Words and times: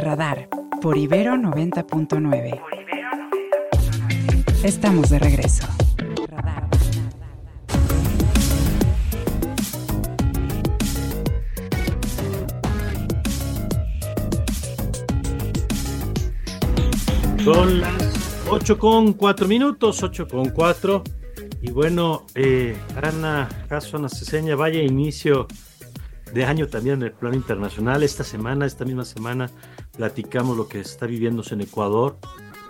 Radar 0.00 0.48
por 0.80 0.96
Ibero 0.96 1.34
90.9. 1.34 2.60
Estamos 4.64 5.10
de 5.10 5.18
regreso. 5.18 5.66
Son 17.44 17.80
las 17.80 18.44
8 18.48 18.78
con 18.78 19.12
4 19.12 19.48
minutos, 19.48 20.02
8 20.02 20.28
con 20.28 20.48
4. 20.50 21.02
Y 21.62 21.70
bueno, 21.72 22.26
eh, 22.34 22.74
Ana 22.96 23.48
Caso, 23.68 24.08
Ceseña, 24.08 24.56
vaya 24.56 24.82
inicio 24.82 25.46
de 26.32 26.44
año 26.44 26.68
también 26.68 26.96
en 26.96 27.02
el 27.04 27.12
plano 27.12 27.36
internacional. 27.36 28.02
Esta 28.02 28.24
semana, 28.24 28.66
esta 28.66 28.84
misma 28.84 29.04
semana, 29.04 29.50
platicamos 29.96 30.56
lo 30.56 30.68
que 30.68 30.80
está 30.80 31.06
viviéndose 31.06 31.54
en 31.54 31.62
Ecuador. 31.62 32.18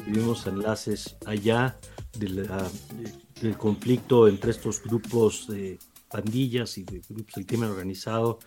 Vivimos 0.07 0.47
enlaces 0.47 1.17
allá 1.27 1.79
del 2.13 3.57
conflicto 3.57 4.29
entre 4.29 4.51
estos 4.51 4.83
grupos 4.83 5.47
de 5.49 5.79
pandillas 6.11 6.79
y 6.79 6.85
de 6.85 7.03
grupos 7.09 7.35
del 7.35 7.47
crimen 7.47 7.71
organizado 7.71 8.39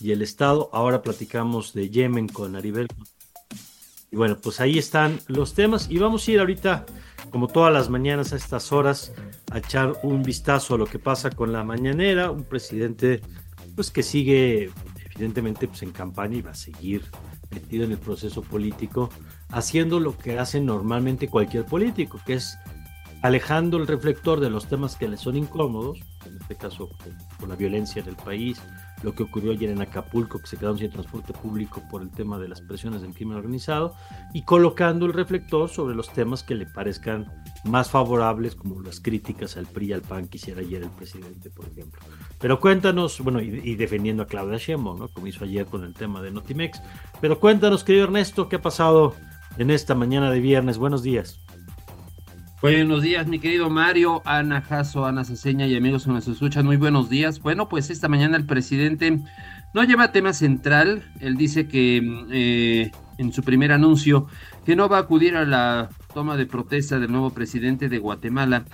y 0.00 0.12
el 0.12 0.22
Estado. 0.22 0.70
Ahora 0.72 1.02
platicamos 1.02 1.72
de 1.72 1.90
Yemen 1.90 2.28
con 2.28 2.56
Aribel 2.56 2.88
y 4.12 4.16
bueno, 4.16 4.36
pues 4.36 4.60
ahí 4.60 4.78
están 4.78 5.18
los 5.26 5.54
temas 5.54 5.88
y 5.90 5.96
vamos 5.96 6.28
a 6.28 6.32
ir 6.32 6.40
ahorita, 6.40 6.84
como 7.30 7.48
todas 7.48 7.72
las 7.72 7.88
mañanas 7.88 8.34
a 8.34 8.36
estas 8.36 8.70
horas, 8.70 9.14
a 9.50 9.58
echar 9.58 9.94
un 10.02 10.22
vistazo 10.22 10.74
a 10.74 10.78
lo 10.78 10.84
que 10.84 10.98
pasa 10.98 11.30
con 11.30 11.50
la 11.50 11.64
mañanera, 11.64 12.30
un 12.30 12.44
presidente 12.44 13.22
pues 13.74 13.90
que 13.90 14.02
sigue 14.02 14.70
evidentemente 15.14 15.68
pues 15.68 15.82
en 15.82 15.92
campaña 15.92 16.36
y 16.36 16.42
va 16.42 16.52
a 16.52 16.54
seguir 16.54 17.02
metido 17.50 17.84
en 17.84 17.92
el 17.92 17.98
proceso 17.98 18.42
político, 18.42 19.10
haciendo 19.50 20.00
lo 20.00 20.16
que 20.16 20.38
hace 20.38 20.60
normalmente 20.60 21.28
cualquier 21.28 21.66
político, 21.66 22.18
que 22.24 22.34
es 22.34 22.56
alejando 23.22 23.76
el 23.76 23.86
reflector 23.86 24.40
de 24.40 24.50
los 24.50 24.66
temas 24.66 24.96
que 24.96 25.08
le 25.08 25.16
son 25.16 25.36
incómodos, 25.36 26.00
en 26.26 26.36
este 26.40 26.56
caso 26.56 26.90
con 27.38 27.48
la 27.48 27.56
violencia 27.56 28.02
del 28.02 28.16
país, 28.16 28.60
lo 29.02 29.14
que 29.14 29.22
ocurrió 29.22 29.52
ayer 29.52 29.70
en 29.70 29.80
Acapulco, 29.80 30.40
que 30.40 30.46
se 30.46 30.56
quedaron 30.56 30.78
sin 30.78 30.90
transporte 30.90 31.32
público 31.32 31.82
por 31.88 32.02
el 32.02 32.10
tema 32.10 32.38
de 32.38 32.48
las 32.48 32.60
presiones 32.60 33.02
del 33.02 33.14
crimen 33.14 33.36
organizado, 33.36 33.94
y 34.32 34.42
colocando 34.42 35.06
el 35.06 35.12
reflector 35.12 35.68
sobre 35.68 35.94
los 35.94 36.12
temas 36.12 36.42
que 36.42 36.56
le 36.56 36.66
parezcan 36.66 37.41
más 37.64 37.90
favorables, 37.90 38.54
como 38.54 38.82
las 38.82 39.00
críticas 39.00 39.56
al 39.56 39.66
PRI 39.66 39.86
y 39.86 39.92
al 39.92 40.02
PAN 40.02 40.28
que 40.28 40.38
hiciera 40.38 40.60
ayer 40.60 40.82
el 40.82 40.90
presidente, 40.90 41.50
por 41.50 41.66
ejemplo. 41.66 42.00
Pero 42.40 42.58
cuéntanos, 42.58 43.20
bueno, 43.20 43.40
y, 43.40 43.74
defendiendo 43.76 44.24
a 44.24 44.26
Claudia 44.26 44.58
Sheinbaum, 44.58 44.98
¿no? 44.98 45.08
como 45.08 45.26
hizo 45.26 45.44
ayer 45.44 45.66
con 45.66 45.84
el 45.84 45.94
tema 45.94 46.20
de 46.22 46.30
Notimex, 46.30 46.82
pero 47.20 47.38
cuéntanos, 47.38 47.84
querido 47.84 48.04
Ernesto, 48.04 48.48
¿qué 48.48 48.56
ha 48.56 48.62
pasado 48.62 49.14
en 49.58 49.70
esta 49.70 49.94
mañana 49.94 50.30
de 50.30 50.40
viernes? 50.40 50.78
Buenos 50.78 51.02
días. 51.02 51.40
Buenos 52.62 53.02
días, 53.02 53.26
mi 53.26 53.40
querido 53.40 53.70
Mario, 53.70 54.22
Ana 54.24 54.60
Jasso, 54.60 55.04
Ana 55.04 55.24
Ceseña 55.24 55.66
y 55.66 55.76
amigos 55.76 56.04
que 56.04 56.12
nos 56.12 56.28
escuchan. 56.28 56.64
Muy 56.64 56.76
buenos 56.76 57.10
días. 57.10 57.40
Bueno, 57.40 57.68
pues 57.68 57.90
esta 57.90 58.08
mañana 58.08 58.36
el 58.36 58.46
presidente 58.46 59.18
no 59.74 59.82
lleva 59.82 60.12
tema 60.12 60.32
central. 60.32 61.02
Él 61.18 61.36
dice 61.36 61.66
que 61.66 62.00
eh, 62.30 62.92
en 63.22 63.32
su 63.32 63.42
primer 63.42 63.72
anuncio 63.72 64.26
que 64.66 64.76
no 64.76 64.88
va 64.88 64.98
a 64.98 65.00
acudir 65.00 65.36
a 65.36 65.44
la 65.44 65.88
toma 66.12 66.36
de 66.36 66.46
protesta 66.46 66.98
del 66.98 67.10
nuevo 67.10 67.30
presidente 67.30 67.88
de 67.88 67.98
Guatemala 67.98 68.64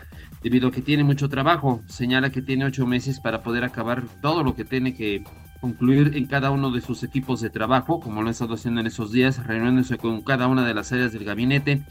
debido 0.42 0.68
a 0.68 0.72
que 0.72 0.82
tiene 0.82 1.04
mucho 1.04 1.28
trabajo. 1.28 1.82
Señala 1.86 2.30
que 2.30 2.42
tiene 2.42 2.64
ocho 2.64 2.86
meses 2.86 3.20
para 3.20 3.42
poder 3.42 3.64
acabar 3.64 4.04
todo 4.22 4.42
lo 4.42 4.54
que 4.54 4.64
tiene 4.64 4.94
que 4.94 5.24
concluir 5.60 6.16
en 6.16 6.26
cada 6.26 6.50
uno 6.50 6.70
de 6.70 6.80
sus 6.80 7.02
equipos 7.02 7.40
de 7.40 7.50
trabajo, 7.50 8.00
como 8.00 8.22
lo 8.22 8.28
ha 8.28 8.30
estado 8.30 8.54
haciendo 8.54 8.80
en 8.80 8.86
esos 8.86 9.12
días, 9.12 9.44
reuniéndose 9.46 9.98
con 9.98 10.22
cada 10.22 10.46
una 10.46 10.66
de 10.66 10.74
las 10.74 10.92
áreas 10.92 11.12
del 11.12 11.24
gabinete 11.24 11.84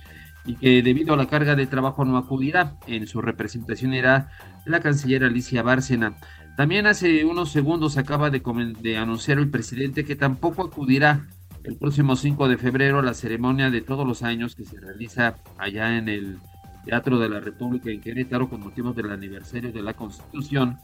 y 0.45 0.55
que 0.55 0.81
debido 0.81 1.13
a 1.13 1.17
la 1.17 1.27
carga 1.27 1.55
de 1.55 1.67
trabajo 1.67 2.05
no 2.05 2.17
acudirá. 2.17 2.77
En 2.87 3.05
su 3.07 3.21
representación 3.21 3.93
era 3.93 4.29
la 4.65 4.79
canciller 4.79 5.23
Alicia 5.23 5.61
Bárcena. 5.61 6.17
También 6.55 6.87
hace 6.87 7.25
unos 7.25 7.51
segundos 7.51 7.97
acaba 7.97 8.29
de, 8.29 8.41
de 8.81 8.97
anunciar 8.97 9.37
el 9.37 9.49
presidente 9.49 10.05
que 10.05 10.15
tampoco 10.15 10.63
acudirá 10.63 11.27
el 11.67 11.75
próximo 11.75 12.15
5 12.15 12.47
de 12.47 12.57
febrero 12.57 13.01
la 13.01 13.13
ceremonia 13.13 13.69
de 13.69 13.81
todos 13.81 14.07
los 14.07 14.23
años 14.23 14.55
que 14.55 14.63
se 14.63 14.79
realiza 14.79 15.35
allá 15.57 15.97
en 15.97 16.07
el 16.07 16.37
Teatro 16.85 17.19
de 17.19 17.27
la 17.27 17.41
República 17.41 17.89
en 17.91 17.99
Querétaro 17.99 18.49
con 18.49 18.61
motivo 18.61 18.93
del 18.93 19.11
aniversario 19.11 19.73
de 19.73 19.81
la 19.81 19.93
Constitución, 19.93 20.77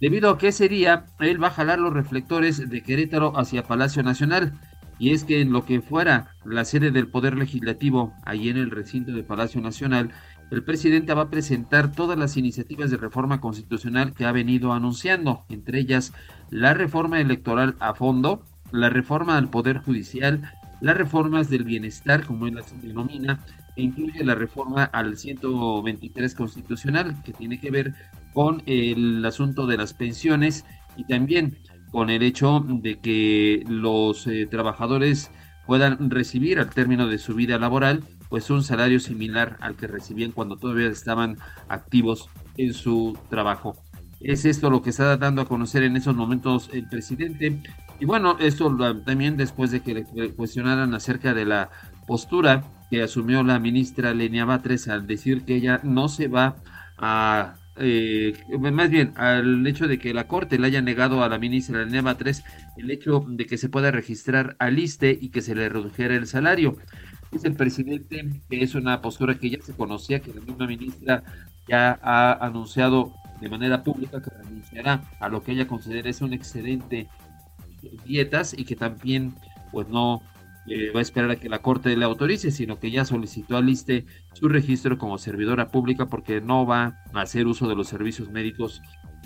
debido 0.00 0.30
a 0.30 0.38
que 0.38 0.48
ese 0.48 0.68
día 0.68 1.06
él 1.18 1.42
va 1.42 1.48
a 1.48 1.52
jalar 1.52 1.80
los 1.80 1.92
reflectores 1.92 2.70
de 2.70 2.82
Querétaro 2.84 3.36
hacia 3.36 3.64
Palacio 3.64 4.04
Nacional. 4.04 4.52
Y 5.00 5.12
es 5.12 5.24
que 5.24 5.40
en 5.40 5.52
lo 5.52 5.64
que 5.64 5.80
fuera 5.80 6.34
la 6.44 6.64
sede 6.64 6.90
del 6.90 7.08
Poder 7.08 7.36
Legislativo, 7.36 8.12
ahí 8.24 8.48
en 8.48 8.56
el 8.56 8.70
recinto 8.70 9.12
de 9.12 9.22
Palacio 9.22 9.60
Nacional, 9.60 10.10
el 10.50 10.64
presidente 10.64 11.14
va 11.14 11.22
a 11.22 11.30
presentar 11.30 11.92
todas 11.92 12.18
las 12.18 12.36
iniciativas 12.36 12.90
de 12.90 12.96
reforma 12.96 13.40
constitucional 13.40 14.12
que 14.12 14.24
ha 14.24 14.32
venido 14.32 14.72
anunciando, 14.72 15.44
entre 15.48 15.80
ellas 15.80 16.12
la 16.50 16.74
reforma 16.74 17.20
electoral 17.20 17.76
a 17.80 17.94
fondo, 17.94 18.44
la 18.72 18.88
reforma 18.88 19.36
al 19.36 19.48
Poder 19.48 19.78
Judicial, 19.78 20.52
las 20.80 20.96
reformas 20.96 21.50
del 21.50 21.64
bienestar, 21.64 22.24
como 22.24 22.46
él 22.46 22.54
las 22.54 22.80
denomina, 22.82 23.44
e 23.76 23.82
incluye 23.82 24.24
la 24.24 24.34
reforma 24.34 24.84
al 24.84 25.16
123 25.16 26.34
constitucional, 26.34 27.22
que 27.22 27.32
tiene 27.32 27.60
que 27.60 27.70
ver 27.70 27.94
con 28.32 28.62
el 28.66 29.24
asunto 29.24 29.66
de 29.66 29.76
las 29.76 29.94
pensiones 29.94 30.64
y 30.96 31.04
también 31.04 31.58
con 31.90 32.10
el 32.10 32.22
hecho 32.22 32.64
de 32.66 32.98
que 33.00 33.64
los 33.66 34.26
eh, 34.26 34.46
trabajadores 34.46 35.30
puedan 35.66 36.10
recibir 36.10 36.58
al 36.58 36.70
término 36.70 37.06
de 37.06 37.18
su 37.18 37.34
vida 37.34 37.58
laboral 37.58 38.02
pues 38.28 38.50
un 38.50 38.62
salario 38.62 39.00
similar 39.00 39.56
al 39.60 39.76
que 39.76 39.86
recibían 39.86 40.32
cuando 40.32 40.56
todavía 40.56 40.88
estaban 40.88 41.38
activos 41.68 42.28
en 42.56 42.74
su 42.74 43.18
trabajo. 43.30 43.76
Es 44.20 44.44
esto 44.44 44.70
lo 44.70 44.82
que 44.82 44.90
está 44.90 45.16
dando 45.16 45.42
a 45.42 45.46
conocer 45.46 45.82
en 45.82 45.96
esos 45.96 46.14
momentos 46.14 46.70
el 46.72 46.88
presidente. 46.88 47.62
Y 48.00 48.04
bueno, 48.04 48.36
esto 48.38 48.74
también 49.04 49.36
después 49.36 49.70
de 49.70 49.80
que 49.80 49.94
le 49.94 50.30
cuestionaran 50.34 50.94
acerca 50.94 51.34
de 51.34 51.44
la 51.44 51.70
postura 52.06 52.64
que 52.90 53.02
asumió 53.02 53.42
la 53.42 53.58
ministra 53.58 54.14
Lenia 54.14 54.44
Batres 54.44 54.88
al 54.88 55.06
decir 55.06 55.44
que 55.44 55.56
ella 55.56 55.80
no 55.82 56.08
se 56.08 56.28
va 56.28 56.56
a 56.96 57.54
eh, 57.80 58.34
más 58.58 58.90
bien 58.90 59.12
al 59.16 59.64
hecho 59.66 59.86
de 59.86 59.98
que 59.98 60.12
la 60.12 60.26
Corte 60.26 60.58
le 60.58 60.66
haya 60.66 60.82
negado 60.82 61.22
a 61.22 61.28
la 61.28 61.38
ministra 61.38 61.84
NEMA 61.84 62.16
3 62.16 62.42
el 62.76 62.90
hecho 62.90 63.24
de 63.28 63.46
que 63.46 63.56
se 63.56 63.68
pueda 63.68 63.92
registrar 63.92 64.56
al 64.58 64.78
ISTE 64.78 65.16
y 65.20 65.28
que 65.28 65.42
se 65.42 65.54
le 65.54 65.68
redujera 65.68 66.16
el 66.16 66.26
salario. 66.26 66.76
Dice 67.30 67.46
el 67.46 67.54
presidente 67.54 68.42
que 68.50 68.62
es 68.62 68.74
una 68.74 69.00
postura 69.00 69.38
que 69.38 69.50
ya 69.50 69.62
se 69.62 69.74
conocía, 69.74 70.20
que 70.20 70.34
la 70.34 70.40
misma 70.40 70.66
ministra 70.66 71.22
ya 71.68 71.98
ha 72.02 72.44
anunciado 72.44 73.12
de 73.40 73.48
manera 73.48 73.84
pública 73.84 74.20
que 74.20 74.30
renunciará 74.30 75.02
a 75.20 75.28
lo 75.28 75.44
que 75.44 75.52
ella 75.52 75.68
considera 75.68 76.10
es 76.10 76.20
un 76.20 76.32
excedente 76.32 77.08
dietas 78.04 78.54
y 78.56 78.64
que 78.64 78.76
también 78.76 79.34
pues 79.72 79.88
no 79.88 80.22
eh, 80.66 80.90
va 80.90 81.00
a 81.00 81.02
esperar 81.02 81.30
a 81.30 81.36
que 81.36 81.48
la 81.48 81.60
Corte 81.60 81.96
le 81.96 82.04
autorice, 82.04 82.50
sino 82.50 82.78
que 82.78 82.90
ya 82.90 83.04
solicitó 83.04 83.56
al 83.56 83.68
ISTE 83.68 84.06
su 84.34 84.48
registro 84.48 84.98
como 84.98 85.18
servidora 85.18 85.68
pública 85.68 86.06
porque 86.06 86.40
no 86.40 86.66
va 86.66 87.00
a 87.12 87.20
hacer 87.20 87.46
uso 87.46 87.68
de 87.68 87.74
los 87.74 87.88
servicios 87.88 88.30
médicos 88.30 88.82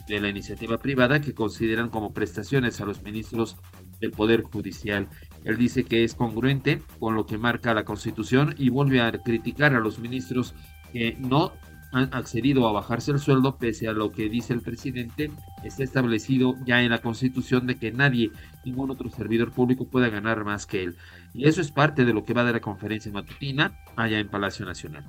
de 0.07 0.21
la 0.21 0.29
iniciativa 0.29 0.79
privada 0.79 1.21
que 1.21 1.35
consideran 1.35 1.89
como 1.89 2.13
prestaciones 2.13 2.81
a 2.81 2.85
los 2.85 3.03
ministros 3.03 3.57
del 4.01 4.11
Poder 4.11 4.43
Judicial. 4.43 5.09
Él 5.45 5.57
dice 5.57 5.85
que 5.85 6.05
es 6.05 6.15
congruente 6.15 6.83
con 6.99 7.15
lo 7.15 7.27
que 7.27 7.39
marca 7.39 7.75
la 7.75 7.85
Constitución 7.85 8.55
y 8.59 8.69
vuelve 8.69 9.01
a 9.01 9.13
criticar 9.13 9.75
a 9.75 9.81
los 9.81 9.99
ministros 9.99 10.55
que 10.93 11.17
no 11.19 11.53
han 11.93 12.09
accedido 12.13 12.67
a 12.67 12.73
bajarse 12.73 13.13
el 13.13 13.19
sueldo 13.19 13.57
pese 13.57 13.87
a 13.87 13.93
lo 13.93 14.11
que 14.13 14.29
dice 14.29 14.55
el 14.55 14.63
presidente, 14.63 15.31
está 15.63 15.85
establecido 15.85 16.55
ya 16.65 16.83
en 16.83 16.91
la 16.91 16.99
constitución 16.99 17.67
de 17.67 17.77
que 17.77 17.93
nadie, 17.93 18.31
ningún 18.65 18.91
otro 18.91 19.11
servidor 19.11 19.53
público 19.53 19.87
pueda 19.87 20.09
ganar 20.09 20.45
más 20.45 20.67
que 20.67 20.83
él. 20.83 20.97
Y 21.35 21.47
eso 21.47 21.61
es 21.61 21.71
parte 21.71 22.05
de 22.05 22.15
lo 22.15 22.25
que 22.25 22.33
va 22.33 22.45
de 22.45 22.53
la 22.53 22.61
conferencia 22.61 23.13
matutina 23.13 23.79
allá 23.97 24.19
en 24.19 24.29
Palacio 24.29 24.65
Nacional. 24.65 25.05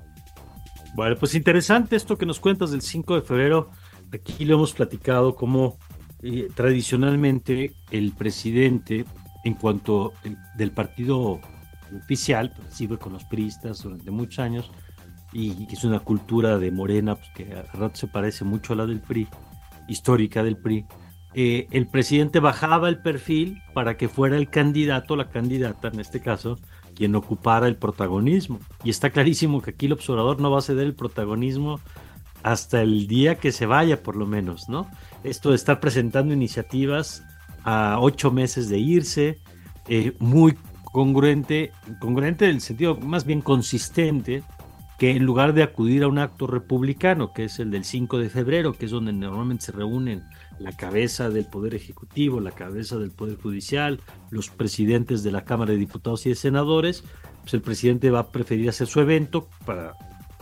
Bueno, 0.94 1.16
pues 1.16 1.34
interesante 1.34 1.96
esto 1.96 2.16
que 2.16 2.26
nos 2.26 2.38
cuentas 2.38 2.70
del 2.70 2.82
5 2.82 3.16
de 3.16 3.22
febrero. 3.22 3.70
Aquí 4.12 4.44
lo 4.44 4.54
hemos 4.54 4.74
platicado 4.74 5.34
como 5.34 5.78
eh, 6.22 6.48
tradicionalmente 6.54 7.74
el 7.90 8.12
presidente, 8.12 9.04
en 9.44 9.54
cuanto 9.54 10.12
del 10.56 10.70
partido 10.70 11.40
oficial, 11.94 12.52
pues, 12.56 12.74
sigue 12.74 12.96
con 12.98 13.12
los 13.12 13.24
priistas 13.24 13.82
durante 13.82 14.10
muchos 14.10 14.38
años, 14.38 14.70
y 15.34 15.66
que 15.66 15.74
es 15.74 15.84
una 15.84 15.98
cultura 15.98 16.58
de 16.58 16.70
Morena 16.70 17.16
pues, 17.16 17.28
que 17.34 17.54
a 17.54 17.62
rato 17.76 17.96
se 17.96 18.06
parece 18.06 18.44
mucho 18.44 18.72
a 18.72 18.76
la 18.76 18.86
del 18.86 19.00
PRI, 19.00 19.28
histórica 19.88 20.42
del 20.42 20.56
PRI, 20.56 20.86
eh, 21.34 21.66
el 21.72 21.88
presidente 21.88 22.38
bajaba 22.38 22.88
el 22.88 23.02
perfil 23.02 23.60
para 23.74 23.96
que 23.96 24.08
fuera 24.08 24.36
el 24.36 24.48
candidato, 24.48 25.16
la 25.16 25.30
candidata 25.30 25.88
en 25.88 25.98
este 25.98 26.20
caso, 26.20 26.58
quien 26.94 27.16
ocupara 27.16 27.66
el 27.66 27.76
protagonismo. 27.76 28.60
Y 28.84 28.90
está 28.90 29.10
clarísimo 29.10 29.60
que 29.60 29.70
aquí 29.70 29.86
el 29.86 29.94
observador 29.94 30.40
no 30.40 30.52
va 30.52 30.58
a 30.58 30.62
ceder 30.62 30.86
el 30.86 30.94
protagonismo 30.94 31.80
hasta 32.44 32.82
el 32.82 33.08
día 33.08 33.34
que 33.34 33.50
se 33.50 33.66
vaya, 33.66 34.02
por 34.02 34.14
lo 34.14 34.26
menos, 34.26 34.68
¿no? 34.68 34.88
Esto 35.24 35.50
de 35.50 35.56
estar 35.56 35.80
presentando 35.80 36.32
iniciativas 36.32 37.24
a 37.64 37.98
ocho 37.98 38.30
meses 38.30 38.68
de 38.68 38.78
irse, 38.78 39.40
eh, 39.88 40.12
muy 40.20 40.56
congruente, 40.84 41.72
congruente 41.98 42.44
en 42.44 42.52
el 42.52 42.60
sentido 42.60 42.96
más 42.96 43.24
bien 43.24 43.40
consistente, 43.40 44.44
que 44.98 45.10
en 45.10 45.24
lugar 45.24 45.54
de 45.54 45.62
acudir 45.62 46.04
a 46.04 46.08
un 46.08 46.18
acto 46.18 46.46
republicano, 46.46 47.32
que 47.32 47.44
es 47.44 47.58
el 47.58 47.70
del 47.70 47.84
5 47.84 48.18
de 48.18 48.30
febrero, 48.30 48.74
que 48.74 48.86
es 48.86 48.92
donde 48.92 49.12
normalmente 49.12 49.66
se 49.66 49.72
reúnen 49.72 50.24
la 50.58 50.72
cabeza 50.72 51.30
del 51.30 51.46
Poder 51.46 51.74
Ejecutivo, 51.74 52.40
la 52.40 52.52
cabeza 52.52 52.96
del 52.96 53.10
Poder 53.10 53.36
Judicial, 53.36 54.00
los 54.30 54.50
presidentes 54.50 55.22
de 55.22 55.32
la 55.32 55.44
Cámara 55.44 55.72
de 55.72 55.78
Diputados 55.78 56.26
y 56.26 56.28
de 56.28 56.36
Senadores, 56.36 57.02
pues 57.42 57.54
el 57.54 57.62
presidente 57.62 58.10
va 58.10 58.20
a 58.20 58.30
preferir 58.30 58.68
hacer 58.68 58.86
su 58.86 59.00
evento 59.00 59.48
para 59.66 59.94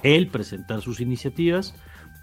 él 0.02 0.28
presentar 0.28 0.82
sus 0.82 1.00
iniciativas 1.00 1.74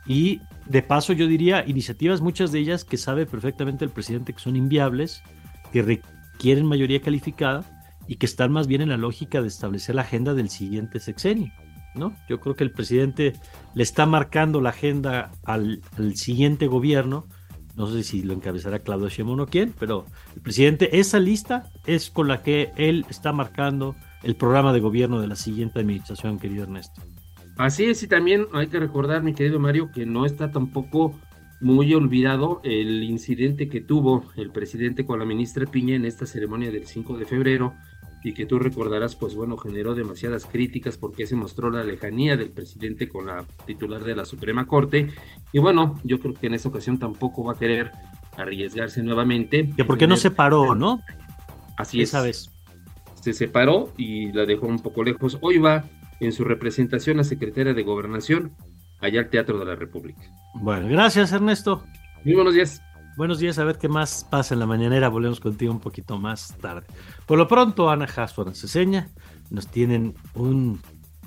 y 0.06 0.42
de 0.68 0.82
paso 0.82 1.14
yo 1.14 1.28
diría 1.28 1.64
iniciativas, 1.68 2.22
muchas 2.22 2.52
de 2.52 2.60
ellas 2.60 2.84
que 2.84 2.98
sabe 2.98 3.26
perfectamente 3.26 3.86
el 3.86 3.92
presidente 3.92 4.34
que 4.34 4.40
son 4.40 4.56
inviables, 4.56 5.24
que 5.72 5.82
requieren 5.82 6.66
mayoría 6.66 7.02
calificada 7.02 7.64
y 8.08 8.16
que 8.16 8.26
están 8.26 8.52
más 8.52 8.68
bien 8.68 8.82
en 8.82 8.90
la 8.90 8.98
lógica 8.98 9.42
de 9.42 9.48
establecer 9.48 9.96
la 9.96 10.02
agenda 10.02 10.34
del 10.34 10.50
siguiente 10.50 11.00
sexenio. 11.00 11.52
¿No? 11.96 12.16
Yo 12.28 12.40
creo 12.40 12.56
que 12.56 12.64
el 12.64 12.72
presidente 12.72 13.34
le 13.74 13.84
está 13.84 14.06
marcando 14.06 14.62
la 14.62 14.70
agenda 14.70 15.32
al, 15.44 15.82
siguiente 16.16 16.68
gobierno. 16.68 17.28
No 17.76 17.88
sé 17.88 18.04
si 18.04 18.24
lo 18.24 18.34
encabezará 18.34 18.80
Claudio 18.80 19.10
Sheinbaum 19.10 19.40
o 19.40 19.46
quién, 19.46 19.74
pero 19.80 20.06
el 20.36 20.42
presidente, 20.42 21.00
esa 21.00 21.20
lista 21.20 21.72
es 21.86 22.10
con 22.10 22.28
la 22.28 22.44
que 22.44 22.72
él 22.76 23.06
está 23.10 23.32
marcando 23.32 23.96
el 24.24 24.36
programa 24.36 24.74
de 24.74 24.82
gobierno 24.82 25.22
de 25.22 25.28
la 25.28 25.36
siguiente 25.36 25.80
administración, 25.80 26.40
querido 26.40 26.64
Ernesto. 26.64 27.02
Así 27.58 27.86
es, 27.86 28.04
y 28.04 28.08
también 28.08 28.48
hay 28.54 28.68
que 28.68 28.80
recordar, 28.80 29.24
mi 29.24 29.34
querido 29.34 29.60
Mario, 29.60 29.92
que 29.92 30.06
no 30.06 30.26
está 30.26 30.52
tampoco 30.52 31.20
muy 31.62 31.94
olvidado 31.94 32.62
el 32.64 33.04
incidente 33.04 33.68
que 33.68 33.82
tuvo 33.82 34.26
el 34.36 34.52
presidente 34.52 35.06
con 35.06 35.20
la 35.20 35.26
ministra 35.26 35.66
Piña 35.66 35.96
en 35.96 36.06
esta 36.06 36.26
ceremonia 36.26 36.72
del 36.72 36.86
5 36.86 37.18
de 37.18 37.26
febrero, 37.26 37.74
y 38.24 38.34
que 38.34 38.46
tú 38.46 38.60
recordarás, 38.60 39.16
pues 39.16 39.36
bueno, 39.36 39.58
generó 39.58 39.96
demasiadas 39.96 40.46
críticas 40.46 40.98
porque 40.98 41.26
se 41.26 41.36
mostró 41.36 41.70
la 41.70 41.84
lejanía 41.84 42.36
del 42.36 42.50
presidente 42.50 43.08
con 43.08 43.28
la 43.28 43.46
titular 43.66 44.04
de 44.04 44.16
la 44.16 44.26
Suprema 44.26 44.68
Corte. 44.68 45.10
Y 45.54 45.60
bueno, 45.60 46.00
yo 46.04 46.20
creo 46.20 46.34
que 46.34 46.48
en 46.48 46.54
esta 46.54 46.70
ocasión 46.70 47.00
tampoco 47.00 47.44
va 47.44 47.54
a 47.54 47.58
querer 47.58 47.92
arriesgarse 48.38 49.02
nuevamente. 49.04 49.70
Que 49.76 49.86
porque 49.86 50.08
no 50.08 50.18
se 50.18 50.32
paró, 50.32 50.76
¿no? 50.76 51.02
Así 51.78 52.02
es. 52.02 52.10
Sabes. 52.10 52.52
Se 53.22 53.34
separó 53.34 53.94
y 53.98 54.32
la 54.32 54.46
dejó 54.46 54.68
un 54.68 54.80
poco 54.80 55.04
lejos. 55.04 55.38
Hoy 55.42 55.58
va 55.58 55.86
en 56.20 56.32
su 56.32 56.44
representación 56.44 57.20
a 57.20 57.24
secretaria 57.24 57.74
de 57.74 57.84
Gobernación 57.84 58.54
allá 59.00 59.22
al 59.22 59.30
Teatro 59.30 59.60
de 59.60 59.66
la 59.66 59.76
República. 59.76 60.22
Bueno, 60.56 60.88
gracias 60.88 61.32
Ernesto. 61.32 61.84
Muy 62.26 62.36
buenos 62.36 62.54
días. 62.54 62.82
Buenos 63.20 63.40
días, 63.40 63.60
a 63.60 63.66
ver 63.66 63.78
qué 63.78 63.90
más 63.90 64.24
pasa 64.24 64.54
en 64.54 64.62
la 64.62 64.66
mañanera. 64.66 65.10
Volvemos 65.10 65.42
contigo 65.42 65.74
un 65.74 65.82
poquito 65.82 66.18
más 66.18 66.56
tarde. 66.62 66.88
Por 67.26 67.38
lo 67.38 67.50
pronto, 67.50 67.90
Ana 67.90 68.08
Jasso 68.08 68.50
seña 68.54 69.10
nos 69.50 69.68
tienen 69.68 70.16
un 70.36 70.82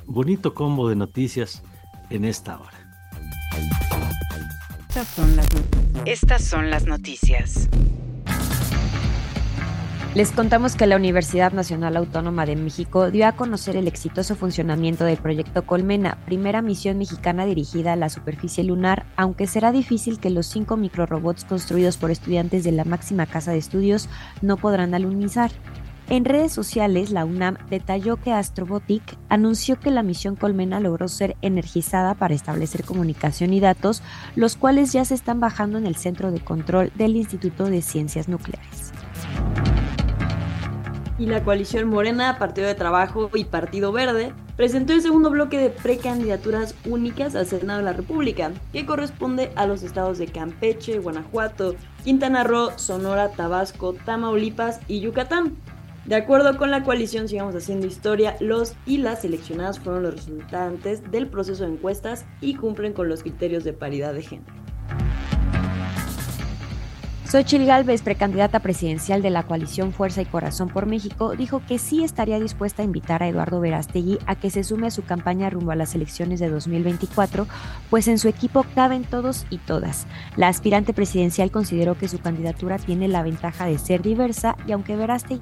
bonito 0.06 0.54
combo 0.54 0.88
de 0.88 0.96
noticias 0.96 1.62
en 2.08 2.24
esta 2.24 2.58
hora. 2.58 2.72
estas 6.06 6.42
son 6.42 6.70
las 6.70 6.86
noticias. 6.86 7.68
Les 10.14 10.30
contamos 10.30 10.76
que 10.76 10.86
la 10.86 10.96
Universidad 10.96 11.54
Nacional 11.54 11.96
Autónoma 11.96 12.44
de 12.44 12.54
México 12.54 13.10
dio 13.10 13.26
a 13.26 13.32
conocer 13.32 13.76
el 13.76 13.88
exitoso 13.88 14.36
funcionamiento 14.36 15.06
del 15.06 15.16
proyecto 15.16 15.64
Colmena, 15.64 16.18
primera 16.26 16.60
misión 16.60 16.98
mexicana 16.98 17.46
dirigida 17.46 17.94
a 17.94 17.96
la 17.96 18.10
superficie 18.10 18.62
lunar, 18.62 19.06
aunque 19.16 19.46
será 19.46 19.72
difícil 19.72 20.20
que 20.20 20.28
los 20.28 20.46
cinco 20.46 20.76
microrobots 20.76 21.46
construidos 21.46 21.96
por 21.96 22.10
estudiantes 22.10 22.62
de 22.62 22.72
la 22.72 22.84
máxima 22.84 23.24
casa 23.24 23.52
de 23.52 23.58
estudios 23.58 24.10
no 24.42 24.58
podrán 24.58 24.92
alunizar. 24.92 25.50
En 26.10 26.26
redes 26.26 26.52
sociales, 26.52 27.10
la 27.10 27.24
UNAM 27.24 27.56
detalló 27.70 28.18
que 28.18 28.34
Astrobotic 28.34 29.16
anunció 29.30 29.80
que 29.80 29.90
la 29.90 30.02
misión 30.02 30.36
Colmena 30.36 30.78
logró 30.78 31.08
ser 31.08 31.38
energizada 31.40 32.12
para 32.16 32.34
establecer 32.34 32.84
comunicación 32.84 33.54
y 33.54 33.60
datos, 33.60 34.02
los 34.36 34.56
cuales 34.56 34.92
ya 34.92 35.06
se 35.06 35.14
están 35.14 35.40
bajando 35.40 35.78
en 35.78 35.86
el 35.86 35.96
centro 35.96 36.30
de 36.30 36.40
control 36.40 36.92
del 36.96 37.16
Instituto 37.16 37.64
de 37.64 37.80
Ciencias 37.80 38.28
Nucleares 38.28 38.92
y 41.22 41.26
la 41.26 41.44
coalición 41.44 41.88
Morena, 41.88 42.36
Partido 42.36 42.66
de 42.66 42.74
Trabajo 42.74 43.30
y 43.32 43.44
Partido 43.44 43.92
Verde 43.92 44.32
presentó 44.56 44.92
el 44.92 45.02
segundo 45.02 45.30
bloque 45.30 45.56
de 45.56 45.70
precandidaturas 45.70 46.74
únicas 46.84 47.36
al 47.36 47.46
Senado 47.46 47.78
de 47.78 47.84
la 47.84 47.92
República, 47.92 48.50
que 48.72 48.84
corresponde 48.84 49.52
a 49.54 49.66
los 49.66 49.84
estados 49.84 50.18
de 50.18 50.26
Campeche, 50.26 50.98
Guanajuato, 50.98 51.76
Quintana 52.02 52.42
Roo, 52.42 52.72
Sonora, 52.74 53.30
Tabasco, 53.30 53.94
Tamaulipas 54.04 54.80
y 54.88 54.98
Yucatán. 54.98 55.56
De 56.06 56.16
acuerdo 56.16 56.56
con 56.58 56.72
la 56.72 56.82
coalición 56.82 57.28
Sigamos 57.28 57.54
Haciendo 57.54 57.86
Historia, 57.86 58.34
los 58.40 58.74
y 58.84 58.98
las 58.98 59.22
seleccionadas 59.22 59.78
fueron 59.78 60.02
los 60.02 60.14
resultantes 60.14 61.08
del 61.12 61.28
proceso 61.28 61.64
de 61.64 61.74
encuestas 61.74 62.24
y 62.40 62.56
cumplen 62.56 62.94
con 62.94 63.08
los 63.08 63.22
criterios 63.22 63.62
de 63.62 63.72
paridad 63.72 64.12
de 64.12 64.22
género. 64.22 64.52
Xochil 67.32 67.64
Gálvez, 67.64 68.02
precandidata 68.02 68.60
presidencial 68.60 69.22
de 69.22 69.30
la 69.30 69.44
coalición 69.44 69.94
Fuerza 69.94 70.20
y 70.20 70.26
Corazón 70.26 70.68
por 70.68 70.84
México, 70.84 71.34
dijo 71.34 71.62
que 71.66 71.78
sí 71.78 72.04
estaría 72.04 72.38
dispuesta 72.38 72.82
a 72.82 72.84
invitar 72.84 73.22
a 73.22 73.28
Eduardo 73.28 73.58
Verástegui 73.58 74.18
a 74.26 74.34
que 74.34 74.50
se 74.50 74.62
sume 74.62 74.88
a 74.88 74.90
su 74.90 75.02
campaña 75.02 75.48
rumbo 75.48 75.70
a 75.70 75.74
las 75.74 75.94
elecciones 75.94 76.40
de 76.40 76.50
2024, 76.50 77.46
pues 77.88 78.06
en 78.08 78.18
su 78.18 78.28
equipo 78.28 78.66
caben 78.74 79.04
todos 79.04 79.46
y 79.48 79.56
todas. 79.56 80.06
La 80.36 80.48
aspirante 80.48 80.92
presidencial 80.92 81.50
consideró 81.50 81.96
que 81.96 82.06
su 82.06 82.18
candidatura 82.18 82.76
tiene 82.76 83.08
la 83.08 83.22
ventaja 83.22 83.64
de 83.64 83.78
ser 83.78 84.02
diversa 84.02 84.54
y 84.66 84.72
aunque 84.72 84.96
Verástegui 84.96 85.40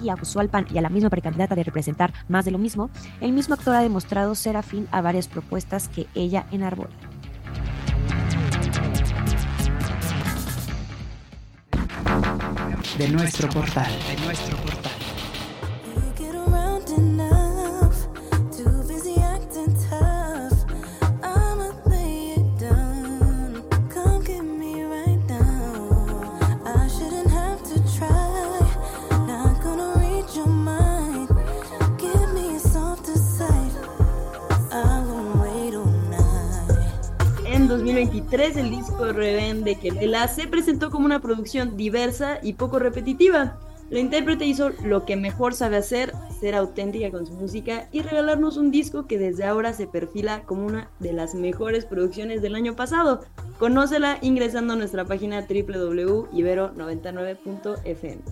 y 0.00 0.08
acusó 0.08 0.38
al 0.38 0.50
PAN 0.50 0.68
y 0.72 0.78
a 0.78 0.82
la 0.82 0.88
misma 0.88 1.10
precandidata 1.10 1.56
de 1.56 1.64
representar 1.64 2.12
más 2.28 2.44
de 2.44 2.52
lo 2.52 2.58
mismo, 2.58 2.90
el 3.20 3.32
mismo 3.32 3.54
actor 3.54 3.74
ha 3.74 3.80
demostrado 3.80 4.36
ser 4.36 4.56
afín 4.56 4.86
a 4.92 5.00
varias 5.00 5.26
propuestas 5.26 5.88
que 5.88 6.06
ella 6.14 6.46
enarbola. 6.52 6.94
De 12.98 13.08
nuestro 13.08 13.48
portal. 13.48 13.90
2023 37.84 38.56
el 38.56 38.70
disco 38.70 39.12
Reven 39.12 39.62
de 39.62 39.74
Kelela 39.74 40.26
se 40.26 40.46
presentó 40.46 40.90
como 40.90 41.04
una 41.04 41.20
producción 41.20 41.76
diversa 41.76 42.38
y 42.42 42.54
poco 42.54 42.78
repetitiva. 42.78 43.58
La 43.90 43.98
intérprete 43.98 44.46
hizo 44.46 44.70
lo 44.84 45.04
que 45.04 45.16
mejor 45.16 45.52
sabe 45.52 45.76
hacer, 45.76 46.14
ser 46.40 46.54
auténtica 46.54 47.10
con 47.10 47.26
su 47.26 47.34
música 47.34 47.90
y 47.92 48.00
regalarnos 48.00 48.56
un 48.56 48.70
disco 48.70 49.06
que 49.06 49.18
desde 49.18 49.44
ahora 49.44 49.74
se 49.74 49.86
perfila 49.86 50.44
como 50.44 50.64
una 50.64 50.88
de 50.98 51.12
las 51.12 51.34
mejores 51.34 51.84
producciones 51.84 52.40
del 52.40 52.54
año 52.54 52.74
pasado. 52.74 53.20
Conócela 53.58 54.16
ingresando 54.22 54.72
a 54.72 54.76
nuestra 54.76 55.04
página 55.04 55.42
www.ibero99.fm. 55.42 58.22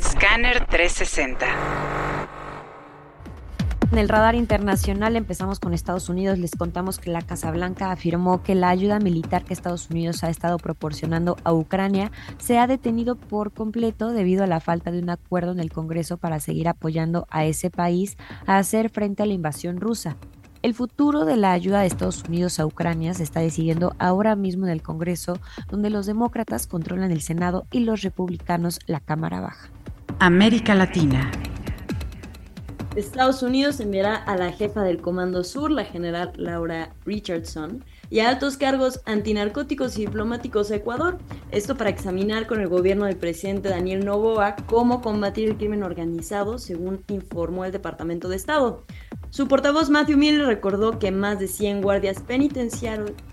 Scanner 0.00 0.66
360. 0.66 1.46
En 3.92 3.98
el 3.98 4.08
radar 4.08 4.34
internacional 4.34 5.16
empezamos 5.16 5.60
con 5.60 5.74
Estados 5.74 6.08
Unidos. 6.08 6.38
Les 6.38 6.52
contamos 6.52 6.98
que 6.98 7.10
la 7.10 7.20
Casa 7.20 7.50
Blanca 7.50 7.92
afirmó 7.92 8.42
que 8.42 8.54
la 8.54 8.70
ayuda 8.70 8.98
militar 9.00 9.44
que 9.44 9.52
Estados 9.52 9.90
Unidos 9.90 10.24
ha 10.24 10.30
estado 10.30 10.56
proporcionando 10.56 11.36
a 11.44 11.52
Ucrania 11.52 12.10
se 12.38 12.58
ha 12.58 12.66
detenido 12.66 13.16
por 13.16 13.52
completo 13.52 14.12
debido 14.12 14.44
a 14.44 14.46
la 14.46 14.60
falta 14.60 14.90
de 14.92 15.00
un 15.00 15.10
acuerdo 15.10 15.52
en 15.52 15.60
el 15.60 15.70
Congreso 15.70 16.16
para 16.16 16.40
seguir 16.40 16.68
apoyando 16.68 17.26
a 17.30 17.44
ese 17.44 17.68
país 17.68 18.16
a 18.46 18.56
hacer 18.56 18.88
frente 18.88 19.24
a 19.24 19.26
la 19.26 19.34
invasión 19.34 19.78
rusa. 19.78 20.16
El 20.62 20.72
futuro 20.72 21.26
de 21.26 21.36
la 21.36 21.52
ayuda 21.52 21.80
de 21.80 21.88
Estados 21.88 22.24
Unidos 22.26 22.60
a 22.60 22.64
Ucrania 22.64 23.12
se 23.12 23.24
está 23.24 23.40
decidiendo 23.40 23.94
ahora 23.98 24.36
mismo 24.36 24.64
en 24.64 24.72
el 24.72 24.80
Congreso, 24.80 25.38
donde 25.68 25.90
los 25.90 26.06
demócratas 26.06 26.66
controlan 26.66 27.10
el 27.10 27.20
Senado 27.20 27.66
y 27.70 27.80
los 27.80 28.00
republicanos 28.00 28.78
la 28.86 29.00
Cámara 29.00 29.42
Baja. 29.42 29.68
América 30.18 30.74
Latina. 30.74 31.30
Estados 32.96 33.42
Unidos 33.42 33.80
enviará 33.80 34.16
a 34.16 34.36
la 34.36 34.52
jefa 34.52 34.82
del 34.82 35.00
Comando 35.00 35.44
Sur, 35.44 35.70
la 35.70 35.84
general 35.84 36.32
Laura 36.36 36.92
Richardson, 37.06 37.82
y 38.10 38.20
a 38.20 38.28
altos 38.28 38.58
cargos 38.58 39.00
antinarcóticos 39.06 39.96
y 39.96 40.04
diplomáticos 40.04 40.70
a 40.70 40.76
Ecuador. 40.76 41.16
Esto 41.50 41.74
para 41.74 41.88
examinar 41.88 42.46
con 42.46 42.60
el 42.60 42.68
gobierno 42.68 43.06
del 43.06 43.16
presidente 43.16 43.70
Daniel 43.70 44.04
Noboa 44.04 44.56
cómo 44.66 45.00
combatir 45.00 45.48
el 45.48 45.56
crimen 45.56 45.82
organizado, 45.82 46.58
según 46.58 47.02
informó 47.08 47.64
el 47.64 47.72
Departamento 47.72 48.28
de 48.28 48.36
Estado. 48.36 48.84
Su 49.30 49.48
portavoz 49.48 49.88
Matthew 49.88 50.18
Miller 50.18 50.44
recordó 50.44 50.98
que 50.98 51.10
más 51.10 51.38
de 51.38 51.48
100 51.48 51.80
guardias 51.80 52.22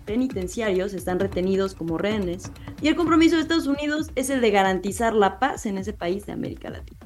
penitenciarios 0.06 0.94
están 0.94 1.20
retenidos 1.20 1.76
como 1.76 1.98
rehenes 1.98 2.50
y 2.82 2.88
el 2.88 2.96
compromiso 2.96 3.36
de 3.36 3.42
Estados 3.42 3.68
Unidos 3.68 4.10
es 4.16 4.30
el 4.30 4.40
de 4.40 4.52
garantizar 4.52 5.14
la 5.14 5.40
paz 5.40 5.66
en 5.66 5.78
ese 5.78 5.92
país 5.92 6.26
de 6.26 6.32
América 6.32 6.70
Latina. 6.70 7.00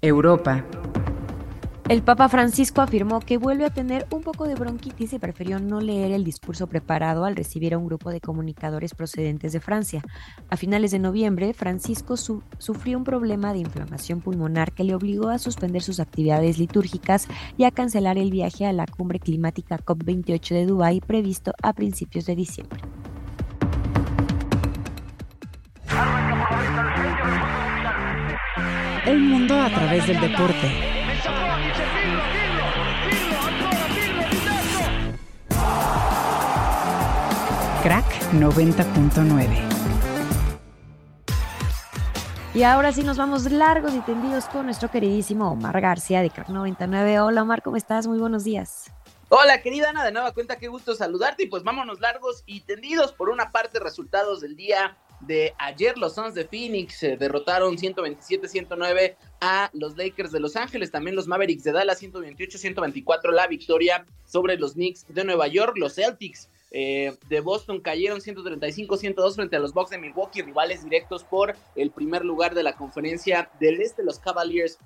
Europa. 0.00 0.64
El 1.88 2.02
Papa 2.02 2.28
Francisco 2.28 2.80
afirmó 2.80 3.20
que 3.20 3.38
vuelve 3.38 3.64
a 3.64 3.70
tener 3.70 4.08
un 4.10 4.20
poco 4.20 4.48
de 4.48 4.56
bronquitis 4.56 5.12
y 5.12 5.20
prefirió 5.20 5.60
no 5.60 5.80
leer 5.80 6.10
el 6.10 6.24
discurso 6.24 6.66
preparado 6.66 7.24
al 7.24 7.36
recibir 7.36 7.74
a 7.74 7.78
un 7.78 7.86
grupo 7.86 8.10
de 8.10 8.20
comunicadores 8.20 8.92
procedentes 8.92 9.52
de 9.52 9.60
Francia. 9.60 10.02
A 10.50 10.56
finales 10.56 10.90
de 10.90 10.98
noviembre, 10.98 11.52
Francisco 11.52 12.16
sufrió 12.16 12.98
un 12.98 13.04
problema 13.04 13.52
de 13.52 13.60
inflamación 13.60 14.20
pulmonar 14.20 14.72
que 14.72 14.82
le 14.82 14.96
obligó 14.96 15.28
a 15.28 15.38
suspender 15.38 15.80
sus 15.80 16.00
actividades 16.00 16.58
litúrgicas 16.58 17.28
y 17.56 17.62
a 17.62 17.70
cancelar 17.70 18.18
el 18.18 18.32
viaje 18.32 18.66
a 18.66 18.72
la 18.72 18.86
cumbre 18.86 19.20
climática 19.20 19.78
COP28 19.78 20.54
de 20.54 20.66
Dubái 20.66 21.00
previsto 21.00 21.52
a 21.62 21.72
principios 21.72 22.26
de 22.26 22.34
diciembre. 22.34 22.80
El 29.06 29.20
mundo 29.20 29.54
a 29.54 29.68
través 29.68 30.04
del 30.08 30.20
deporte. 30.20 31.05
Crack 37.86 38.32
90.9. 38.32 39.46
Y 42.52 42.64
ahora 42.64 42.90
sí 42.90 43.04
nos 43.04 43.16
vamos 43.16 43.48
largos 43.52 43.94
y 43.94 44.00
tendidos 44.00 44.46
con 44.46 44.64
nuestro 44.64 44.90
queridísimo 44.90 45.52
Omar 45.52 45.80
García 45.80 46.20
de 46.20 46.30
Crack 46.30 46.48
99. 46.48 47.20
Hola 47.20 47.42
Omar, 47.42 47.62
¿cómo 47.62 47.76
estás? 47.76 48.08
Muy 48.08 48.18
buenos 48.18 48.42
días. 48.42 48.90
Hola 49.28 49.62
querida 49.62 49.90
Ana, 49.90 50.04
de 50.04 50.10
nueva 50.10 50.32
cuenta, 50.32 50.58
qué 50.58 50.66
gusto 50.66 50.96
saludarte 50.96 51.44
y 51.44 51.46
pues 51.46 51.62
vámonos 51.62 52.00
largos 52.00 52.42
y 52.44 52.62
tendidos 52.62 53.12
por 53.12 53.28
una 53.28 53.52
parte 53.52 53.78
resultados 53.78 54.40
del 54.40 54.56
día 54.56 54.96
de 55.20 55.54
ayer 55.56 55.96
los 55.96 56.16
Suns 56.16 56.34
de 56.34 56.44
Phoenix 56.44 57.04
eh, 57.04 57.16
derrotaron 57.16 57.76
127-109 57.76 59.14
a 59.40 59.70
los 59.74 59.96
Lakers 59.96 60.32
de 60.32 60.40
Los 60.40 60.56
Ángeles, 60.56 60.90
también 60.90 61.14
los 61.14 61.28
Mavericks 61.28 61.62
de 61.62 61.70
Dallas 61.70 62.02
128-124 62.02 63.30
la 63.30 63.46
victoria 63.46 64.04
sobre 64.24 64.56
los 64.58 64.72
Knicks 64.72 65.06
de 65.08 65.22
Nueva 65.22 65.46
York, 65.46 65.74
los 65.76 65.94
Celtics 65.94 66.48
eh, 66.70 67.16
de 67.28 67.40
Boston 67.40 67.80
cayeron 67.80 68.20
135-102 68.20 69.34
frente 69.34 69.56
a 69.56 69.60
los 69.60 69.72
Bucks 69.72 69.90
de 69.90 69.98
Milwaukee, 69.98 70.42
rivales 70.42 70.84
directos 70.84 71.24
por 71.24 71.54
el 71.74 71.90
primer 71.90 72.24
lugar 72.24 72.54
de 72.54 72.62
la 72.62 72.74
conferencia 72.74 73.50
del 73.60 73.80
Este. 73.80 74.02
Los 74.02 74.18
Cavaliers 74.18 74.78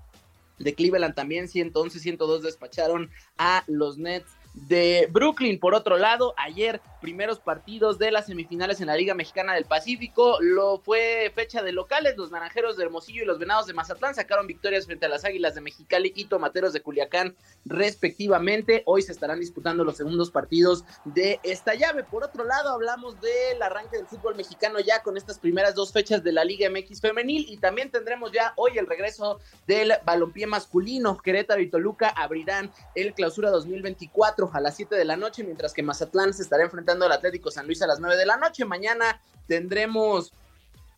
de 0.58 0.75
Cleveland 0.75 1.14
también 1.14 1.46
111-102 1.46 2.40
despacharon 2.40 3.10
a 3.38 3.64
los 3.66 3.99
Nets 3.99 4.30
de 4.54 5.09
Brooklyn. 5.11 5.59
Por 5.59 5.75
otro 5.75 5.97
lado, 5.97 6.35
ayer 6.37 6.80
primeros 7.00 7.40
partidos 7.40 7.99
de 7.99 8.11
las 8.11 8.26
semifinales 8.26 8.80
en 8.80 8.88
la 8.88 8.97
Liga 8.97 9.14
Mexicana 9.14 9.54
del 9.54 9.64
Pacífico. 9.64 10.38
Lo 10.40 10.78
fue 10.78 11.33
fecha 11.35 11.62
de 11.62 11.73
locales. 11.73 12.16
Los 12.16 12.30
Naranjeros 12.30 12.76
de 12.76 12.85
Hermosillo 12.85 13.23
y 13.23 13.26
los 13.26 13.38
Venados 13.38 13.66
de 13.66 13.73
Mazatlán 13.73 14.14
sacaron 14.14 14.47
victorias 14.47 14.87
frente 14.87 15.07
a 15.07 15.09
las 15.09 15.25
Águilas 15.25 15.54
de 15.54 15.62
Mexicali 15.62 16.12
y 16.14 16.26
Tomateros 16.26 16.73
de 16.73 16.83
Culiacán, 16.83 17.35
respectivamente. 17.64 18.83
Hoy 18.87 19.02
se 19.02 19.12
estarán 19.12 19.40
disputando 19.40 19.85
los 19.85 19.97
segundos 19.97 20.30
partidos 20.30 20.85
de 21.04 21.40
esta 21.42 21.75
llave. 21.75 22.04
Por 22.04 22.23
otro 22.23 22.45
lado, 22.45 22.71
hablamos 22.71 23.21
del 23.21 23.62
arranque 23.62 23.97
del 23.97 24.07
fútbol 24.07 24.37
mexicano 24.37 24.78
ya 24.80 25.02
con 25.02 25.16
estas 25.16 25.38
primeras 25.38 25.75
dos 25.75 25.92
fechas 25.92 26.23
de 26.23 26.33
la 26.33 26.45
Liga 26.45 26.69
MX 26.71 27.00
femenil 27.00 27.47
y 27.49 27.57
también 27.57 27.90
tendremos 27.90 28.33
ya 28.33 28.52
hoy 28.57 28.76
el 28.76 28.87
regreso 28.87 29.40
del 29.66 29.92
balompié 30.04 30.47
masculino. 30.47 31.16
Querétaro 31.19 31.62
y 31.62 31.71
Toluca 31.71 32.09
abrirán 32.09 32.71
el 32.95 33.14
clausura 33.14 33.50
2024 33.50 34.39
a 34.52 34.61
las 34.61 34.76
7 34.76 34.94
de 34.94 35.04
la 35.04 35.16
noche, 35.16 35.44
mientras 35.44 35.73
que 35.73 35.82
Mazatlán 35.82 36.32
se 36.32 36.42
estará 36.42 36.64
enfrentando 36.64 37.04
al 37.04 37.12
Atlético 37.12 37.50
San 37.50 37.66
Luis 37.66 37.82
a 37.82 37.87
las 37.87 38.00
9 38.00 38.16
de 38.16 38.26
la 38.26 38.37
noche. 38.37 38.64
Mañana 38.64 39.20
tendremos 39.47 40.32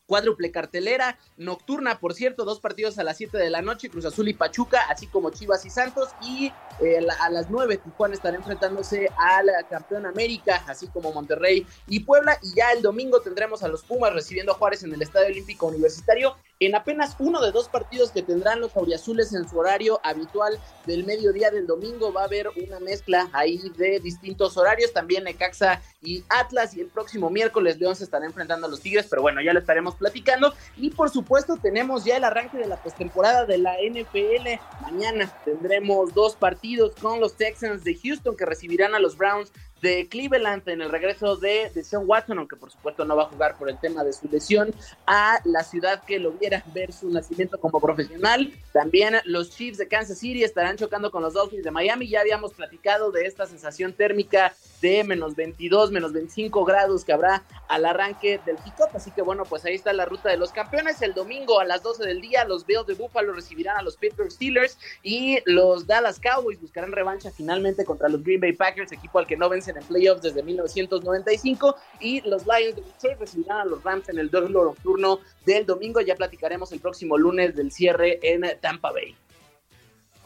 cuádruple 0.06 0.50
cartelera 0.50 1.18
nocturna, 1.36 1.98
por 1.98 2.12
cierto, 2.14 2.44
dos 2.44 2.60
partidos 2.60 2.98
a 2.98 3.04
las 3.04 3.16
7 3.16 3.38
de 3.38 3.50
la 3.50 3.62
noche, 3.62 3.88
Cruz 3.88 4.04
Azul 4.04 4.28
y 4.28 4.34
Pachuca, 4.34 4.82
así 4.90 5.06
como 5.06 5.30
Chivas 5.30 5.64
y 5.64 5.70
Santos, 5.70 6.10
y 6.20 6.52
eh, 6.80 7.06
a 7.20 7.30
las 7.30 7.48
9 7.50 7.78
Tijuana 7.78 8.14
estará 8.14 8.36
enfrentándose 8.36 9.08
al 9.16 9.50
campeón 9.70 10.06
América, 10.06 10.62
así 10.66 10.88
como 10.88 11.12
Monterrey 11.12 11.66
y 11.86 12.00
Puebla, 12.00 12.36
y 12.42 12.54
ya 12.54 12.72
el 12.72 12.82
domingo 12.82 13.20
tendremos 13.20 13.62
a 13.62 13.68
los 13.68 13.84
Pumas 13.84 14.12
recibiendo 14.12 14.52
a 14.52 14.54
Juárez 14.54 14.82
en 14.82 14.92
el 14.92 15.00
Estadio 15.00 15.28
Olímpico 15.28 15.66
Universitario, 15.66 16.36
en 16.66 16.74
apenas 16.74 17.16
uno 17.18 17.40
de 17.40 17.50
dos 17.50 17.68
partidos 17.68 18.10
que 18.10 18.22
tendrán 18.22 18.60
los 18.60 18.76
auriazules 18.76 19.32
en 19.34 19.48
su 19.48 19.58
horario 19.58 20.00
habitual 20.04 20.58
del 20.86 21.04
mediodía 21.04 21.50
del 21.50 21.66
domingo, 21.66 22.12
va 22.12 22.22
a 22.22 22.24
haber 22.24 22.48
una 22.48 22.80
mezcla 22.80 23.28
ahí 23.32 23.60
de 23.76 24.00
distintos 24.00 24.56
horarios, 24.56 24.92
también 24.92 25.24
Necaxa 25.24 25.80
y 26.02 26.24
Atlas, 26.28 26.74
y 26.76 26.80
el 26.80 26.88
próximo 26.88 27.30
miércoles 27.30 27.78
León 27.78 27.96
se 27.96 28.04
estará 28.04 28.26
enfrentando 28.26 28.66
a 28.66 28.70
los 28.70 28.80
Tigres, 28.80 29.06
pero 29.08 29.22
bueno, 29.22 29.40
ya 29.40 29.52
lo 29.52 29.60
estaremos 29.60 29.94
platicando. 29.94 30.54
Y 30.76 30.90
por 30.90 31.10
supuesto, 31.10 31.56
tenemos 31.56 32.04
ya 32.04 32.16
el 32.16 32.24
arranque 32.24 32.58
de 32.58 32.66
la 32.66 32.76
postemporada 32.76 33.44
de 33.44 33.58
la 33.58 33.76
NFL. 33.76 34.60
Mañana 34.82 35.32
tendremos 35.44 36.14
dos 36.14 36.36
partidos 36.36 36.94
con 37.00 37.20
los 37.20 37.34
Texans 37.34 37.84
de 37.84 37.96
Houston 37.96 38.36
que 38.36 38.46
recibirán 38.46 38.94
a 38.94 38.98
los 38.98 39.16
Browns 39.16 39.52
de 39.82 40.08
Cleveland 40.08 40.66
en 40.68 40.80
el 40.80 40.90
regreso 40.90 41.36
de, 41.36 41.70
Sean 41.82 42.04
Watson, 42.06 42.38
aunque 42.38 42.56
por 42.56 42.70
supuesto 42.70 43.04
no 43.04 43.16
va 43.16 43.24
a 43.24 43.26
jugar 43.26 43.58
por 43.58 43.68
el 43.68 43.78
tema 43.78 44.04
de 44.04 44.12
su 44.12 44.28
lesión, 44.28 44.72
a 45.06 45.40
la 45.44 45.64
ciudad 45.64 46.04
que 46.04 46.20
lo 46.20 46.32
viera 46.32 46.64
ver 46.72 46.92
su 46.92 47.10
nacimiento 47.10 47.58
como 47.58 47.80
profesional. 47.80 48.52
También 48.72 49.16
los 49.24 49.50
Chiefs 49.50 49.78
de 49.78 49.88
Kansas 49.88 50.18
City 50.18 50.44
estarán 50.44 50.76
chocando 50.76 51.10
con 51.10 51.22
los 51.22 51.34
Dolphins 51.34 51.64
de 51.64 51.70
Miami. 51.72 52.08
Ya 52.08 52.20
habíamos 52.20 52.54
platicado 52.54 53.10
de 53.10 53.26
esta 53.26 53.44
sensación 53.46 53.92
térmica 53.92 54.54
de 54.80 55.04
menos 55.04 55.36
22, 55.36 55.90
menos 55.90 56.12
25 56.12 56.64
grados 56.64 57.04
que 57.04 57.12
habrá 57.12 57.42
al 57.68 57.84
arranque 57.84 58.40
del 58.46 58.56
kickoff. 58.56 58.94
Así 58.94 59.10
que 59.10 59.22
bueno, 59.22 59.44
pues 59.44 59.64
ahí 59.64 59.74
está 59.74 59.92
la 59.92 60.04
ruta 60.04 60.28
de 60.28 60.36
los 60.36 60.52
campeones. 60.52 61.02
El 61.02 61.14
domingo 61.14 61.60
a 61.60 61.64
las 61.64 61.82
12 61.82 62.04
del 62.04 62.20
día, 62.20 62.44
los 62.44 62.66
Bills 62.66 62.86
de 62.86 62.94
Buffalo 62.94 63.32
recibirán 63.32 63.76
a 63.78 63.82
los 63.82 63.96
Pittsburgh 63.96 64.30
Steelers 64.30 64.78
y 65.02 65.38
los 65.44 65.86
Dallas 65.86 66.20
Cowboys 66.20 66.60
buscarán 66.60 66.92
revancha 66.92 67.30
finalmente 67.30 67.84
contra 67.84 68.08
los 68.08 68.22
Green 68.22 68.40
Bay 68.40 68.52
Packers, 68.52 68.92
equipo 68.92 69.18
al 69.18 69.26
que 69.26 69.36
no 69.36 69.48
en 69.76 69.84
playoffs 69.84 70.22
desde 70.22 70.42
1995 70.42 71.76
y 72.00 72.20
los 72.28 72.44
Lions 72.46 72.76
de 72.76 72.82
Detroit 72.82 73.18
recibirán 73.18 73.60
a 73.60 73.64
los 73.64 73.82
Rams 73.82 74.08
en 74.08 74.18
el 74.18 74.30
doble 74.30 74.50
nocturno 74.50 75.20
del 75.44 75.66
domingo. 75.66 76.00
Ya 76.00 76.14
platicaremos 76.16 76.72
el 76.72 76.80
próximo 76.80 77.18
lunes 77.18 77.54
del 77.54 77.70
cierre 77.70 78.18
en 78.22 78.42
Tampa 78.60 78.92
Bay. 78.92 79.14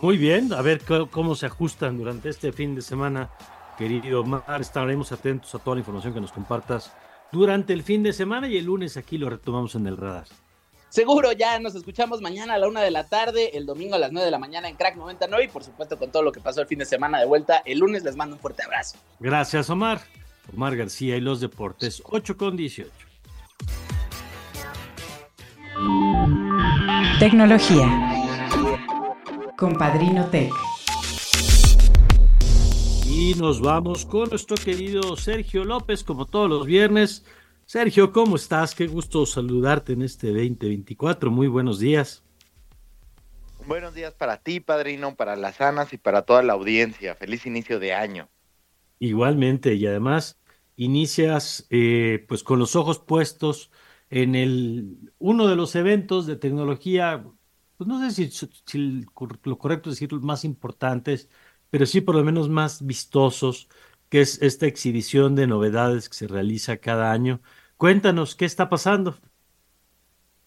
Muy 0.00 0.18
bien, 0.18 0.52
a 0.52 0.60
ver 0.60 0.82
cómo 1.10 1.34
se 1.34 1.46
ajustan 1.46 1.96
durante 1.96 2.28
este 2.28 2.52
fin 2.52 2.74
de 2.74 2.82
semana, 2.82 3.30
querido 3.78 4.24
Mar. 4.24 4.60
Estaremos 4.60 5.10
atentos 5.10 5.54
a 5.54 5.58
toda 5.58 5.76
la 5.76 5.80
información 5.80 6.12
que 6.12 6.20
nos 6.20 6.32
compartas 6.32 6.92
durante 7.32 7.72
el 7.72 7.82
fin 7.82 8.02
de 8.02 8.12
semana 8.12 8.46
y 8.46 8.58
el 8.58 8.66
lunes 8.66 8.96
aquí 8.96 9.16
lo 9.16 9.30
retomamos 9.30 9.74
en 9.74 9.86
el 9.86 9.96
radar. 9.96 10.26
Seguro, 10.96 11.30
ya 11.32 11.58
nos 11.58 11.74
escuchamos 11.74 12.22
mañana 12.22 12.54
a 12.54 12.58
la 12.58 12.68
una 12.68 12.80
de 12.80 12.90
la 12.90 13.06
tarde, 13.06 13.58
el 13.58 13.66
domingo 13.66 13.96
a 13.96 13.98
las 13.98 14.12
nueve 14.12 14.24
de 14.24 14.30
la 14.30 14.38
mañana 14.38 14.66
en 14.66 14.76
Crack 14.76 14.96
99 14.96 15.44
y 15.44 15.48
por 15.48 15.62
supuesto 15.62 15.98
con 15.98 16.10
todo 16.10 16.22
lo 16.22 16.32
que 16.32 16.40
pasó 16.40 16.62
el 16.62 16.66
fin 16.66 16.78
de 16.78 16.86
semana 16.86 17.20
de 17.20 17.26
vuelta. 17.26 17.60
El 17.66 17.80
lunes 17.80 18.02
les 18.02 18.16
mando 18.16 18.36
un 18.36 18.40
fuerte 18.40 18.62
abrazo. 18.62 18.96
Gracias, 19.20 19.68
Omar. 19.68 20.00
Omar 20.54 20.74
García 20.74 21.18
y 21.18 21.20
los 21.20 21.42
deportes 21.42 22.02
8 22.02 22.38
con 22.38 22.56
18. 22.56 22.90
Tecnología. 27.18 27.86
Compadrino 29.58 30.24
Tech. 30.30 30.50
Y 33.04 33.34
nos 33.34 33.60
vamos 33.60 34.06
con 34.06 34.30
nuestro 34.30 34.56
querido 34.56 35.14
Sergio 35.18 35.62
López, 35.66 36.02
como 36.02 36.24
todos 36.24 36.48
los 36.48 36.64
viernes 36.64 37.22
Sergio, 37.66 38.12
¿cómo 38.12 38.36
estás? 38.36 38.76
Qué 38.76 38.86
gusto 38.86 39.26
saludarte 39.26 39.94
en 39.94 40.02
este 40.02 40.28
2024. 40.28 41.32
Muy 41.32 41.48
buenos 41.48 41.80
días. 41.80 42.22
Buenos 43.66 43.92
días 43.92 44.14
para 44.14 44.36
ti, 44.36 44.60
padrino, 44.60 45.16
para 45.16 45.34
las 45.34 45.60
Anas 45.60 45.92
y 45.92 45.98
para 45.98 46.22
toda 46.22 46.44
la 46.44 46.52
audiencia. 46.52 47.16
Feliz 47.16 47.44
inicio 47.44 47.80
de 47.80 47.92
año. 47.92 48.28
Igualmente, 49.00 49.74
y 49.74 49.84
además 49.84 50.38
inicias 50.76 51.66
eh, 51.70 52.24
pues 52.28 52.44
con 52.44 52.60
los 52.60 52.76
ojos 52.76 53.00
puestos 53.00 53.72
en 54.10 54.36
el 54.36 55.12
uno 55.18 55.48
de 55.48 55.56
los 55.56 55.74
eventos 55.74 56.28
de 56.28 56.36
tecnología, 56.36 57.24
pues 57.76 57.88
no 57.88 57.98
sé 57.98 58.12
si, 58.12 58.48
si 58.64 59.04
lo 59.42 59.58
correcto 59.58 59.90
es 59.90 59.96
decir 59.96 60.12
más 60.20 60.44
importantes, 60.44 61.28
pero 61.70 61.84
sí 61.84 62.00
por 62.00 62.14
lo 62.14 62.22
menos 62.22 62.48
más 62.48 62.86
vistosos 62.86 63.68
que 64.08 64.20
es 64.20 64.40
esta 64.42 64.66
exhibición 64.66 65.34
de 65.34 65.46
novedades 65.46 66.08
que 66.08 66.14
se 66.14 66.28
realiza 66.28 66.76
cada 66.78 67.12
año. 67.12 67.40
Cuéntanos, 67.76 68.34
¿qué 68.34 68.46
está 68.46 68.68
pasando? 68.70 69.18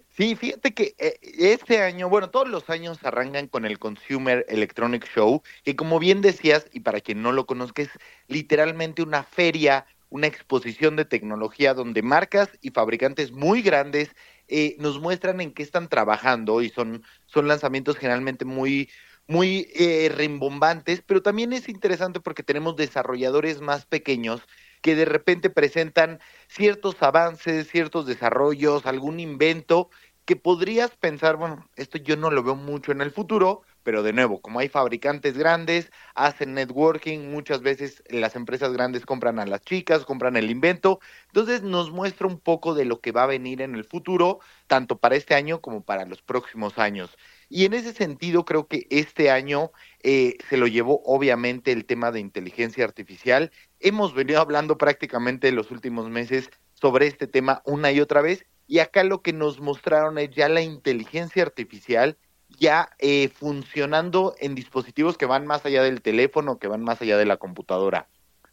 Sí, 0.09 0.35
fíjate 0.35 0.73
que 0.73 0.95
eh, 0.97 1.19
este 1.21 1.81
año, 1.81 2.09
bueno, 2.09 2.29
todos 2.29 2.49
los 2.49 2.69
años 2.69 2.97
arrancan 3.03 3.47
con 3.47 3.65
el 3.65 3.77
Consumer 3.79 4.45
Electronic 4.49 5.07
Show, 5.13 5.43
que 5.63 5.75
como 5.75 5.99
bien 5.99 6.21
decías, 6.21 6.65
y 6.73 6.81
para 6.81 7.01
quien 7.01 7.21
no 7.21 7.31
lo 7.31 7.45
conozca, 7.45 7.83
es 7.83 7.89
literalmente 8.27 9.03
una 9.03 9.23
feria, 9.23 9.85
una 10.09 10.27
exposición 10.27 10.95
de 10.95 11.05
tecnología 11.05 11.73
donde 11.75 12.01
marcas 12.01 12.49
y 12.61 12.71
fabricantes 12.71 13.31
muy 13.31 13.61
grandes 13.61 14.09
eh, 14.47 14.75
nos 14.79 14.99
muestran 14.99 15.39
en 15.39 15.53
qué 15.53 15.61
están 15.61 15.87
trabajando 15.87 16.61
y 16.63 16.69
son, 16.69 17.03
son 17.27 17.47
lanzamientos 17.47 17.95
generalmente 17.95 18.43
muy, 18.43 18.89
muy 19.27 19.69
eh, 19.75 20.11
rimbombantes, 20.13 21.03
pero 21.05 21.21
también 21.21 21.53
es 21.53 21.69
interesante 21.69 22.19
porque 22.19 22.41
tenemos 22.41 22.75
desarrolladores 22.75 23.61
más 23.61 23.85
pequeños 23.85 24.41
que 24.81 24.95
de 24.95 25.05
repente 25.05 25.49
presentan 25.49 26.19
ciertos 26.47 27.01
avances, 27.01 27.67
ciertos 27.69 28.05
desarrollos, 28.05 28.85
algún 28.85 29.19
invento 29.19 29.89
que 30.29 30.35
podrías 30.35 30.91
pensar, 30.95 31.37
bueno, 31.37 31.67
esto 31.75 31.97
yo 31.97 32.15
no 32.15 32.29
lo 32.29 32.43
veo 32.43 32.55
mucho 32.55 32.91
en 32.91 33.01
el 33.01 33.09
futuro, 33.09 33.63
pero 33.81 34.03
de 34.03 34.13
nuevo, 34.13 34.41
como 34.41 34.59
hay 34.59 34.69
fabricantes 34.69 35.35
grandes, 35.35 35.91
hacen 36.13 36.53
networking, 36.53 37.31
muchas 37.31 37.61
veces 37.63 38.03
las 38.09 38.35
empresas 38.35 38.71
grandes 38.71 39.07
compran 39.07 39.39
a 39.39 39.47
las 39.47 39.61
chicas, 39.63 40.05
compran 40.05 40.35
el 40.37 40.51
invento, 40.51 40.99
entonces 41.29 41.63
nos 41.63 41.89
muestra 41.89 42.27
un 42.27 42.39
poco 42.39 42.75
de 42.75 42.85
lo 42.85 43.01
que 43.01 43.11
va 43.11 43.23
a 43.23 43.25
venir 43.25 43.61
en 43.63 43.73
el 43.73 43.85
futuro, 43.85 44.39
tanto 44.67 44.99
para 44.99 45.15
este 45.15 45.33
año 45.33 45.61
como 45.61 45.83
para 45.83 46.05
los 46.05 46.21
próximos 46.21 46.77
años. 46.77 47.17
Y 47.49 47.65
en 47.65 47.73
ese 47.73 47.93
sentido, 47.93 48.45
creo 48.45 48.67
que 48.67 48.85
este 48.91 49.31
año 49.31 49.71
eh, 50.03 50.37
se 50.47 50.57
lo 50.57 50.67
llevó 50.67 51.01
obviamente 51.05 51.71
el 51.71 51.85
tema 51.85 52.11
de 52.11 52.19
inteligencia 52.19 52.85
artificial. 52.85 53.51
Hemos 53.81 54.13
venido 54.13 54.41
hablando 54.41 54.77
prácticamente 54.77 55.47
en 55.47 55.55
los 55.55 55.71
últimos 55.71 56.09
meses 56.09 56.49
sobre 56.73 57.07
este 57.07 57.27
tema 57.27 57.61
una 57.65 57.91
y 57.91 58.01
otra 58.01 58.21
vez 58.21 58.45
y 58.67 58.79
acá 58.79 59.03
lo 59.03 59.21
que 59.21 59.31
nos 59.31 59.61
mostraron 59.61 60.17
es 60.17 60.31
ya 60.31 60.49
la 60.49 60.61
inteligencia 60.61 61.43
artificial 61.43 62.17
ya 62.57 62.89
eh, 62.99 63.29
funcionando 63.29 64.35
en 64.39 64.55
dispositivos 64.55 65.17
que 65.17 65.25
van 65.25 65.47
más 65.47 65.65
allá 65.65 65.83
del 65.83 66.01
teléfono, 66.01 66.59
que 66.59 66.67
van 66.67 66.83
más 66.83 67.01
allá 67.01 67.17
de 67.17 67.25
la 67.25 67.37
computadora. 67.37 68.07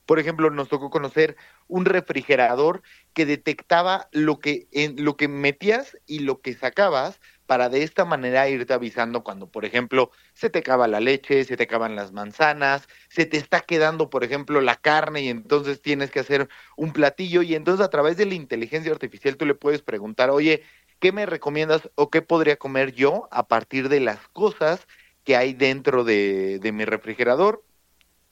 Por 0.05 0.21
ejemplo, 0.21 0.51
nos 0.51 0.69
tocó 0.69 0.91
conocer 0.91 1.37
un 1.67 1.85
refrigerador 1.85 2.83
que 3.13 3.27
detectaba 3.27 4.09
lo 4.13 4.39
que, 4.39 4.69
lo 4.97 5.17
que 5.17 5.27
metías 5.27 5.99
y 6.07 6.21
lo 6.21 6.41
que 6.41 6.55
sacabas 6.55 7.21
para 7.47 7.69
de 7.69 7.83
esta 7.83 8.05
manera 8.05 8.49
irte 8.49 8.75
avisando 8.75 9.23
cuando, 9.25 9.51
por 9.51 9.65
ejemplo, 9.65 10.11
se 10.35 10.51
te 10.51 10.61
acaba 10.61 10.89
la 10.89 11.01
leche, 11.01 11.45
se 11.45 11.57
te 11.57 11.65
acaban 11.65 11.97
las 11.97 12.13
manzanas, 12.13 12.89
se 13.09 13.27
te 13.27 13.37
está 13.39 13.61
quedando, 13.61 14.11
por 14.11 14.25
ejemplo, 14.25 14.61
la 14.61 14.77
carne 14.77 15.23
y 15.23 15.29
entonces 15.29 15.83
tienes 15.83 16.11
que 16.11 16.21
hacer 16.21 16.49
un 16.77 16.93
platillo 16.93 17.43
y 17.43 17.55
entonces 17.55 17.85
a 17.85 17.91
través 17.91 18.17
de 18.17 18.27
la 18.27 18.35
inteligencia 18.35 18.93
artificial 18.93 19.37
tú 19.37 19.47
le 19.47 19.55
puedes 19.55 19.83
preguntar, 19.83 20.31
oye, 20.31 20.63
¿qué 21.01 21.13
me 21.13 21.27
recomiendas 21.27 21.91
o 21.97 22.11
qué 22.11 22.23
podría 22.23 22.57
comer 22.57 22.93
yo 22.95 23.29
a 23.31 23.49
partir 23.49 23.89
de 23.89 24.01
las 24.01 24.29
cosas 24.29 24.87
que 25.25 25.37
hay 25.37 25.55
dentro 25.55 26.05
de, 26.05 26.59
de 26.61 26.73
mi 26.73 26.85
refrigerador? 26.85 27.66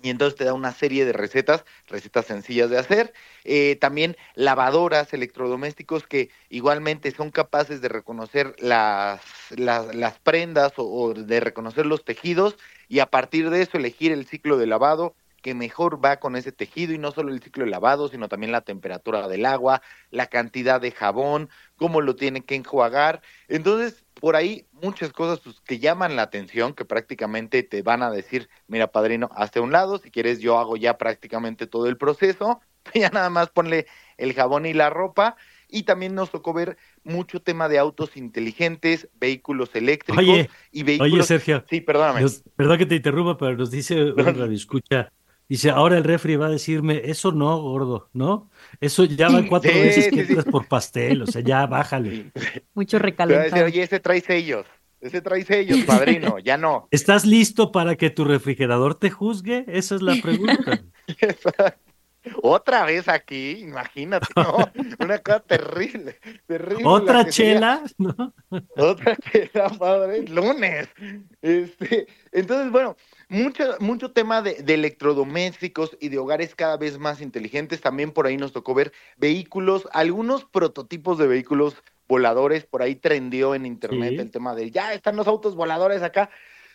Y 0.05 0.11
entonces 0.11 0.37
te 0.37 0.45
da 0.45 0.53
una 0.53 0.73
serie 0.73 1.07
de 1.07 1.15
recetas, 1.15 1.65
recetas 1.89 2.27
sencillas 2.27 2.69
de 2.69 2.79
hacer. 2.79 3.15
Eh, 3.45 3.77
también 3.81 4.19
lavadoras, 4.35 5.15
electrodomésticos 5.15 6.07
que 6.07 6.29
igualmente 6.51 7.11
son 7.11 7.31
capaces 7.31 7.81
de 7.81 7.89
reconocer 7.89 8.55
las, 8.59 9.23
las, 9.57 10.19
prendas 10.19 10.75
o, 10.77 11.15
de 11.15 11.41
reconocer 11.41 11.87
los 11.87 12.05
tejidos 12.05 12.59
y 12.87 12.99
a 12.99 13.07
partir 13.07 13.49
de 13.49 13.63
eso 13.63 13.79
elegir 13.79 14.13
el 14.13 14.27
ciclo 14.27 14.59
de 14.59 14.67
lavado 14.67 15.15
que 15.45 15.55
mejor 15.55 16.03
va 16.03 16.17
con 16.17 16.37
ese 16.37 16.53
tejido 16.53 16.95
y 16.95 16.99
no 16.99 17.11
solo 17.11 17.31
el 17.31 17.43
ciclo 17.43 17.67
de 17.67 17.71
lavado, 17.71 18.09
sino 18.09 18.31
también 18.31 18.51
la 18.51 18.63
temperatura 18.63 19.29
del 19.29 19.45
agua, 19.45 19.83
la 20.11 20.29
cantidad 20.29 20.81
de 20.81 20.91
jabón, 20.91 21.51
cómo 21.77 22.01
lo 22.01 22.17
tiene 22.17 22.41
que 22.47 22.55
enjuagar. 22.55 23.21
Entonces, 23.47 24.07
por 24.19 24.37
ahí 24.37 24.67
muchas 24.73 25.13
cosas 25.13 25.41
pues, 25.41 25.61
que 25.61 25.79
llaman 25.79 26.17
la 26.17 26.23
atención, 26.23 26.73
que 26.73 26.87
prácticamente 26.87 27.63
te 27.63 27.83
van 27.83 28.03
a 28.03 28.11
decir, 28.11 28.49
mira, 28.69 28.87
padrino, 28.87 29.29
hasta 29.35 29.61
un 29.61 29.71
lado, 29.71 29.99
si 29.99 30.11
quieres 30.11 30.41
yo 30.41 30.59
hago 30.59 30.79
ya 30.79 30.97
prácticamente 30.97 31.67
todo 31.67 31.89
el 31.89 31.99
proceso, 31.99 32.63
ya 32.95 33.11
nada 33.11 33.29
más 33.29 33.51
ponle 33.51 33.87
el 34.17 34.33
jabón 34.33 34.65
y 34.65 34.73
la 34.73 34.89
ropa. 34.89 35.37
Y 35.69 35.83
también 35.83 36.15
nos 36.15 36.31
tocó 36.31 36.55
ver 36.55 36.79
mucho 37.03 37.43
tema 37.43 37.69
de 37.69 37.79
autos 37.79 38.17
inteligentes, 38.17 39.09
vehículos 39.21 39.75
eléctricos 39.75 40.25
oye, 40.25 40.49
y 40.73 40.85
vehículos. 40.85 41.13
Oye, 41.13 41.23
Sergio. 41.25 41.65
Sí, 41.69 41.83
perdóname. 41.83 42.23
Nos, 42.23 42.43
perdón 42.57 42.79
que 42.79 42.87
te 42.87 42.95
interrumpa, 42.95 43.37
pero 43.37 43.57
nos 43.59 43.71
dice 43.71 44.13
un 44.13 44.17
radio 44.17 44.47
escucha. 44.53 45.13
Dice, 45.49 45.71
ahora 45.71 45.99
el 45.99 46.05
refri 46.05 46.37
va 46.37 46.47
a 46.47 46.51
decirme, 46.51 47.03
eso 47.05 47.31
no, 47.33 47.61
gordo, 47.61 48.09
¿no? 48.15 48.51
Eso 48.81 49.05
ya 49.05 49.29
van 49.29 49.47
cuatro 49.49 49.71
sí, 49.71 49.79
veces 49.79 50.09
que 50.11 50.21
entras 50.23 50.45
sí. 50.45 50.51
por 50.51 50.67
pastel, 50.69 51.23
o 51.23 51.27
sea, 51.27 51.43
ya 51.43 51.67
bájale. 51.67 52.33
Mucho 52.75 52.99
recalentado. 52.99 53.51
Decir, 53.51 53.65
Oye, 53.65 53.83
ese 53.83 54.01
trae 54.01 54.21
sellos, 54.21 54.67
ese 55.01 55.21
trae 55.21 55.45
sellos, 55.45 55.79
padrino, 55.87 56.39
ya 56.39 56.57
no. 56.57 56.89
¿Estás 56.91 57.27
listo 57.27 57.73
para 57.73 57.97
que 57.97 58.11
tu 58.11 58.25
refrigerador 58.25 58.95
te 58.95 59.11
juzgue? 59.11 59.65
Esa 59.69 59.97
es 59.97 60.03
la 60.03 60.17
pregunta. 60.23 60.83
Otra 62.43 62.87
vez 62.87 63.07
aquí, 63.09 63.59
imagínate, 63.61 64.29
¿no? 64.35 64.57
Una 64.99 65.19
cosa 65.19 65.41
terrible, 65.41 66.19
terrible. 66.47 66.85
¿Otra 66.87 67.27
chela? 67.29 67.83
¿no? 67.99 68.33
Otra 68.77 69.17
chela, 69.17 69.69
padre, 69.79 70.27
lunes. 70.29 70.89
Este, 71.43 72.07
entonces, 72.33 72.73
bueno, 72.73 72.97
mucho, 73.35 73.77
mucho 73.81 74.13
tema 74.13 74.43
de, 74.43 74.63
de, 74.63 74.75
electrodomésticos 74.75 75.97
y 76.01 76.09
de 76.09 76.19
hogares 76.19 76.55
cada 76.55 76.77
vez 76.77 76.99
más 76.99 77.21
inteligentes. 77.21 77.81
También 77.81 78.13
por 78.13 78.27
ahí 78.27 78.37
nos 78.37 78.53
tocó 78.53 78.75
ver 78.75 78.93
vehículos, 79.17 79.89
algunos 79.93 80.45
prototipos 80.45 81.19
de 81.19 81.27
vehículos 81.27 81.77
voladores. 82.09 82.65
Por 82.65 82.83
ahí 82.83 82.95
trendió 82.95 83.55
en 83.55 83.67
internet 83.67 84.11
sí. 84.11 84.21
el 84.21 84.31
tema 84.31 84.55
de 84.55 84.71
ya 84.71 84.93
están 84.95 85.17
los 85.17 85.27
autos 85.27 85.55
voladores 85.55 86.03
acá. 86.03 86.31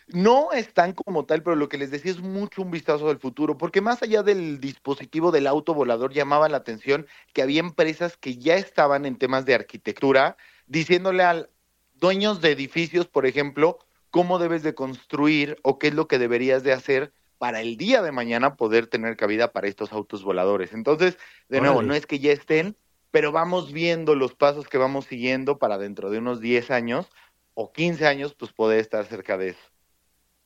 No 0.08 0.50
están 0.52 0.92
como 0.92 1.24
tal, 1.24 1.42
pero 1.42 1.54
lo 1.54 1.68
que 1.68 1.78
les 1.78 1.90
decía 1.90 2.10
es 2.10 2.20
mucho 2.20 2.62
un 2.62 2.70
vistazo 2.72 3.08
del 3.08 3.20
futuro, 3.20 3.56
porque 3.56 3.80
más 3.80 4.02
allá 4.02 4.24
del 4.24 4.58
dispositivo 4.58 5.30
del 5.30 5.46
auto 5.46 5.72
volador 5.72 6.12
llamaba 6.12 6.48
la 6.48 6.56
atención 6.56 7.06
que 7.32 7.42
había 7.42 7.60
empresas 7.60 8.16
que 8.16 8.36
ya 8.36 8.56
estaban 8.56 9.06
en 9.06 9.16
temas 9.16 9.44
de 9.44 9.54
arquitectura, 9.54 10.36
diciéndole 10.66 11.22
a 11.22 11.46
dueños 11.94 12.40
de 12.40 12.50
edificios, 12.50 13.06
por 13.06 13.24
ejemplo, 13.24 13.78
cómo 14.10 14.38
debes 14.38 14.62
de 14.62 14.74
construir 14.74 15.58
o 15.62 15.78
qué 15.78 15.88
es 15.88 15.94
lo 15.94 16.08
que 16.08 16.18
deberías 16.18 16.62
de 16.62 16.72
hacer 16.72 17.12
para 17.38 17.62
el 17.62 17.76
día 17.76 18.02
de 18.02 18.12
mañana 18.12 18.56
poder 18.56 18.86
tener 18.86 19.16
cabida 19.16 19.52
para 19.52 19.66
estos 19.66 19.92
autos 19.92 20.22
voladores. 20.22 20.74
Entonces, 20.74 21.16
de 21.48 21.60
nuevo, 21.60 21.82
no 21.82 21.94
es 21.94 22.06
que 22.06 22.18
ya 22.18 22.32
estén, 22.32 22.76
pero 23.10 23.32
vamos 23.32 23.72
viendo 23.72 24.14
los 24.14 24.34
pasos 24.34 24.68
que 24.68 24.78
vamos 24.78 25.06
siguiendo 25.06 25.58
para 25.58 25.78
dentro 25.78 26.10
de 26.10 26.18
unos 26.18 26.40
10 26.40 26.70
años 26.70 27.06
o 27.54 27.72
15 27.72 28.06
años, 28.06 28.34
pues 28.34 28.52
poder 28.52 28.80
estar 28.80 29.04
cerca 29.06 29.38
de 29.38 29.50
eso. 29.50 29.60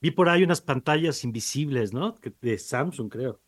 Vi 0.00 0.10
por 0.10 0.28
ahí 0.28 0.44
unas 0.44 0.60
pantallas 0.60 1.24
invisibles, 1.24 1.92
¿no? 1.92 2.16
De 2.40 2.58
Samsung, 2.58 3.10
creo. 3.10 3.40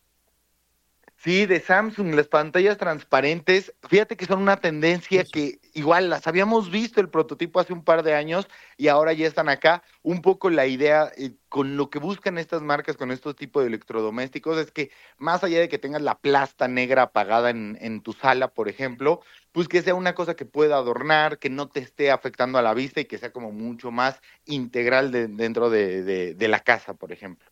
Sí, 1.18 1.46
de 1.46 1.60
Samsung, 1.60 2.14
las 2.14 2.28
pantallas 2.28 2.78
transparentes, 2.78 3.74
fíjate 3.88 4.16
que 4.16 4.26
son 4.26 4.40
una 4.40 4.58
tendencia 4.58 5.24
que 5.24 5.60
igual 5.76 6.08
las 6.08 6.26
habíamos 6.26 6.70
visto 6.70 7.00
el 7.00 7.10
prototipo 7.10 7.60
hace 7.60 7.72
un 7.72 7.84
par 7.84 8.02
de 8.02 8.14
años 8.14 8.48
y 8.76 8.88
ahora 8.88 9.12
ya 9.12 9.26
están 9.26 9.48
acá. 9.48 9.82
Un 10.02 10.22
poco 10.22 10.48
la 10.50 10.66
idea 10.66 11.12
eh, 11.16 11.34
con 11.48 11.76
lo 11.76 11.90
que 11.90 11.98
buscan 11.98 12.38
estas 12.38 12.62
marcas 12.62 12.96
con 12.96 13.10
estos 13.10 13.36
tipos 13.36 13.62
de 13.62 13.68
electrodomésticos 13.68 14.56
es 14.58 14.70
que 14.72 14.90
más 15.18 15.44
allá 15.44 15.60
de 15.60 15.68
que 15.68 15.78
tengas 15.78 16.02
la 16.02 16.18
plasta 16.18 16.66
negra 16.66 17.02
apagada 17.02 17.50
en, 17.50 17.76
en 17.80 18.00
tu 18.00 18.12
sala, 18.14 18.48
por 18.54 18.68
ejemplo, 18.68 19.20
pues 19.52 19.68
que 19.68 19.82
sea 19.82 19.94
una 19.94 20.14
cosa 20.14 20.34
que 20.34 20.46
pueda 20.46 20.76
adornar, 20.76 21.38
que 21.38 21.50
no 21.50 21.68
te 21.68 21.80
esté 21.80 22.10
afectando 22.10 22.58
a 22.58 22.62
la 22.62 22.74
vista 22.74 23.00
y 23.00 23.04
que 23.04 23.18
sea 23.18 23.32
como 23.32 23.52
mucho 23.52 23.90
más 23.90 24.20
integral 24.46 25.12
de, 25.12 25.28
dentro 25.28 25.70
de, 25.70 26.02
de, 26.02 26.34
de 26.34 26.48
la 26.48 26.60
casa, 26.60 26.94
por 26.94 27.12
ejemplo. 27.12 27.46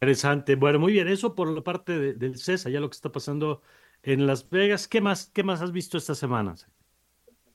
Interesante. 0.00 0.54
Bueno, 0.56 0.78
muy 0.78 0.92
bien. 0.92 1.08
Eso 1.08 1.34
por 1.34 1.48
la 1.48 1.62
parte 1.62 1.98
de, 1.98 2.12
del 2.14 2.38
CESA, 2.38 2.68
ya 2.70 2.80
lo 2.80 2.90
que 2.90 2.94
está 2.96 3.10
pasando 3.10 3.62
en 4.04 4.26
Las 4.26 4.48
Vegas. 4.48 4.86
¿Qué 4.88 5.00
más, 5.00 5.30
qué 5.32 5.42
más 5.42 5.60
has 5.62 5.72
visto 5.72 5.98
esta 5.98 6.14
semana? 6.14 6.54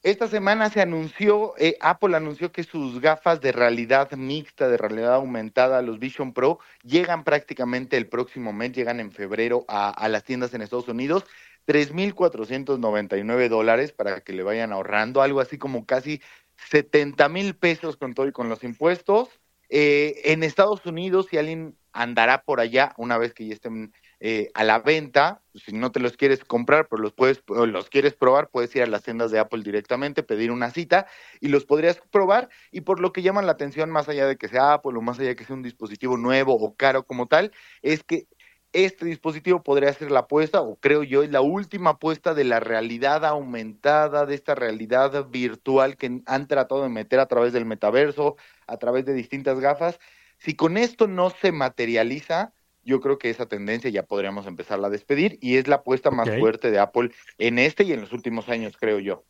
Esta 0.02 0.30
semana 0.30 0.70
se 0.70 0.82
anunció, 0.82 1.54
eh, 1.58 1.76
Apple 1.82 2.16
anunció 2.16 2.54
que 2.54 2.64
sus 2.64 3.02
gafas 3.02 3.42
de 3.42 3.52
realidad 3.52 4.12
mixta, 4.14 4.70
de 4.70 4.78
realidad 4.78 5.16
aumentada, 5.16 5.82
los 5.82 6.00
Vision 6.00 6.34
Pro, 6.34 6.60
llegan 6.84 7.26
prácticamente 7.26 7.98
el 7.98 8.08
próximo 8.08 8.54
mes, 8.54 8.72
llegan 8.72 9.02
en 9.02 9.12
febrero 9.12 9.66
a, 9.68 10.08
las 10.08 10.24
tiendas 10.24 10.54
en 10.54 10.62
Estados 10.62 10.88
Unidos. 10.88 11.26
3.499 11.68 13.50
dólares 13.50 13.92
para 13.92 14.22
que 14.22 14.34
le 14.34 14.42
vayan 14.42 14.72
ahorrando, 14.72 15.22
algo 15.22 15.42
así 15.42 15.58
como 15.58 15.86
casi 15.86 16.22
70 16.70 17.30
mil 17.30 17.56
pesos 17.56 17.96
con 17.98 18.14
todo 18.14 18.28
y 18.28 18.32
con 18.32 18.50
los 18.50 18.64
impuestos. 18.64 19.30
Eh, 19.68 20.22
en 20.24 20.44
Estados 20.44 20.86
Unidos, 20.86 21.28
si 21.30 21.38
alguien 21.38 21.78
andará 21.92 22.42
por 22.44 22.60
allá 22.60 22.94
una 22.98 23.18
vez 23.18 23.34
que 23.34 23.46
ya 23.46 23.54
estén 23.54 23.94
eh, 24.20 24.52
a 24.54 24.64
la 24.64 24.80
venta. 24.80 25.42
Si 25.54 25.74
no 25.74 25.92
te 25.92 26.00
los 26.00 26.18
quieres 26.18 26.44
comprar, 26.44 26.88
pero 26.88 27.02
los 27.02 27.14
puedes, 27.14 27.44
los 27.48 27.90
quieres 27.90 28.14
probar, 28.14 28.50
puedes 28.50 28.76
ir 28.76 28.84
a 28.84 28.88
las 28.88 29.04
tiendas 29.04 29.32
de 29.32 29.40
Apple 29.40 29.64
directamente, 29.64 30.24
pedir 30.24 30.52
una 30.52 30.72
cita 30.72 31.08
y 31.40 31.50
los 31.50 31.66
podrías 31.66 32.02
probar. 32.12 32.50
Y 32.72 32.82
por 32.82 33.00
lo 33.00 33.12
que 33.12 33.22
llaman 33.22 33.46
la 33.46 33.54
atención, 33.54 33.90
más 33.90 34.10
allá 34.10 34.28
de 34.28 34.38
que 34.38 34.48
sea 34.48 34.74
Apple 34.74 34.98
o 34.98 35.02
más 35.02 35.20
allá 35.20 35.30
de 35.30 35.36
que 35.36 35.46
sea 35.46 35.56
un 35.56 35.64
dispositivo 35.64 36.18
nuevo 36.18 36.54
o 36.56 36.76
caro 36.76 37.04
como 37.04 37.28
tal, 37.28 37.52
es 37.82 38.04
que 38.04 38.28
este 38.74 39.06
dispositivo 39.06 39.64
podría 39.64 39.92
ser 39.94 40.12
la 40.12 40.22
apuesta, 40.22 40.62
o 40.62 40.76
creo 40.76 41.04
yo, 41.04 41.24
es 41.24 41.32
la 41.32 41.42
última 41.42 41.92
apuesta 41.92 42.34
de 42.34 42.44
la 42.44 42.60
realidad 42.60 43.26
aumentada, 43.26 44.26
de 44.26 44.36
esta 44.36 44.54
realidad 44.56 45.28
virtual 45.30 45.98
que 45.98 46.22
han 46.26 46.48
tratado 46.48 46.84
de 46.84 46.90
meter 46.90 47.20
a 47.20 47.26
través 47.28 47.54
del 47.54 47.66
metaverso, 47.66 48.36
a 48.68 48.78
través 48.78 49.06
de 49.06 49.14
distintas 49.14 49.60
gafas. 49.60 50.00
Si 50.38 50.56
con 50.56 50.78
esto 50.78 51.08
no 51.08 51.32
se 51.32 51.52
materializa, 51.52 52.54
yo 52.90 53.00
creo 53.00 53.20
que 53.20 53.30
esa 53.30 53.46
tendencia 53.46 53.90
ya 53.92 54.04
podríamos 54.04 54.48
empezarla 54.48 54.88
a 54.88 54.90
despedir 54.90 55.38
y 55.42 55.58
es 55.58 55.68
la 55.68 55.76
apuesta 55.76 56.10
más 56.10 56.28
fuerte 56.40 56.72
de 56.72 56.80
Apple 56.80 57.12
en 57.38 57.60
este 57.60 57.84
y 57.84 57.94
en 57.94 58.02
los 58.02 58.12
últimos 58.12 58.50
años, 58.50 58.76
creo 58.78 59.00
yo. 59.00 59.24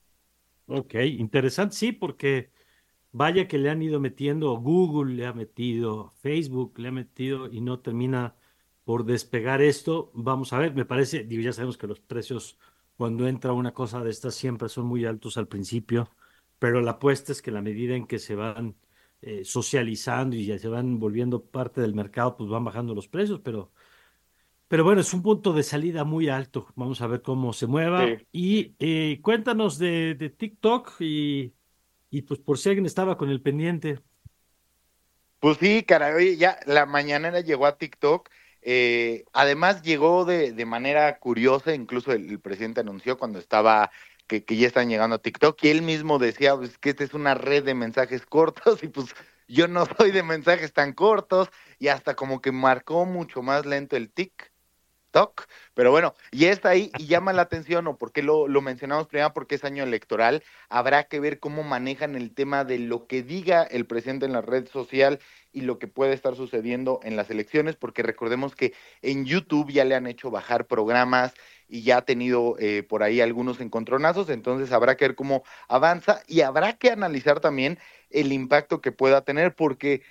Ok, 0.67 0.95
interesante, 0.95 1.75
sí, 1.75 1.91
porque 1.91 2.51
vaya 3.11 3.47
que 3.47 3.57
le 3.57 3.69
han 3.69 3.81
ido 3.81 3.99
metiendo, 3.99 4.55
Google 4.57 5.13
le 5.13 5.25
ha 5.25 5.33
metido, 5.33 6.13
Facebook 6.21 6.79
le 6.79 6.87
ha 6.87 6.91
metido 6.91 7.51
y 7.51 7.59
no 7.59 7.79
termina 7.79 8.35
por 8.85 9.03
despegar 9.03 9.61
esto. 9.61 10.09
Vamos 10.13 10.53
a 10.53 10.59
ver, 10.59 10.73
me 10.73 10.85
parece, 10.85 11.23
digo, 11.25 11.41
ya 11.43 11.51
sabemos 11.51 11.77
que 11.77 11.87
los 11.87 11.99
precios 11.99 12.57
cuando 12.95 13.27
entra 13.27 13.51
una 13.51 13.73
cosa 13.73 14.01
de 14.03 14.09
estas 14.09 14.35
siempre 14.35 14.69
son 14.69 14.85
muy 14.85 15.05
altos 15.05 15.37
al 15.37 15.47
principio, 15.47 16.09
pero 16.59 16.81
la 16.81 16.91
apuesta 16.91 17.31
es 17.33 17.41
que 17.41 17.51
la 17.51 17.61
medida 17.61 17.95
en 17.95 18.07
que 18.07 18.19
se 18.19 18.35
van 18.35 18.75
eh, 19.21 19.43
socializando 19.43 20.35
y 20.35 20.45
ya 20.45 20.57
se 20.57 20.67
van 20.67 20.99
volviendo 20.99 21.43
parte 21.43 21.81
del 21.81 21.93
mercado, 21.93 22.37
pues 22.37 22.49
van 22.49 22.63
bajando 22.63 22.95
los 22.95 23.07
precios, 23.07 23.41
pero, 23.43 23.71
pero 24.67 24.83
bueno, 24.83 25.01
es 25.01 25.13
un 25.13 25.21
punto 25.21 25.51
de 25.53 25.63
salida 25.63 26.03
muy 26.03 26.29
alto. 26.29 26.67
Vamos 26.75 27.01
a 27.01 27.07
ver 27.07 27.21
cómo 27.21 27.51
se 27.51 27.67
mueva. 27.67 28.05
Y 28.31 28.75
eh, 28.79 29.19
cuéntanos 29.21 29.77
de, 29.77 30.15
de 30.15 30.29
TikTok 30.29 31.01
y, 31.01 31.53
y, 32.09 32.21
pues 32.21 32.39
por 32.39 32.57
si 32.57 32.69
alguien 32.69 32.85
estaba 32.85 33.17
con 33.17 33.29
el 33.29 33.41
pendiente. 33.41 33.99
Pues 35.39 35.57
sí, 35.57 35.83
caray, 35.83 36.37
ya 36.37 36.59
la 36.65 36.85
mañanera 36.85 37.41
llegó 37.41 37.65
a 37.65 37.77
TikTok. 37.77 38.29
Eh, 38.61 39.23
además 39.31 39.81
llegó 39.81 40.25
de, 40.25 40.51
de, 40.51 40.65
manera 40.65 41.17
curiosa, 41.19 41.73
incluso 41.73 42.11
el, 42.11 42.39
presidente 42.39 42.81
anunció 42.81 43.17
cuando 43.17 43.39
estaba 43.39 43.89
que, 44.29 44.55
ya 44.55 44.67
están 44.67 44.89
llegando 44.89 45.15
a 45.15 45.21
TikTok 45.21 45.57
y 45.63 45.69
él 45.69 45.81
mismo 45.81 46.19
decía 46.19 46.55
pues, 46.55 46.77
que 46.77 46.91
esta 46.91 47.03
es 47.03 47.13
una 47.13 47.33
red 47.33 47.63
de 47.63 47.73
mensajes 47.73 48.25
cortos 48.25 48.83
y 48.83 48.87
pues 48.87 49.07
yo 49.47 49.67
no 49.67 49.85
soy 49.97 50.11
de 50.11 50.23
mensajes 50.23 50.71
tan 50.71 50.93
cortos 50.93 51.49
y 51.79 51.87
hasta 51.87 52.15
como 52.15 52.39
que 52.41 52.51
marcó 52.51 53.05
mucho 53.05 53.41
más 53.41 53.65
lento 53.65 53.97
el 53.97 54.11
TikTok, 54.11 55.47
pero 55.73 55.89
bueno, 55.89 56.13
y 56.31 56.45
está 56.45 56.69
ahí 56.69 56.91
y 56.99 57.07
llama 57.07 57.33
la 57.33 57.41
atención, 57.41 57.87
o 57.87 57.97
porque 57.97 58.21
lo, 58.21 58.47
lo 58.47 58.61
mencionamos 58.61 59.07
primero, 59.07 59.33
porque 59.33 59.55
es 59.55 59.63
año 59.63 59.83
electoral, 59.83 60.43
habrá 60.69 61.05
que 61.05 61.19
ver 61.19 61.39
cómo 61.39 61.63
manejan 61.63 62.15
el 62.15 62.31
tema 62.35 62.63
de 62.63 62.77
lo 62.77 63.07
que 63.07 63.23
diga 63.23 63.63
el 63.63 63.87
presidente 63.87 64.27
en 64.27 64.33
la 64.33 64.41
red 64.41 64.67
social 64.67 65.19
y 65.51 65.61
lo 65.61 65.79
que 65.79 65.87
puede 65.87 66.13
estar 66.13 66.35
sucediendo 66.35 66.99
en 67.01 67.15
las 67.15 67.31
elecciones, 67.31 67.75
porque 67.75 68.03
recordemos 68.03 68.55
que 68.55 68.73
en 69.01 69.25
YouTube 69.25 69.71
ya 69.71 69.83
le 69.83 69.95
han 69.95 70.05
hecho 70.05 70.29
bajar 70.29 70.67
programas 70.67 71.33
y 71.69 71.83
ya 71.83 71.97
ha 71.97 72.01
tenido 72.01 72.55
eh, 72.59 72.83
por 72.83 73.03
ahí 73.03 73.21
algunos 73.21 73.61
encontronazos, 73.61 74.29
entonces 74.29 74.71
habrá 74.71 74.97
que 74.97 75.05
ver 75.05 75.15
cómo 75.15 75.43
avanza 75.67 76.21
y 76.27 76.41
habrá 76.41 76.73
que 76.73 76.89
analizar 76.91 77.39
también 77.39 77.79
el 78.09 78.33
impacto 78.33 78.81
que 78.81 78.91
pueda 78.91 79.21
tener, 79.21 79.55
porque 79.55 80.01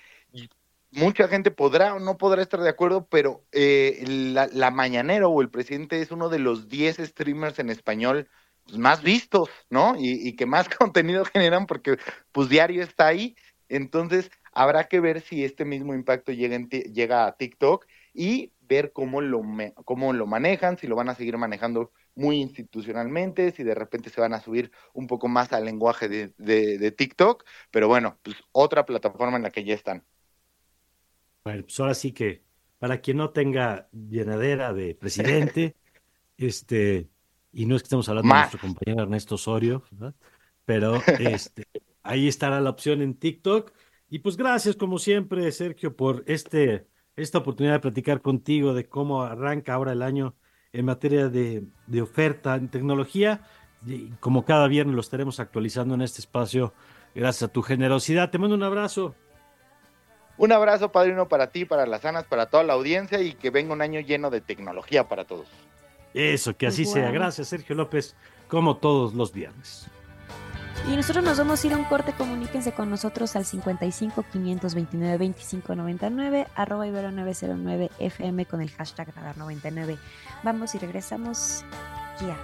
mucha 0.91 1.27
gente 1.27 1.51
podrá 1.51 1.95
o 1.95 1.99
no 1.99 2.17
podrá 2.17 2.41
estar 2.41 2.61
de 2.61 2.69
acuerdo, 2.69 3.07
pero 3.07 3.43
eh, 3.51 4.03
la, 4.07 4.47
la, 4.51 4.71
Mañanera 4.71 5.27
o 5.27 5.41
el 5.41 5.49
presidente 5.49 6.01
es 6.01 6.11
uno 6.11 6.29
de 6.29 6.39
los 6.39 6.69
10 6.69 6.97
streamers 6.97 7.59
en 7.59 7.69
español 7.69 8.27
pues, 8.65 8.77
más 8.77 9.03
vistos, 9.03 9.49
¿no? 9.69 9.95
Y, 9.97 10.35
que 10.35 10.45
más 10.45 10.69
contenido 10.77 11.25
generan 11.25 11.65
porque 11.65 11.97
pues 12.31 12.49
diario 12.49 12.83
está 12.83 13.07
ahí. 13.07 13.35
Entonces, 13.67 14.31
habrá 14.51 14.87
que 14.87 14.99
ver 14.99 15.21
si 15.21 15.43
este 15.43 15.65
mismo 15.65 15.93
impacto 15.93 16.31
llega, 16.31 16.55
en 16.55 16.69
llega 16.69 17.27
a 17.27 17.37
TikTok 17.37 17.85
y 18.19 18.51
ver 18.59 18.91
cómo 18.91 19.21
lo, 19.21 19.41
cómo 19.85 20.11
lo 20.11 20.27
manejan, 20.27 20.77
si 20.77 20.87
lo 20.87 20.97
van 20.97 21.07
a 21.07 21.15
seguir 21.15 21.37
manejando 21.37 21.93
muy 22.15 22.41
institucionalmente, 22.41 23.51
si 23.51 23.63
de 23.63 23.73
repente 23.73 24.09
se 24.09 24.19
van 24.19 24.33
a 24.33 24.41
subir 24.41 24.73
un 24.93 25.07
poco 25.07 25.29
más 25.29 25.53
al 25.53 25.63
lenguaje 25.63 26.09
de, 26.09 26.33
de, 26.37 26.77
de 26.77 26.91
TikTok, 26.91 27.45
pero 27.71 27.87
bueno, 27.87 28.19
pues 28.21 28.35
otra 28.51 28.85
plataforma 28.85 29.37
en 29.37 29.43
la 29.43 29.51
que 29.51 29.63
ya 29.63 29.73
están. 29.73 30.03
Bueno, 31.45 31.63
pues 31.63 31.79
ahora 31.79 31.93
sí 31.93 32.11
que 32.11 32.43
para 32.77 32.99
quien 32.99 33.15
no 33.15 33.29
tenga 33.29 33.87
llenadera 33.93 34.73
de 34.73 34.95
presidente, 34.95 35.77
este, 36.37 37.07
y 37.53 37.65
no 37.65 37.77
es 37.77 37.83
que 37.83 37.85
estemos 37.85 38.09
hablando 38.09 38.33
de 38.33 38.39
nuestro 38.39 38.59
compañero 38.59 39.03
Ernesto 39.03 39.35
Osorio, 39.35 39.81
¿verdad? 39.91 40.13
pero 40.65 40.95
este, 41.19 41.67
ahí 42.03 42.27
estará 42.27 42.59
la 42.59 42.69
opción 42.69 43.01
en 43.01 43.15
TikTok. 43.15 43.71
Y 44.09 44.19
pues 44.19 44.35
gracias, 44.35 44.75
como 44.75 44.99
siempre, 44.99 45.49
Sergio, 45.53 45.95
por 45.95 46.25
este, 46.27 46.85
esta 47.21 47.39
oportunidad 47.39 47.73
de 47.73 47.79
platicar 47.79 48.21
contigo 48.21 48.73
de 48.73 48.87
cómo 48.87 49.23
arranca 49.23 49.73
ahora 49.73 49.91
el 49.91 50.01
año 50.01 50.35
en 50.73 50.85
materia 50.85 51.29
de, 51.29 51.63
de 51.87 52.01
oferta 52.01 52.55
en 52.55 52.69
tecnología. 52.69 53.41
Y 53.85 54.09
como 54.19 54.45
cada 54.45 54.67
viernes 54.67 54.95
lo 54.95 55.01
estaremos 55.01 55.39
actualizando 55.39 55.95
en 55.95 56.01
este 56.01 56.19
espacio, 56.19 56.73
gracias 57.15 57.49
a 57.49 57.53
tu 57.53 57.61
generosidad. 57.61 58.29
Te 58.29 58.37
mando 58.37 58.55
un 58.55 58.63
abrazo. 58.63 59.15
Un 60.37 60.51
abrazo, 60.53 60.91
padrino, 60.91 61.27
para 61.27 61.47
ti, 61.47 61.65
para 61.65 61.85
las 61.85 62.05
Anas, 62.05 62.23
para 62.25 62.45
toda 62.45 62.63
la 62.63 62.73
audiencia 62.73 63.21
y 63.21 63.33
que 63.33 63.49
venga 63.49 63.73
un 63.73 63.81
año 63.81 63.99
lleno 63.99 64.29
de 64.29 64.39
tecnología 64.39 65.07
para 65.07 65.25
todos. 65.25 65.47
Eso, 66.13 66.55
que 66.55 66.67
así 66.67 66.85
sea. 66.85 67.11
Gracias, 67.11 67.49
Sergio 67.49 67.75
López, 67.75 68.15
como 68.47 68.77
todos 68.77 69.13
los 69.13 69.33
viernes. 69.33 69.87
Y 70.89 70.95
nosotros 70.95 71.23
nos 71.23 71.37
vamos 71.37 71.63
a 71.63 71.67
ir 71.67 71.73
a 71.73 71.77
un 71.77 71.83
corte, 71.83 72.13
comuníquense 72.13 72.71
con 72.71 72.89
nosotros 72.89 73.35
al 73.35 73.45
55 73.45 74.25
529 74.33 75.17
25 75.19 75.75
99, 75.75 76.47
arroba 76.55 76.87
ibero 76.87 77.11
909 77.11 77.91
FM 77.99 78.45
con 78.47 78.61
el 78.61 78.71
hashtag 78.71 79.13
radar 79.15 79.37
99. 79.37 79.99
Vamos 80.41 80.73
y 80.73 80.79
regresamos. 80.79 81.63
Aquí 82.15 82.25
a 82.25 82.35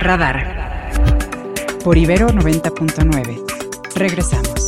Radar. 0.00 0.42
Radar. 0.44 0.71
Por 1.84 1.98
Ibero 1.98 2.28
90.9. 2.28 3.42
Regresamos. 3.96 4.66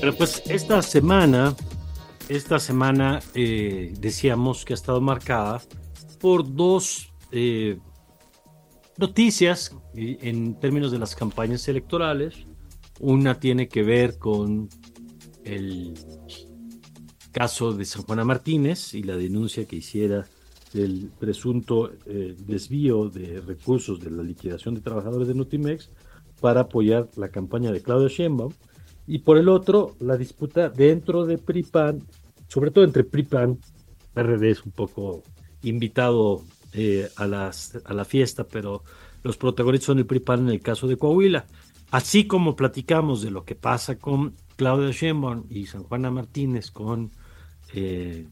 Pero 0.00 0.14
pues 0.16 0.42
esta 0.50 0.82
semana, 0.82 1.56
esta 2.28 2.58
semana 2.58 3.22
eh, 3.34 3.94
decíamos 4.00 4.66
que 4.66 4.74
ha 4.74 4.76
estado 4.76 5.00
marcada 5.00 5.62
por 6.20 6.54
dos 6.54 7.10
eh, 7.32 7.78
noticias 8.98 9.74
en 9.94 10.60
términos 10.60 10.92
de 10.92 10.98
las 10.98 11.16
campañas 11.16 11.66
electorales. 11.68 12.34
Una 13.00 13.40
tiene 13.40 13.66
que 13.66 13.82
ver 13.82 14.18
con 14.18 14.68
el 15.42 15.94
caso 17.34 17.72
de 17.72 17.84
San 17.84 18.02
Juana 18.04 18.24
Martínez 18.24 18.94
y 18.94 19.02
la 19.02 19.16
denuncia 19.16 19.66
que 19.66 19.76
hiciera 19.76 20.24
del 20.72 21.10
presunto 21.18 21.90
eh, 22.06 22.34
desvío 22.38 23.08
de 23.10 23.40
recursos 23.40 23.98
de 24.00 24.10
la 24.10 24.22
liquidación 24.22 24.74
de 24.74 24.80
trabajadores 24.80 25.26
de 25.26 25.34
Nutimex 25.34 25.90
para 26.40 26.62
apoyar 26.62 27.08
la 27.16 27.28
campaña 27.28 27.72
de 27.72 27.82
Claudio 27.82 28.08
Sheinbaum 28.08 28.52
y 29.06 29.18
por 29.18 29.36
el 29.36 29.48
otro 29.48 29.96
la 29.98 30.16
disputa 30.16 30.68
dentro 30.68 31.26
de 31.26 31.38
PRIPAN, 31.38 32.02
sobre 32.48 32.70
todo 32.70 32.84
entre 32.84 33.02
PRIPAN, 33.02 33.58
PRD 34.14 34.50
es 34.50 34.64
un 34.64 34.72
poco 34.72 35.24
invitado 35.62 36.42
eh, 36.72 37.08
a, 37.16 37.26
las, 37.26 37.78
a 37.84 37.94
la 37.94 38.04
fiesta, 38.04 38.44
pero 38.44 38.84
los 39.24 39.36
protagonistas 39.36 39.86
son 39.86 39.98
el 39.98 40.06
PRIPAN 40.06 40.40
en 40.40 40.50
el 40.50 40.60
caso 40.60 40.86
de 40.86 40.96
Coahuila. 40.96 41.46
Así 41.90 42.26
como 42.26 42.56
platicamos 42.56 43.22
de 43.22 43.30
lo 43.30 43.44
que 43.44 43.54
pasa 43.54 43.98
con 43.98 44.34
Claudio 44.56 44.92
Sheinbaum 44.92 45.44
y 45.50 45.66
San 45.66 45.82
Juana 45.82 46.10
Martínez 46.10 46.70
con 46.70 47.10
eh, 47.74 48.28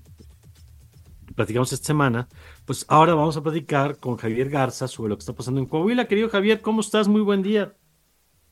platicamos 1.34 1.72
esta 1.72 1.86
semana, 1.86 2.28
pues 2.64 2.86
ahora 2.88 3.14
vamos 3.14 3.36
a 3.36 3.42
platicar 3.42 3.98
con 3.98 4.16
Javier 4.16 4.48
Garza 4.48 4.86
sobre 4.88 5.10
lo 5.10 5.16
que 5.16 5.20
está 5.20 5.34
pasando 5.34 5.60
en 5.60 5.66
Coahuila. 5.66 6.06
Querido 6.06 6.28
Javier, 6.28 6.60
¿cómo 6.60 6.80
estás? 6.80 7.08
Muy 7.08 7.22
buen 7.22 7.42
día. 7.42 7.74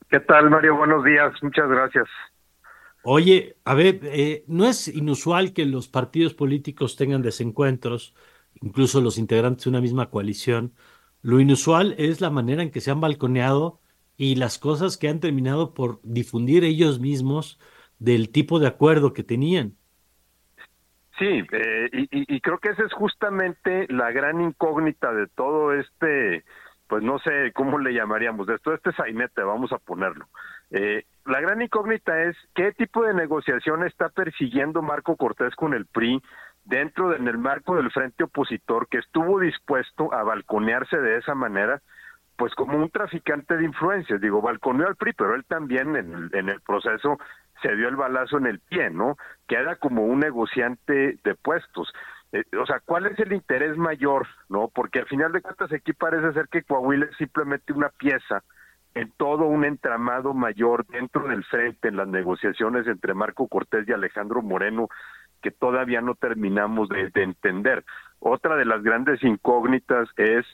¿Qué 0.09 0.19
tal, 0.19 0.49
Mario? 0.49 0.75
Buenos 0.75 1.05
días, 1.05 1.31
muchas 1.41 1.69
gracias. 1.69 2.07
Oye, 3.03 3.57
a 3.63 3.73
ver, 3.73 4.01
eh, 4.03 4.43
no 4.47 4.65
es 4.65 4.87
inusual 4.87 5.53
que 5.53 5.65
los 5.65 5.87
partidos 5.87 6.33
políticos 6.33 6.95
tengan 6.97 7.21
desencuentros, 7.21 8.13
incluso 8.61 9.01
los 9.01 9.17
integrantes 9.17 9.63
de 9.63 9.69
una 9.71 9.81
misma 9.81 10.09
coalición. 10.09 10.73
Lo 11.21 11.39
inusual 11.39 11.95
es 11.97 12.21
la 12.21 12.29
manera 12.29 12.61
en 12.61 12.71
que 12.71 12.81
se 12.81 12.91
han 12.91 12.99
balconeado 12.99 13.79
y 14.17 14.35
las 14.35 14.59
cosas 14.59 14.97
que 14.97 15.07
han 15.07 15.19
terminado 15.19 15.73
por 15.73 15.99
difundir 16.03 16.63
ellos 16.63 16.99
mismos 16.99 17.59
del 17.97 18.29
tipo 18.29 18.59
de 18.59 18.67
acuerdo 18.67 19.13
que 19.13 19.23
tenían. 19.23 19.77
Sí, 21.19 21.43
eh, 21.51 21.89
y, 21.91 22.35
y, 22.35 22.41
creo 22.41 22.57
que 22.57 22.69
esa 22.69 22.83
es 22.83 22.93
justamente 22.93 23.85
la 23.89 24.11
gran 24.11 24.41
incógnita 24.41 25.13
de 25.13 25.27
todo 25.27 25.73
este 25.73 26.43
pues 26.91 27.03
no 27.03 27.19
sé 27.19 27.53
cómo 27.53 27.79
le 27.79 27.93
llamaríamos, 27.93 28.47
de 28.47 28.55
esto 28.55 28.73
este 28.73 28.91
sainete, 28.91 29.41
vamos 29.43 29.71
a 29.71 29.77
ponerlo. 29.77 30.27
Eh, 30.71 31.05
la 31.25 31.39
gran 31.39 31.61
incógnita 31.61 32.21
es 32.23 32.35
qué 32.53 32.73
tipo 32.73 33.03
de 33.03 33.13
negociación 33.13 33.85
está 33.85 34.09
persiguiendo 34.09 34.81
Marco 34.81 35.15
Cortés 35.15 35.55
con 35.55 35.73
el 35.73 35.85
PRI 35.85 36.21
dentro 36.65 37.07
del 37.11 37.37
marco 37.37 37.77
del 37.77 37.91
frente 37.91 38.25
opositor 38.25 38.89
que 38.89 38.97
estuvo 38.97 39.39
dispuesto 39.39 40.13
a 40.13 40.23
balconearse 40.23 40.97
de 40.97 41.15
esa 41.19 41.33
manera, 41.33 41.81
pues 42.35 42.53
como 42.55 42.77
un 42.77 42.89
traficante 42.89 43.55
de 43.55 43.63
influencias. 43.63 44.19
Digo, 44.19 44.41
balconeó 44.41 44.85
al 44.87 44.97
PRI, 44.97 45.13
pero 45.13 45.35
él 45.35 45.45
también 45.45 45.95
en 45.95 46.29
en 46.33 46.49
el 46.49 46.59
proceso 46.59 47.17
se 47.61 47.75
dio 47.75 47.87
el 47.87 47.95
balazo 47.95 48.37
en 48.37 48.47
el 48.47 48.59
pie, 48.59 48.89
¿no? 48.89 49.17
Queda 49.47 49.75
como 49.75 50.05
un 50.05 50.19
negociante 50.19 51.17
de 51.23 51.35
puestos. 51.35 51.93
Eh, 52.31 52.43
o 52.61 52.65
sea, 52.65 52.79
¿cuál 52.79 53.07
es 53.07 53.19
el 53.19 53.33
interés 53.33 53.77
mayor, 53.77 54.27
no? 54.49 54.69
Porque 54.73 54.99
al 54.99 55.07
final 55.07 55.31
de 55.31 55.41
cuentas 55.41 55.71
aquí 55.71 55.93
parece 55.93 56.33
ser 56.33 56.47
que 56.47 56.63
Coahuila 56.63 57.05
es 57.05 57.17
simplemente 57.17 57.73
una 57.73 57.89
pieza 57.89 58.43
en 58.93 59.11
todo 59.17 59.45
un 59.45 59.63
entramado 59.63 60.33
mayor 60.33 60.85
dentro 60.87 61.27
del 61.27 61.43
frente 61.45 61.87
en 61.87 61.97
las 61.97 62.07
negociaciones 62.07 62.87
entre 62.87 63.13
Marco 63.13 63.47
Cortés 63.47 63.87
y 63.87 63.93
Alejandro 63.93 64.41
Moreno 64.41 64.89
que 65.41 65.51
todavía 65.51 66.01
no 66.01 66.15
terminamos 66.15 66.89
de, 66.89 67.09
entender. 67.15 67.83
Otra 68.19 68.55
de 68.55 68.65
las 68.65 68.83
grandes 68.83 69.23
incógnitas 69.23 70.07
es 70.17 70.45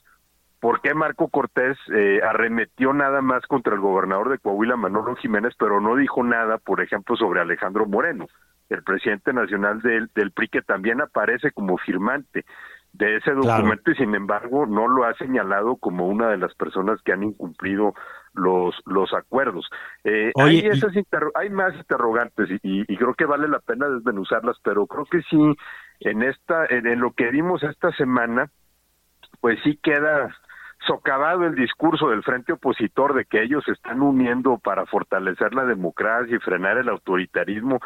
por 0.59 0.81
qué 0.81 0.93
Marco 0.93 1.27
Cortés 1.29 1.77
eh, 1.93 2.19
arremetió 2.23 2.93
nada 2.93 3.21
más 3.21 3.45
contra 3.45 3.75
el 3.75 3.79
gobernador 3.79 4.29
de 4.29 4.39
Coahuila, 4.39 4.75
Manolo 4.75 5.15
Jiménez, 5.15 5.53
pero 5.57 5.79
no 5.79 5.95
dijo 5.95 6.23
nada, 6.23 6.57
por 6.57 6.81
ejemplo, 6.81 7.15
sobre 7.15 7.41
Alejandro 7.41 7.85
Moreno 7.85 8.27
el 8.69 8.83
presidente 8.83 9.33
nacional 9.33 9.81
del, 9.81 10.09
del 10.13 10.31
PRI, 10.31 10.49
que 10.49 10.61
también 10.61 11.01
aparece 11.01 11.51
como 11.51 11.77
firmante 11.77 12.45
de 12.93 13.17
ese 13.17 13.31
documento 13.31 13.91
y 13.91 13.95
sin 13.95 14.15
embargo 14.15 14.65
no 14.65 14.87
lo 14.87 15.03
ha 15.03 15.13
señalado 15.15 15.75
como 15.75 16.07
una 16.07 16.29
de 16.29 16.37
las 16.37 16.55
personas 16.55 16.99
que 17.03 17.11
han 17.11 17.21
incumplido 17.21 17.93
los 18.33 18.75
los 18.85 19.13
acuerdos. 19.13 19.69
Eh, 20.03 20.31
hay, 20.35 20.59
esas 20.59 20.93
hay 21.35 21.49
más 21.49 21.75
interrogantes 21.75 22.49
y, 22.49 22.59
y, 22.91 22.97
creo 22.97 23.13
que 23.13 23.25
vale 23.25 23.47
la 23.47 23.59
pena 23.59 23.87
desmenuzarlas, 23.87 24.57
pero 24.63 24.87
creo 24.87 25.05
que 25.05 25.21
sí 25.23 25.37
en 25.99 26.23
esta 26.23 26.65
en 26.69 26.99
lo 26.99 27.11
que 27.11 27.29
vimos 27.29 27.61
esta 27.61 27.91
semana, 27.91 28.49
pues 29.41 29.59
sí 29.63 29.79
queda 29.81 30.35
socavado 30.87 31.45
el 31.45 31.55
discurso 31.55 32.09
del 32.09 32.23
frente 32.23 32.53
opositor 32.53 33.13
de 33.13 33.25
que 33.25 33.43
ellos 33.43 33.63
se 33.65 33.73
están 33.73 34.01
uniendo 34.01 34.57
para 34.57 34.85
fortalecer 34.85 35.53
la 35.53 35.65
democracia 35.65 36.35
y 36.35 36.39
frenar 36.39 36.77
el 36.77 36.89
autoritarismo, 36.89 37.79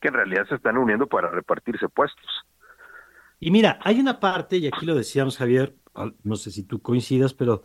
que 0.00 0.08
en 0.08 0.14
realidad 0.14 0.48
se 0.48 0.56
están 0.56 0.78
uniendo 0.78 1.06
para 1.06 1.30
repartirse 1.30 1.88
puestos. 1.88 2.26
Y 3.38 3.50
mira, 3.50 3.78
hay 3.82 4.00
una 4.00 4.18
parte, 4.18 4.56
y 4.56 4.66
aquí 4.66 4.86
lo 4.86 4.94
decíamos 4.94 5.36
Javier, 5.36 5.76
no 6.24 6.36
sé 6.36 6.50
si 6.50 6.64
tú 6.64 6.80
coincidas, 6.80 7.34
pero 7.34 7.62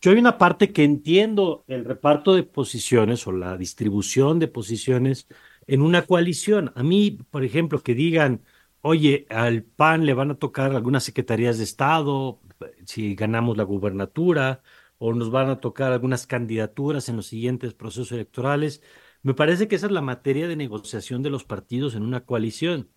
yo 0.00 0.10
hay 0.10 0.18
una 0.18 0.36
parte 0.36 0.72
que 0.72 0.84
entiendo 0.84 1.64
el 1.66 1.84
reparto 1.84 2.34
de 2.34 2.42
posiciones 2.42 3.26
o 3.26 3.32
la 3.32 3.56
distribución 3.56 4.38
de 4.38 4.48
posiciones 4.48 5.26
en 5.66 5.80
una 5.80 6.02
coalición. 6.02 6.72
A 6.76 6.82
mí, 6.82 7.18
por 7.30 7.42
ejemplo, 7.42 7.80
que 7.80 7.94
digan, 7.94 8.42
oye, 8.84 9.26
al 9.30 9.64
PAN 9.64 10.04
le 10.06 10.12
van 10.14 10.30
a 10.32 10.38
tocar 10.38 10.72
algunas 10.74 11.04
secretarías 11.04 11.56
de 11.58 11.64
Estado, 11.64 12.40
si 12.84 13.14
ganamos 13.14 13.56
la 13.56 13.64
gubernatura 13.64 14.62
o 14.98 15.14
nos 15.14 15.30
van 15.30 15.48
a 15.50 15.60
tocar 15.60 15.92
algunas 15.92 16.26
candidaturas 16.26 17.08
en 17.08 17.16
los 17.16 17.26
siguientes 17.26 17.72
procesos 17.74 18.12
electorales. 18.12 18.82
Me 19.22 19.34
parece 19.34 19.68
que 19.68 19.76
esa 19.76 19.86
es 19.86 19.92
la 19.92 20.02
materia 20.02 20.48
de 20.48 20.56
negociación 20.56 21.22
de 21.22 21.30
los 21.30 21.44
partidos 21.44 21.94
en 21.94 22.02
una 22.04 22.26
coalición. 22.26 22.90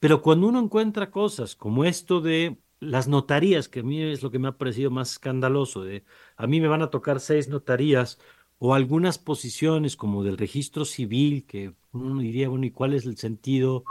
Pero 0.00 0.22
cuando 0.22 0.48
uno 0.48 0.60
encuentra 0.60 1.10
cosas 1.10 1.56
como 1.56 1.84
esto 1.84 2.20
de 2.22 2.58
las 2.80 3.08
notarías, 3.08 3.68
que 3.68 3.80
a 3.80 3.82
mí 3.82 4.02
es 4.02 4.22
lo 4.22 4.30
que 4.30 4.38
me 4.38 4.48
ha 4.48 4.58
parecido 4.58 4.90
más 4.90 5.12
escandaloso, 5.12 5.84
de 5.84 6.04
a 6.36 6.46
mí 6.46 6.60
me 6.60 6.68
van 6.68 6.82
a 6.82 6.90
tocar 6.90 7.20
seis 7.20 7.48
notarías 7.48 8.18
o 8.58 8.74
algunas 8.74 9.18
posiciones 9.18 9.96
como 9.96 10.24
del 10.24 10.38
registro 10.38 10.84
civil, 10.86 11.44
que 11.46 11.74
uno 11.92 12.20
diría, 12.20 12.48
bueno, 12.48 12.66
¿y 12.66 12.70
cuál 12.70 12.94
es 12.94 13.04
el 13.06 13.18
sentido 13.18 13.84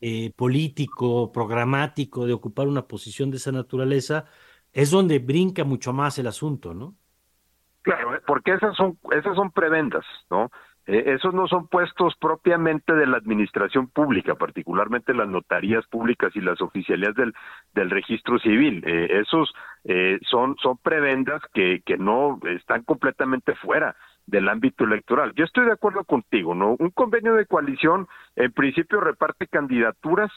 eh, 0.00 0.32
político, 0.36 1.32
programático 1.32 2.26
de 2.26 2.32
ocupar 2.32 2.68
una 2.68 2.86
posición 2.86 3.30
de 3.30 3.38
esa 3.38 3.52
naturaleza? 3.52 4.26
es 4.72 4.90
donde 4.90 5.18
brinca 5.18 5.64
mucho 5.64 5.92
más 5.92 6.18
el 6.18 6.26
asunto, 6.26 6.74
¿no? 6.74 6.94
Claro, 7.82 8.14
eh, 8.14 8.20
porque 8.26 8.52
esas 8.52 8.76
son 8.76 8.98
esas 9.12 9.34
son 9.34 9.50
prebendas, 9.50 10.04
¿no? 10.30 10.50
Eh, 10.86 11.14
esos 11.14 11.34
no 11.34 11.46
son 11.46 11.68
puestos 11.68 12.14
propiamente 12.20 12.94
de 12.94 13.06
la 13.06 13.16
administración 13.16 13.88
pública, 13.88 14.34
particularmente 14.34 15.14
las 15.14 15.28
notarías 15.28 15.86
públicas 15.86 16.34
y 16.34 16.40
las 16.40 16.60
oficialías 16.60 17.14
del, 17.14 17.34
del 17.74 17.90
registro 17.90 18.38
civil. 18.38 18.82
Eh, 18.86 19.20
esos 19.22 19.52
son, 20.28 20.56
son 20.62 20.76
prebendas 20.76 21.40
que, 21.54 21.80
que 21.86 21.96
no 21.96 22.38
están 22.44 22.82
completamente 22.84 23.54
fuera 23.54 23.96
del 24.30 24.48
ámbito 24.48 24.84
electoral. 24.84 25.32
Yo 25.34 25.44
estoy 25.44 25.66
de 25.66 25.72
acuerdo 25.72 26.04
contigo, 26.04 26.54
¿no? 26.54 26.76
Un 26.78 26.90
convenio 26.90 27.34
de 27.34 27.46
coalición 27.46 28.08
en 28.36 28.52
principio 28.52 29.00
reparte 29.00 29.46
candidaturas 29.46 30.30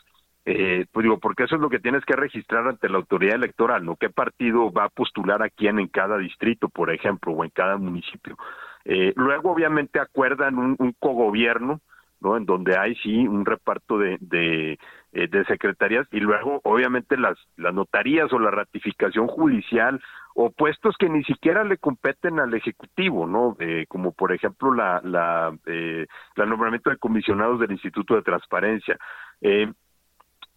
eh, 0.45 0.85
pues 0.91 1.05
digo, 1.05 1.19
porque 1.19 1.43
eso 1.43 1.55
es 1.55 1.61
lo 1.61 1.69
que 1.69 1.79
tienes 1.79 2.03
que 2.03 2.15
registrar 2.15 2.67
ante 2.67 2.89
la 2.89 2.97
autoridad 2.97 3.35
electoral, 3.35 3.85
¿no? 3.85 3.95
¿Qué 3.95 4.09
partido 4.09 4.71
va 4.73 4.85
a 4.85 4.89
postular 4.89 5.41
a 5.41 5.49
quién 5.49 5.79
en 5.79 5.87
cada 5.87 6.17
distrito, 6.17 6.67
por 6.67 6.91
ejemplo, 6.91 7.31
o 7.31 7.43
en 7.45 7.49
cada 7.49 7.77
municipio? 7.77 8.37
Eh, 8.83 9.13
luego, 9.15 9.51
obviamente, 9.51 9.99
acuerdan 9.99 10.57
un, 10.57 10.95
cogobierno, 10.99 11.79
¿no? 12.19 12.35
En 12.35 12.45
donde 12.45 12.77
hay, 12.77 12.95
sí, 12.95 13.25
un 13.25 13.45
reparto 13.45 13.97
de, 13.97 14.17
de, 14.19 14.79
eh, 15.13 15.27
de 15.29 15.45
secretarías 15.45 16.07
y 16.11 16.19
luego, 16.19 16.59
obviamente, 16.65 17.15
las 17.15 17.37
notarías 17.55 18.31
o 18.33 18.39
la 18.39 18.51
ratificación 18.51 19.27
judicial 19.27 20.01
o 20.35 20.51
puestos 20.51 20.95
que 20.97 21.09
ni 21.09 21.23
siquiera 21.23 21.63
le 21.63 21.77
competen 21.77 22.39
al 22.39 22.53
Ejecutivo, 22.53 23.27
¿no? 23.27 23.55
Eh, 23.59 23.85
como, 23.87 24.11
por 24.11 24.31
ejemplo, 24.33 24.73
la, 24.73 25.01
la, 25.03 25.55
eh, 25.65 26.05
el 26.35 26.49
nombramiento 26.49 26.89
de 26.89 26.97
comisionados 26.97 27.59
del 27.59 27.71
Instituto 27.71 28.15
de 28.15 28.21
Transparencia. 28.21 28.97
Eh, 29.41 29.71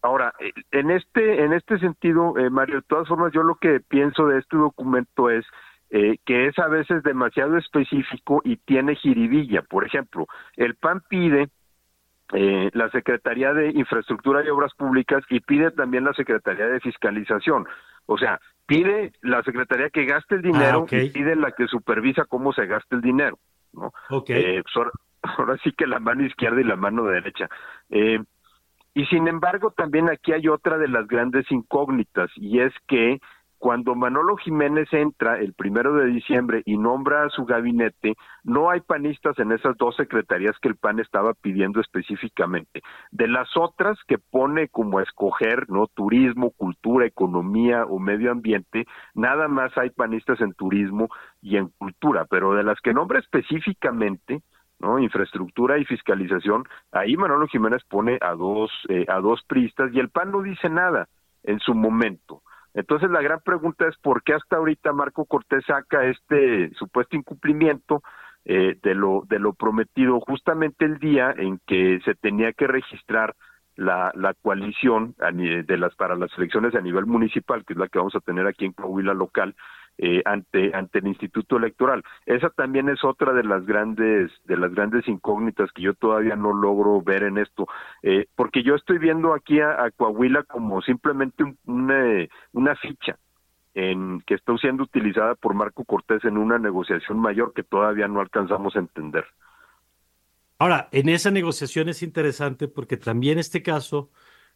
Ahora, 0.03 0.33
eh, 0.39 0.53
en 0.71 0.93
este, 0.93 1.43
en 1.43 1.53
este 1.53 1.79
sentido, 1.81 2.39
eh, 2.39 2.49
Mario, 2.49 2.77
de 2.77 2.83
todas 2.83 3.09
formas, 3.09 3.33
yo 3.33 3.43
lo 3.43 3.57
que 3.57 3.81
pienso 3.81 4.29
de 4.29 4.39
este 4.39 4.57
documento 4.57 5.31
es 5.31 5.45
que 5.89 6.47
es 6.47 6.59
a 6.59 6.67
veces 6.67 7.03
demasiado 7.05 7.57
específico 7.57 8.43
y 8.45 8.57
tiene 8.57 8.97
jiribilla. 8.97 9.63
Por 9.63 9.87
ejemplo, 9.87 10.27
el 10.57 10.75
PAN 10.75 11.01
pide 11.09 11.49
eh, 12.33 12.71
la 12.73 12.91
Secretaría 12.91 13.53
de 13.53 13.71
Infraestructura 13.71 14.45
y 14.45 14.49
Obras 14.49 14.75
Públicas 14.75 15.23
y 15.31 15.41
pide 15.41 15.71
también 15.71 16.05
la 16.05 16.13
Secretaría 16.13 16.67
de 16.67 16.81
Fiscalización. 16.81 17.67
O 18.07 18.19
sea, 18.19 18.41
pide 18.67 19.13
la 19.23 19.43
Secretaría 19.43 19.91
que 19.91 20.05
gaste 20.05 20.37
el 20.37 20.43
dinero 20.43 20.87
ah, 20.91 20.97
y 20.97 21.11
pide 21.11 21.37
la 21.37 21.53
que 21.53 21.67
supervisa 21.67 22.25
cómo 22.25 22.53
se 22.53 22.67
gasta 22.67 22.97
el 22.97 23.03
dinero. 23.03 23.39
¿no? 23.73 23.93
Okay. 24.11 24.63
Pues 24.63 24.87
ahora, 25.39 25.57
sí 25.63 25.73
que 25.73 25.87
la 25.87 26.01
mano 26.01 26.25
izquierda 26.25 26.61
y 26.61 26.65
la 26.65 26.77
mano 26.77 27.05
derecha. 27.05 27.49
Eh, 27.91 28.19
y 28.95 29.05
sin 29.07 29.29
embargo, 29.29 29.73
también 29.77 30.09
aquí 30.09 30.33
hay 30.33 30.49
otra 30.49 30.79
de 30.79 30.89
las 30.89 31.07
grandes 31.07 31.51
incógnitas, 31.51 32.31
y 32.37 32.61
es 32.61 32.73
que 32.89 33.21
cuando 33.59 33.95
Manolo 33.95 34.37
Jiménez 34.37 34.93
entra 34.93 35.39
el 35.39 35.55
primero 35.55 35.95
de 35.95 36.07
diciembre 36.07 36.63
y 36.65 36.77
nombra 36.77 37.25
a 37.25 37.31
su 37.31 37.45
gabinete, 37.45 38.15
no 38.45 38.71
hay 38.71 38.81
panistas 38.81 39.39
en 39.39 39.53
esas 39.53 39.77
dos 39.77 39.97
secretarías 39.97 40.57
que 40.61 40.69
el 40.69 40.77
PAN 40.77 41.01
estaba 41.01 41.33
pidiendo 41.35 41.81
específicamente. 41.81 42.83
De 43.11 43.29
las 43.29 43.49
otras 43.57 43.99
que 44.07 44.19
pone 44.19 44.69
como 44.69 44.99
a 44.99 45.03
escoger, 45.03 45.69
¿no? 45.69 45.87
Turismo, 45.87 46.51
cultura, 46.51 47.07
economía 47.07 47.85
o 47.85 47.99
medio 47.99 48.31
ambiente, 48.31 48.87
nada 49.15 49.49
más 49.49 49.77
hay 49.79 49.91
panistas 49.91 50.41
en 50.41 50.53
turismo 50.53 51.09
y 51.41 51.57
en 51.57 51.69
cultura, 51.79 52.27
pero 52.27 52.55
de 52.55 52.63
las 52.63 52.81
que 52.81 52.93
nombra 52.93 53.19
específicamente, 53.19 54.43
¿no? 54.79 54.99
Infraestructura 54.99 55.79
y 55.79 55.85
fiscalización, 55.85 56.65
ahí 56.93 57.17
Manolo 57.17 57.47
Jiménez 57.47 57.83
pone 57.89 58.19
a 58.21 58.33
dos, 58.33 58.71
eh, 58.89 59.07
a 59.09 59.21
dos 59.21 59.43
pristas 59.47 59.91
y 59.93 59.99
el 59.99 60.11
PAN 60.11 60.33
no 60.33 60.43
dice 60.43 60.69
nada 60.69 61.09
en 61.43 61.59
su 61.61 61.75
momento. 61.75 62.43
Entonces 62.77 63.11
la 63.11 63.23
gran 63.23 63.41
pregunta 63.41 63.89
es 63.89 63.97
por 63.97 64.23
qué 64.23 64.35
hasta 64.35 64.57
ahorita 64.57 64.93
Marco 64.93 65.25
Cortés 65.25 65.65
saca 65.67 66.05
este 66.05 66.71
supuesto 66.75 67.17
incumplimiento 67.17 68.03
eh, 68.45 68.79
de 68.83 68.95
lo 68.95 69.23
de 69.29 69.39
lo 69.39 69.55
prometido 69.55 70.21
justamente 70.21 70.85
el 70.85 70.99
día 70.99 71.35
en 71.37 71.59
que 71.67 72.01
se 72.05 72.15
tenía 72.15 72.53
que 72.53 72.67
registrar 72.67 73.35
la, 73.77 74.13
la 74.15 74.35
coalición 74.35 75.15
de 75.19 75.77
las 75.79 75.95
para 75.97 76.17
las 76.17 76.31
elecciones 76.37 76.75
a 76.75 76.81
nivel 76.81 77.07
municipal, 77.07 77.65
que 77.65 77.73
es 77.73 77.79
la 77.79 77.89
que 77.89 77.99
vamos 77.99 78.15
a 78.15 78.21
tener 78.21 78.47
aquí 78.47 78.67
en 78.67 78.73
Coahuila 78.73 79.15
local, 79.15 79.55
eh, 79.99 80.23
ante 80.25 80.75
ante 80.75 80.99
el 80.99 81.07
Instituto 81.07 81.57
Electoral. 81.57 82.03
Esa 82.27 82.51
también 82.51 82.89
es 82.89 83.03
otra 83.03 83.33
de 83.33 83.45
las 83.45 83.65
grandes 83.65 84.31
de 84.45 84.57
las 84.57 84.75
grandes 84.75 85.09
incógnitas 85.09 85.71
que 85.73 85.83
yo 85.83 85.95
todavía 85.95 86.37
no 86.37 86.53
logro 86.53 87.01
ver 87.03 87.23
en 87.23 87.39
esto, 87.39 87.67
eh, 88.03 88.27
porque 88.35 88.63
yo 88.63 88.75
estoy 88.75 88.99
viendo 88.99 89.33
aquí 89.35 89.61
a, 89.61 89.91
Coahuila 89.97 90.43
como 90.45 90.83
simplemente 90.83 91.45
una, 91.65 92.27
una 92.53 92.77
ficha 92.77 93.19
en 93.75 94.21
que 94.23 94.35
está 94.35 94.57
siendo 94.59 94.85
utilizada 94.85 95.35
por 95.35 95.55
Marco 95.55 95.85
Cortés 95.85 96.25
en 96.25 96.39
una 96.39 96.59
negociación 96.59 97.19
mayor 97.19 97.53
que 97.55 97.63
todavía 97.63 98.09
no 98.09 98.21
alcanzamos 98.21 98.75
a 98.77 98.81
entender. 98.81 99.25
Ahora, 100.59 100.89
en 100.93 101.11
esa 101.11 101.31
negociación 101.31 101.89
es 101.91 102.03
interesante 102.03 102.69
porque 102.69 102.97
también 102.97 103.39
este 103.39 103.63
caso 103.63 104.11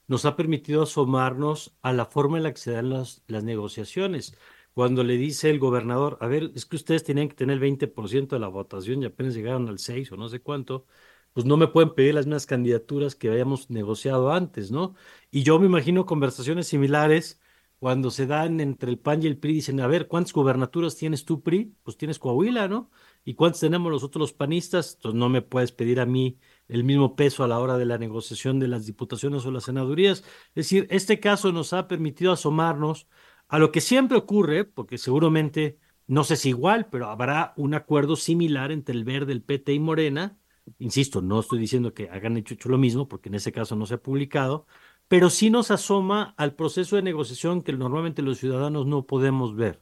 nos 0.08 0.24
ha 0.24 0.36
permitido 0.36 0.82
asomarnos 0.82 1.76
a 1.82 1.92
la 1.92 2.06
forma 2.06 2.38
en 2.38 2.44
la 2.44 2.52
que 2.52 2.58
se 2.58 2.72
dan 2.72 2.90
las, 2.90 3.22
las 3.26 3.44
negociaciones. 3.44 4.36
Cuando 4.74 5.04
le 5.04 5.16
dice 5.16 5.50
el 5.50 5.58
gobernador, 5.58 6.18
a 6.20 6.26
ver, 6.26 6.52
es 6.54 6.66
que 6.66 6.76
ustedes 6.76 7.04
tenían 7.04 7.28
que 7.28 7.34
tener 7.34 7.54
el 7.54 7.60
20% 7.60 8.28
de 8.36 8.38
la 8.40 8.48
votación 8.48 9.02
y 9.02 9.06
apenas 9.06 9.34
llegaron 9.34 9.68
al 9.68 9.78
6 9.78 10.12
o 10.12 10.16
no 10.16 10.28
sé 10.28 10.40
cuánto, 10.40 10.86
pues 11.32 11.46
no 11.46 11.56
me 11.56 11.68
pueden 11.68 11.94
pedir 11.94 12.14
las 12.14 12.26
mismas 12.26 12.46
candidaturas 12.46 13.14
que 13.14 13.28
habíamos 13.28 13.70
negociado 13.70 14.32
antes, 14.32 14.70
¿no? 14.70 14.94
Y 15.30 15.42
yo 15.42 15.58
me 15.58 15.66
imagino 15.66 16.06
conversaciones 16.06 16.68
similares 16.68 17.40
cuando 17.80 18.10
se 18.10 18.26
dan 18.26 18.60
entre 18.60 18.90
el 18.90 18.98
PAN 18.98 19.22
y 19.22 19.26
el 19.26 19.38
PRI, 19.38 19.54
dicen, 19.54 19.80
a 19.80 19.86
ver, 19.86 20.06
¿cuántas 20.06 20.34
gubernaturas 20.34 20.96
tienes 20.96 21.24
tú, 21.24 21.42
PRI? 21.42 21.74
Pues 21.82 21.96
tienes 21.96 22.18
Coahuila, 22.18 22.68
¿no? 22.68 22.90
¿Y 23.24 23.34
cuántas 23.34 23.60
tenemos 23.60 23.90
los 23.90 24.04
otros 24.04 24.34
panistas? 24.34 24.94
Entonces 24.96 25.18
no 25.18 25.30
me 25.30 25.40
puedes 25.40 25.72
pedir 25.72 25.98
a 25.98 26.06
mí 26.06 26.38
el 26.68 26.84
mismo 26.84 27.16
peso 27.16 27.42
a 27.42 27.48
la 27.48 27.58
hora 27.58 27.78
de 27.78 27.86
la 27.86 27.96
negociación 27.96 28.58
de 28.58 28.68
las 28.68 28.84
diputaciones 28.84 29.46
o 29.46 29.50
las 29.50 29.64
senadurías. 29.64 30.18
Es 30.48 30.66
decir, 30.66 30.86
este 30.90 31.20
caso 31.20 31.52
nos 31.52 31.72
ha 31.72 31.88
permitido 31.88 32.32
asomarnos 32.32 33.06
a 33.50 33.58
lo 33.58 33.72
que 33.72 33.80
siempre 33.80 34.16
ocurre, 34.16 34.64
porque 34.64 34.96
seguramente, 34.96 35.76
no 36.06 36.22
sé 36.22 36.36
si 36.36 36.50
igual, 36.50 36.86
pero 36.90 37.08
habrá 37.08 37.52
un 37.56 37.74
acuerdo 37.74 38.14
similar 38.14 38.70
entre 38.70 38.94
el 38.94 39.04
Verde, 39.04 39.32
el 39.32 39.42
PT 39.42 39.72
y 39.72 39.80
Morena. 39.80 40.38
Insisto, 40.78 41.20
no 41.20 41.40
estoy 41.40 41.58
diciendo 41.58 41.92
que 41.92 42.08
hagan 42.10 42.36
hecho, 42.36 42.68
lo 42.68 42.78
mismo, 42.78 43.08
porque 43.08 43.28
en 43.28 43.34
ese 43.34 43.50
caso 43.50 43.74
no 43.74 43.86
se 43.86 43.94
ha 43.94 44.02
publicado, 44.02 44.66
pero 45.08 45.30
sí 45.30 45.50
nos 45.50 45.72
asoma 45.72 46.32
al 46.36 46.54
proceso 46.54 46.94
de 46.94 47.02
negociación 47.02 47.62
que 47.62 47.72
normalmente 47.72 48.22
los 48.22 48.38
ciudadanos 48.38 48.86
no 48.86 49.06
podemos 49.06 49.56
ver. 49.56 49.80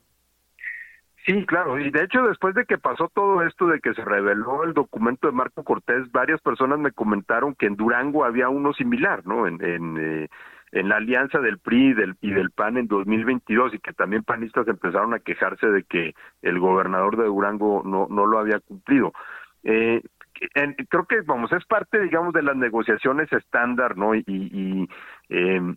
Sí, 1.27 1.45
claro, 1.45 1.79
y 1.79 1.91
de 1.91 2.05
hecho 2.05 2.23
después 2.23 2.55
de 2.55 2.65
que 2.65 2.79
pasó 2.79 3.11
todo 3.15 3.43
esto 3.43 3.67
de 3.67 3.81
que 3.81 3.93
se 3.93 4.03
reveló 4.03 4.65
el 4.65 4.73
documento 4.73 5.27
de 5.27 5.35
Marco 5.35 5.63
Cortés, 5.63 6.11
varias 6.11 6.41
personas 6.41 6.79
me 6.79 6.93
comentaron 6.93 7.55
que 7.55 7.67
en 7.67 7.77
Durango 7.77 8.25
había 8.25 8.49
uno 8.49 8.73
similar, 8.73 9.27
¿no? 9.27 9.47
En, 9.47 9.63
en 9.63 9.99
eh, 9.99 10.29
en 10.73 10.89
la 10.89 10.97
alianza 10.97 11.39
del 11.41 11.59
PRI 11.59 11.89
y 11.89 11.93
del, 11.95 12.17
y 12.21 12.31
del 12.31 12.51
PAN 12.51 12.77
en 12.77 12.89
2022 12.89 13.75
y 13.75 13.79
que 13.79 13.93
también 13.93 14.23
panistas 14.23 14.69
empezaron 14.69 15.15
a 15.15 15.21
quejarse 15.21 15.67
de 15.69 15.85
que 15.85 16.15
el 16.43 16.59
gobernador 16.59 17.17
de 17.17 17.25
Durango 17.25 17.83
no, 17.85 18.07
no 18.11 18.27
lo 18.27 18.39
había 18.39 18.61
cumplido. 18.61 19.13
Eh, 19.65 20.03
creo 20.89 21.07
que, 21.07 21.21
vamos, 21.23 21.53
es 21.53 21.65
parte, 21.67 22.01
digamos, 22.01 22.33
de 22.33 22.43
las 22.43 22.57
negociaciones 22.57 23.33
estándar, 23.33 23.97
¿no? 23.97 24.15
Y, 24.15 24.25
y 24.27 24.89
eh, 25.31 25.75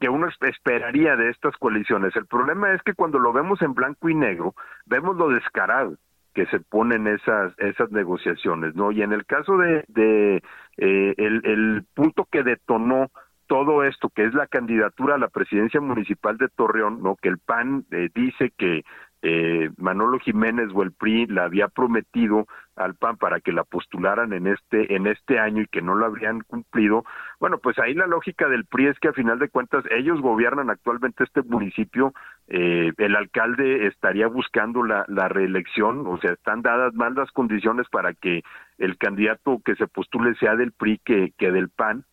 que 0.00 0.08
uno 0.08 0.28
esperaría 0.40 1.16
de 1.16 1.30
estas 1.30 1.56
coaliciones. 1.56 2.14
El 2.16 2.26
problema 2.26 2.72
es 2.72 2.82
que 2.82 2.94
cuando 2.94 3.18
lo 3.18 3.32
vemos 3.32 3.62
en 3.62 3.74
blanco 3.74 4.08
y 4.08 4.14
negro, 4.14 4.54
vemos 4.86 5.16
lo 5.16 5.28
descarado 5.28 5.96
que 6.34 6.46
se 6.46 6.58
ponen 6.58 7.06
esas 7.06 7.56
esas 7.58 7.92
negociaciones, 7.92 8.74
¿no? 8.74 8.90
Y 8.90 9.02
en 9.02 9.12
el 9.12 9.24
caso 9.24 9.56
de, 9.56 10.42
eh, 10.76 11.14
el 11.16 11.84
punto 11.94 12.26
que 12.30 12.42
detonó 12.42 13.10
todo 13.46 13.84
esto 13.84 14.08
que 14.08 14.24
es 14.24 14.34
la 14.34 14.46
candidatura 14.46 15.14
a 15.14 15.18
la 15.18 15.28
presidencia 15.28 15.80
municipal 15.80 16.38
de 16.38 16.48
Torreón, 16.48 17.02
¿no? 17.02 17.16
Que 17.16 17.28
el 17.28 17.38
PAN 17.38 17.84
eh, 17.90 18.08
dice 18.14 18.52
que 18.56 18.84
eh, 19.26 19.70
Manolo 19.78 20.18
Jiménez 20.18 20.68
o 20.74 20.82
el 20.82 20.92
PRI 20.92 21.26
la 21.26 21.44
había 21.44 21.68
prometido 21.68 22.46
al 22.76 22.94
PAN 22.94 23.16
para 23.16 23.40
que 23.40 23.52
la 23.52 23.64
postularan 23.64 24.34
en 24.34 24.46
este 24.46 24.94
en 24.94 25.06
este 25.06 25.38
año 25.38 25.62
y 25.62 25.66
que 25.66 25.80
no 25.80 25.94
lo 25.94 26.04
habrían 26.04 26.40
cumplido. 26.40 27.06
Bueno, 27.40 27.56
pues 27.56 27.78
ahí 27.78 27.94
la 27.94 28.06
lógica 28.06 28.48
del 28.48 28.66
PRI 28.66 28.88
es 28.88 28.98
que 28.98 29.08
a 29.08 29.14
final 29.14 29.38
de 29.38 29.48
cuentas 29.48 29.82
ellos 29.90 30.20
gobiernan 30.20 30.68
actualmente 30.68 31.24
este 31.24 31.42
municipio, 31.42 32.12
eh, 32.48 32.92
el 32.98 33.16
alcalde 33.16 33.86
estaría 33.86 34.26
buscando 34.26 34.82
la, 34.82 35.06
reelección, 35.28 36.06
o 36.06 36.18
sea, 36.18 36.32
están 36.32 36.60
dadas 36.60 36.92
más 36.92 37.14
las 37.14 37.30
condiciones 37.30 37.88
para 37.88 38.12
que 38.12 38.42
el 38.76 38.98
candidato 38.98 39.62
que 39.64 39.74
se 39.76 39.86
postule 39.86 40.34
sea 40.34 40.54
del 40.54 40.72
PRI 40.72 41.00
que, 41.02 41.32
que 41.38 41.50
del 41.50 41.70
PAN 41.70 42.04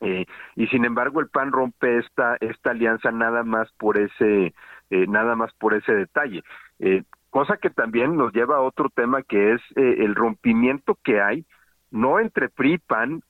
eh, 0.00 0.24
y 0.56 0.66
sin 0.68 0.84
embargo 0.84 1.20
el 1.20 1.28
PAN 1.28 1.52
rompe 1.52 1.98
esta 1.98 2.36
esta 2.40 2.70
alianza 2.70 3.10
nada 3.10 3.42
más 3.44 3.70
por 3.78 3.98
ese 3.98 4.54
eh, 4.90 5.06
nada 5.06 5.36
más 5.36 5.52
por 5.54 5.74
ese 5.74 5.94
detalle. 5.94 6.42
Eh, 6.78 7.04
cosa 7.28 7.58
que 7.58 7.70
también 7.70 8.16
nos 8.16 8.32
lleva 8.32 8.56
a 8.56 8.62
otro 8.62 8.88
tema 8.88 9.22
que 9.22 9.52
es 9.52 9.60
el 9.76 10.14
rompimiento 10.14 10.98
que 11.04 11.20
hay 11.20 11.44
no 11.92 12.20
entre 12.20 12.48
PRI 12.48 12.74
y 12.74 12.78
PAN, 12.78 13.22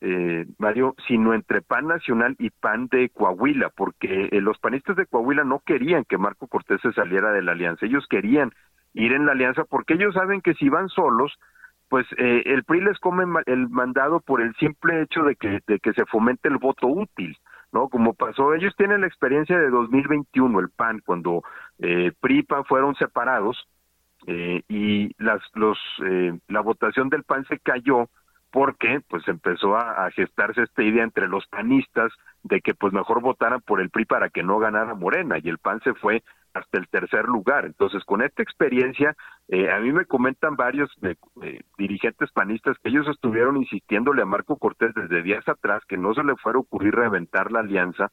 Mario, 0.58 0.94
sino 1.08 1.32
entre 1.34 1.62
PAN 1.62 1.86
Nacional 1.86 2.36
y 2.38 2.50
PAN 2.50 2.88
de 2.88 3.08
Coahuila, 3.08 3.70
porque 3.70 4.28
los 4.32 4.58
panistas 4.58 4.96
de 4.96 5.06
Coahuila 5.06 5.44
no 5.44 5.60
querían 5.60 6.04
que 6.04 6.18
Marco 6.18 6.46
Cortés 6.46 6.80
se 6.82 6.92
saliera 6.92 7.32
de 7.32 7.42
la 7.42 7.52
alianza, 7.52 7.86
ellos 7.86 8.06
querían 8.08 8.52
ir 8.92 9.12
en 9.12 9.26
la 9.26 9.32
alianza 9.32 9.64
porque 9.64 9.94
ellos 9.94 10.14
saben 10.14 10.40
que 10.40 10.54
si 10.54 10.68
van 10.68 10.88
solos, 10.88 11.32
pues 11.90 12.06
eh, 12.18 12.44
el 12.46 12.62
PRI 12.62 12.82
les 12.82 12.98
come 13.00 13.24
el 13.46 13.68
mandado 13.68 14.20
por 14.20 14.40
el 14.40 14.54
simple 14.54 15.02
hecho 15.02 15.24
de 15.24 15.34
que, 15.34 15.58
de 15.66 15.80
que 15.80 15.92
se 15.92 16.06
fomente 16.06 16.48
el 16.48 16.56
voto 16.56 16.86
útil, 16.86 17.36
¿no? 17.72 17.88
Como 17.88 18.14
pasó, 18.14 18.54
ellos 18.54 18.72
tienen 18.76 19.00
la 19.00 19.08
experiencia 19.08 19.58
de 19.58 19.68
2021, 19.68 20.60
el 20.60 20.70
PAN, 20.70 21.02
cuando 21.04 21.42
eh, 21.80 22.12
PRI 22.20 22.38
y 22.38 22.42
PAN 22.44 22.64
fueron 22.64 22.94
separados 22.94 23.68
eh, 24.28 24.62
y 24.68 25.10
las, 25.18 25.42
los, 25.54 25.78
eh, 26.06 26.38
la 26.46 26.60
votación 26.60 27.08
del 27.08 27.24
PAN 27.24 27.44
se 27.46 27.58
cayó 27.58 28.08
porque 28.50 29.00
pues 29.08 29.26
empezó 29.28 29.76
a, 29.76 30.10
gestarse 30.10 30.62
esta 30.62 30.82
idea 30.82 31.04
entre 31.04 31.28
los 31.28 31.46
panistas 31.46 32.12
de 32.42 32.60
que 32.60 32.74
pues 32.74 32.92
mejor 32.92 33.20
votaran 33.20 33.60
por 33.60 33.80
el 33.80 33.90
PRI 33.90 34.06
para 34.06 34.28
que 34.28 34.42
no 34.42 34.58
ganara 34.58 34.94
Morena 34.94 35.36
y 35.38 35.48
el 35.48 35.58
PAN 35.58 35.80
se 35.82 35.94
fue 35.94 36.22
hasta 36.52 36.78
el 36.78 36.88
tercer 36.88 37.26
lugar. 37.26 37.64
Entonces, 37.64 38.02
con 38.04 38.22
esta 38.22 38.42
experiencia, 38.42 39.14
eh, 39.48 39.70
a 39.70 39.78
mí 39.78 39.92
me 39.92 40.04
comentan 40.04 40.56
varios 40.56 40.90
eh, 41.02 41.14
eh, 41.42 41.60
dirigentes 41.78 42.30
panistas 42.32 42.76
que 42.82 42.88
ellos 42.88 43.06
estuvieron 43.08 43.56
insistiéndole 43.56 44.22
a 44.22 44.26
Marco 44.26 44.56
Cortés 44.56 44.92
desde 44.94 45.22
días 45.22 45.48
atrás 45.48 45.84
que 45.86 45.96
no 45.96 46.12
se 46.14 46.24
le 46.24 46.34
fuera 46.36 46.56
a 46.56 46.62
ocurrir 46.62 46.94
reventar 46.94 47.52
la 47.52 47.60
alianza 47.60 48.10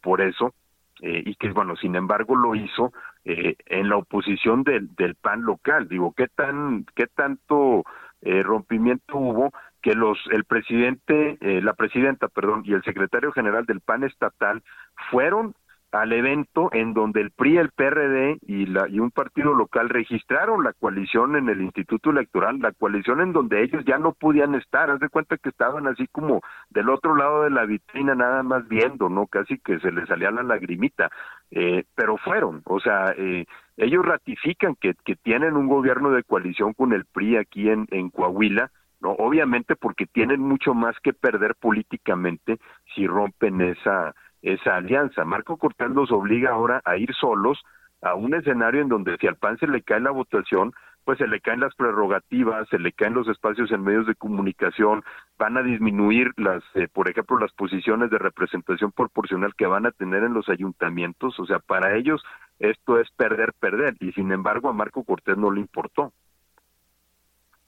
por 0.00 0.22
eso, 0.22 0.54
y 1.02 1.34
que, 1.34 1.50
bueno, 1.50 1.76
sin 1.76 1.94
embargo 1.94 2.34
lo 2.34 2.54
hizo 2.54 2.90
en 3.22 3.90
la 3.90 3.98
oposición 3.98 4.62
del, 4.62 4.94
del 4.96 5.14
PAN 5.14 5.42
local. 5.42 5.88
Digo, 5.88 6.14
¿qué, 6.16 6.26
tan, 6.26 6.86
qué 6.94 7.06
tanto 7.06 7.84
rompimiento 8.22 9.16
hubo? 9.16 9.52
que 9.80 9.94
los 9.94 10.18
el 10.32 10.44
presidente, 10.44 11.38
la 11.40 11.72
presidenta, 11.72 12.26
perdón, 12.26 12.62
y 12.64 12.72
el 12.72 12.82
secretario 12.82 13.30
general 13.30 13.64
del 13.64 13.80
PAN 13.80 14.02
estatal 14.02 14.62
fueron 15.10 15.54
al 15.92 16.12
evento 16.12 16.68
en 16.72 16.92
donde 16.92 17.20
el 17.22 17.30
PRI, 17.30 17.56
el 17.56 17.70
PRD 17.70 18.38
y, 18.42 18.66
la, 18.66 18.88
y 18.88 19.00
un 19.00 19.10
partido 19.10 19.54
local 19.54 19.88
registraron 19.88 20.62
la 20.62 20.74
coalición 20.74 21.36
en 21.36 21.48
el 21.48 21.62
Instituto 21.62 22.10
Electoral, 22.10 22.58
la 22.60 22.72
coalición 22.72 23.20
en 23.20 23.32
donde 23.32 23.62
ellos 23.62 23.84
ya 23.86 23.98
no 23.98 24.12
podían 24.12 24.54
estar, 24.54 24.90
haz 24.90 25.00
de 25.00 25.08
cuenta 25.08 25.38
que 25.38 25.48
estaban 25.48 25.86
así 25.86 26.06
como 26.08 26.42
del 26.68 26.90
otro 26.90 27.14
lado 27.14 27.44
de 27.44 27.50
la 27.50 27.64
vitrina 27.64 28.14
nada 28.14 28.42
más 28.42 28.68
viendo, 28.68 29.08
¿no? 29.08 29.26
Casi 29.26 29.58
que 29.58 29.78
se 29.80 29.90
les 29.90 30.06
salía 30.08 30.30
la 30.30 30.42
lagrimita, 30.42 31.10
eh, 31.50 31.84
pero 31.94 32.16
fueron, 32.18 32.62
o 32.64 32.80
sea, 32.80 33.14
eh, 33.16 33.46
ellos 33.76 34.04
ratifican 34.04 34.74
que, 34.74 34.94
que 35.04 35.16
tienen 35.16 35.56
un 35.56 35.66
gobierno 35.66 36.10
de 36.10 36.22
coalición 36.22 36.74
con 36.74 36.92
el 36.92 37.04
PRI 37.04 37.36
aquí 37.36 37.70
en, 37.70 38.10
Coahuila, 38.10 38.70
no 39.00 39.12
obviamente 39.12 39.76
porque 39.76 40.06
tienen 40.06 40.40
mucho 40.40 40.74
más 40.74 40.96
que 41.00 41.12
perder 41.12 41.54
políticamente 41.54 42.58
si 42.94 43.06
rompen 43.06 43.60
esa 43.60 44.14
esa 44.42 44.76
alianza. 44.76 45.24
Marco 45.24 45.56
Cortés 45.56 45.90
los 45.90 46.12
obliga 46.12 46.50
ahora 46.50 46.80
a 46.84 46.96
ir 46.96 47.12
solos 47.14 47.60
a 48.02 48.14
un 48.14 48.34
escenario 48.34 48.80
en 48.80 48.88
donde 48.88 49.16
si 49.18 49.26
al 49.26 49.36
PAN 49.36 49.58
se 49.58 49.66
le 49.66 49.82
cae 49.82 50.00
la 50.00 50.12
votación, 50.12 50.72
pues 51.08 51.16
se 51.16 51.26
le 51.26 51.40
caen 51.40 51.60
las 51.60 51.74
prerrogativas, 51.74 52.68
se 52.68 52.78
le 52.78 52.92
caen 52.92 53.14
los 53.14 53.26
espacios 53.28 53.72
en 53.72 53.82
medios 53.82 54.06
de 54.06 54.14
comunicación, 54.14 55.02
van 55.38 55.56
a 55.56 55.62
disminuir 55.62 56.34
las, 56.36 56.62
eh, 56.74 56.86
por 56.86 57.08
ejemplo, 57.08 57.38
las 57.38 57.50
posiciones 57.52 58.10
de 58.10 58.18
representación 58.18 58.92
proporcional 58.92 59.54
que 59.54 59.64
van 59.64 59.86
a 59.86 59.90
tener 59.90 60.22
en 60.22 60.34
los 60.34 60.50
ayuntamientos, 60.50 61.40
o 61.40 61.46
sea, 61.46 61.60
para 61.60 61.96
ellos 61.96 62.20
esto 62.58 63.00
es 63.00 63.10
perder, 63.12 63.54
perder, 63.58 63.96
y 64.00 64.12
sin 64.12 64.32
embargo 64.32 64.68
a 64.68 64.74
Marco 64.74 65.02
Cortés 65.02 65.38
no 65.38 65.50
le 65.50 65.60
importó. 65.60 66.12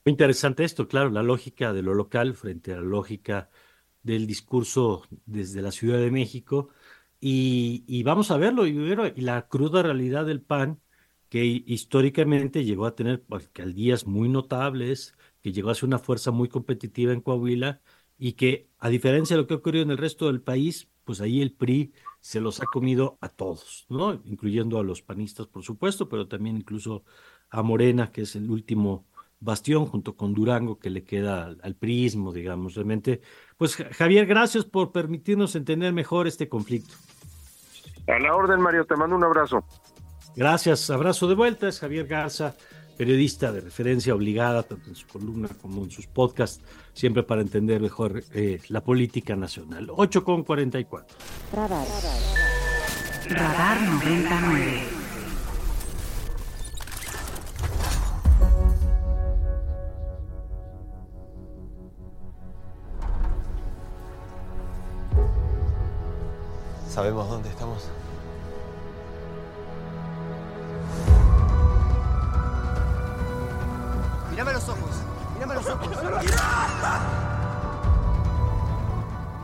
Interesante 0.05 0.65
esto, 0.65 0.87
claro, 0.87 1.09
la 1.09 1.23
lógica 1.23 1.73
de 1.73 1.81
lo 1.81 1.95
local 1.95 2.35
frente 2.35 2.75
a 2.75 2.77
la 2.77 2.83
lógica 2.83 3.49
del 4.03 4.27
discurso 4.27 5.05
desde 5.25 5.63
la 5.63 5.71
Ciudad 5.71 5.97
de 5.97 6.11
México 6.11 6.69
y, 7.19 8.03
vamos 8.03 8.33
a 8.33 8.37
verlo 8.37 8.67
y, 8.67 8.73
y 9.17 9.21
la 9.23 9.49
cruda 9.49 9.83
realidad 9.83 10.27
del 10.27 10.43
PAN 10.43 10.79
que 11.31 11.45
históricamente 11.45 12.65
llegó 12.65 12.87
a 12.87 12.95
tener 12.97 13.25
alcaldías 13.31 14.07
muy 14.07 14.29
notables, 14.29 15.17
que 15.41 15.53
llegó 15.53 15.71
a 15.71 15.75
ser 15.75 15.87
una 15.87 16.01
fuerza 16.01 16.33
muy 16.33 16.49
competitiva 16.49 17.13
en 17.13 17.21
Coahuila 17.23 17.81
y 18.19 18.33
que 18.33 18.69
a 18.79 18.89
diferencia 18.89 19.37
de 19.37 19.43
lo 19.43 19.47
que 19.47 19.55
ha 19.55 19.59
ocurrido 19.59 19.85
en 19.85 19.93
el 19.93 19.99
resto 19.99 20.27
del 20.27 20.43
país, 20.43 20.91
pues 21.05 21.21
ahí 21.21 21.41
el 21.41 21.53
PRI 21.53 21.93
se 22.21 22.41
los 22.41 22.61
ha 22.61 22.67
comido 22.67 23.17
a 23.21 23.29
todos, 23.29 23.87
¿no? 23.89 24.21
Incluyendo 24.25 24.79
a 24.79 24.83
los 24.83 25.03
panistas, 25.03 25.47
por 25.47 25.63
supuesto, 25.63 26.09
pero 26.09 26.27
también 26.29 26.57
incluso 26.57 27.05
a 27.49 27.63
Morena, 27.63 28.11
que 28.11 28.23
es 28.23 28.35
el 28.35 28.51
último 28.51 29.07
bastión 29.39 29.87
junto 29.87 30.17
con 30.17 30.35
Durango 30.35 30.79
que 30.81 30.91
le 30.91 31.05
queda 31.05 31.45
al, 31.45 31.61
al 31.63 31.77
digamos, 31.81 32.75
realmente. 32.75 33.23
Pues 33.57 33.77
Javier, 33.77 34.27
gracias 34.27 34.65
por 34.65 34.91
permitirnos 34.91 35.55
entender 35.55 35.93
mejor 35.93 36.27
este 36.27 36.49
conflicto. 36.49 36.95
A 38.09 38.19
la 38.19 38.35
orden, 38.35 38.61
Mario, 38.61 38.85
te 38.85 38.97
mando 38.97 39.15
un 39.15 39.25
abrazo. 39.25 39.65
Este, 40.31 40.41
gracias, 40.41 40.91
abrazo 40.91 41.29
de 41.29 41.35
vuelta. 41.35 41.69
Es 41.69 41.81
Javier 41.81 42.07
Garza, 42.07 42.55
periodista 42.97 43.53
de 43.53 43.61
referencia 43.61 44.15
obligada, 44.15 44.63
tanto 44.63 44.89
en 44.89 44.95
su 44.95 45.07
columna 45.07 45.49
como 45.61 45.83
en 45.85 45.91
sus 45.91 46.07
podcasts, 46.07 46.63
siempre 46.93 47.23
para 47.23 47.41
entender 47.41 47.81
mejor 47.81 48.23
eh, 48.33 48.61
la 48.69 48.83
política 48.83 49.37
nacional. 49.37 49.89
8 49.91 50.25
con 50.25 50.45
44. 50.45 51.17
Radar. 51.53 51.87
Radar 53.29 53.83
99. 53.83 54.83
Sabemos 66.89 67.29
dónde 67.31 67.49
estamos. 67.49 67.89
Mírame 74.41 74.55
los 74.55 74.69
ojos. 74.71 74.91
Mírame 75.35 75.55
los 75.55 75.67
ojos. 75.67 75.89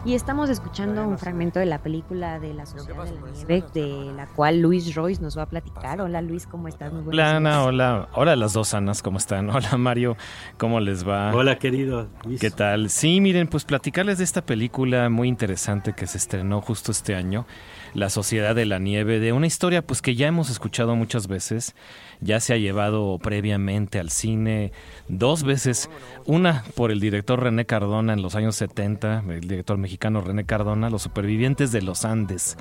Y 0.06 0.14
estamos 0.14 0.50
escuchando 0.50 1.04
un 1.04 1.18
fragmento 1.18 1.58
de 1.58 1.66
la 1.66 1.82
película 1.82 2.38
de 2.38 2.54
la 2.54 2.64
Sociedad 2.64 3.06
de 3.06 3.20
la 3.20 3.28
Nieve, 3.32 3.64
de 3.74 4.12
la 4.14 4.28
cual 4.28 4.60
Luis 4.60 4.94
Royce 4.94 5.20
nos 5.20 5.36
va 5.36 5.42
a 5.42 5.46
platicar. 5.46 6.00
Hola 6.00 6.22
Luis, 6.22 6.46
¿cómo 6.46 6.68
estás? 6.68 6.92
Muy 6.92 7.02
hola 7.08 7.38
Ana, 7.38 7.64
hola. 7.64 8.08
Hola 8.12 8.36
las 8.36 8.52
dos 8.52 8.72
Anas, 8.72 9.02
¿cómo 9.02 9.18
están? 9.18 9.50
Hola 9.56 9.76
Mario, 9.76 10.16
¿cómo 10.58 10.78
les 10.78 11.06
va? 11.06 11.34
Hola 11.34 11.58
querido 11.58 12.06
Luis. 12.24 12.40
¿Qué 12.40 12.52
tal? 12.52 12.88
Sí, 12.88 13.20
miren, 13.20 13.48
pues 13.48 13.64
platicarles 13.64 14.18
de 14.18 14.24
esta 14.24 14.46
película 14.46 15.10
muy 15.10 15.26
interesante 15.26 15.92
que 15.92 16.06
se 16.06 16.18
estrenó 16.18 16.60
justo 16.60 16.92
este 16.92 17.16
año, 17.16 17.44
La 17.92 18.08
Sociedad 18.08 18.54
de 18.54 18.64
la 18.64 18.78
Nieve, 18.78 19.18
de 19.18 19.32
una 19.32 19.48
historia 19.48 19.84
pues 19.84 20.02
que 20.02 20.14
ya 20.14 20.28
hemos 20.28 20.50
escuchado 20.50 20.94
muchas 20.94 21.26
veces 21.26 21.74
ya 22.20 22.40
se 22.40 22.54
ha 22.54 22.56
llevado 22.56 23.18
previamente 23.18 23.98
al 23.98 24.10
cine 24.10 24.72
dos 25.08 25.42
veces, 25.42 25.90
una 26.24 26.64
por 26.74 26.90
el 26.90 27.00
director 27.00 27.42
René 27.42 27.66
Cardona 27.66 28.12
en 28.12 28.22
los 28.22 28.34
años 28.36 28.56
70, 28.56 29.24
el 29.28 29.48
director 29.48 29.76
mexicano 29.76 29.95
René 30.00 30.44
Cardona, 30.44 30.90
Los 30.90 31.02
supervivientes 31.02 31.72
de 31.72 31.82
los 31.82 32.04
Andes. 32.04 32.56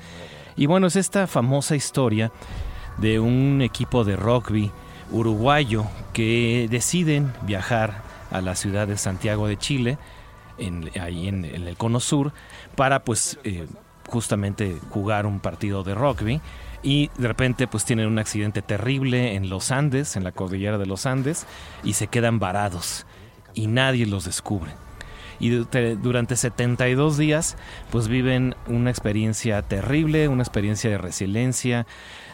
Y 0.55 0.65
bueno, 0.65 0.87
es 0.87 0.95
esta 0.95 1.27
famosa 1.27 1.75
historia 1.75 2.31
de 2.97 3.19
un 3.19 3.61
equipo 3.61 4.03
de 4.03 4.15
rugby 4.15 4.71
uruguayo 5.11 5.85
que 6.13 6.67
deciden 6.69 7.33
viajar 7.43 8.01
a 8.31 8.41
la 8.41 8.55
ciudad 8.55 8.87
de 8.87 8.97
Santiago 8.97 9.47
de 9.47 9.57
Chile, 9.57 9.97
ahí 10.99 11.27
en, 11.27 11.45
el 11.45 11.77
Cono 11.77 11.99
Sur, 11.99 12.31
para 12.75 13.03
pues 13.03 13.37
eh, 13.43 13.67
justamente 14.09 14.77
jugar 14.89 15.25
un 15.25 15.39
partido 15.39 15.83
de 15.83 15.93
rugby 15.93 16.41
y 16.83 17.09
de 17.17 17.27
repente 17.27 17.67
pues 17.67 17.83
tienen 17.83 18.07
un 18.07 18.19
accidente 18.19 18.61
terrible 18.61 19.35
en 19.35 19.49
los 19.49 19.71
Andes, 19.71 20.15
en 20.15 20.23
la 20.23 20.31
cordillera 20.31 20.77
de 20.77 20.85
los 20.85 21.05
Andes, 21.05 21.45
y 21.83 21.93
se 21.93 22.07
quedan 22.07 22.39
varados 22.39 23.05
y 23.53 23.67
nadie 23.67 24.05
los 24.05 24.25
descubre. 24.25 24.71
Y 25.39 25.49
durante 25.49 26.35
72 26.35 27.17
días 27.17 27.57
pues 27.91 28.07
viven 28.07 28.55
una 28.67 28.89
experiencia 28.89 29.61
terrible, 29.61 30.27
una 30.27 30.43
experiencia 30.43 30.89
de 30.89 30.97
resiliencia, 30.97 31.85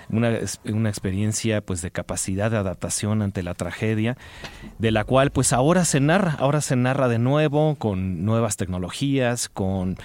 una, 0.10 0.32
una, 0.66 0.90
experiencia 0.90 1.62
pues 1.62 1.82
de 1.82 1.92
capacidad 1.92 2.52
de 2.52 2.58
adaptación 2.58 3.22
ante 3.22 3.44
la 3.44 3.54
tragedia, 3.54 4.18
de 4.78 4.92
la 4.92 5.04
cual 5.04 5.32
pues 5.32 5.54
ahora 5.54 5.86
se 5.86 6.00
narra, 6.00 6.36
ahora 6.40 6.62
se 6.62 6.76
narra 6.76 7.08
de 7.08 7.20
nuevo 7.20 7.76
con 7.76 8.26
nuevas 8.26 8.58
tecnologías, 8.58 9.48
con 9.48 9.98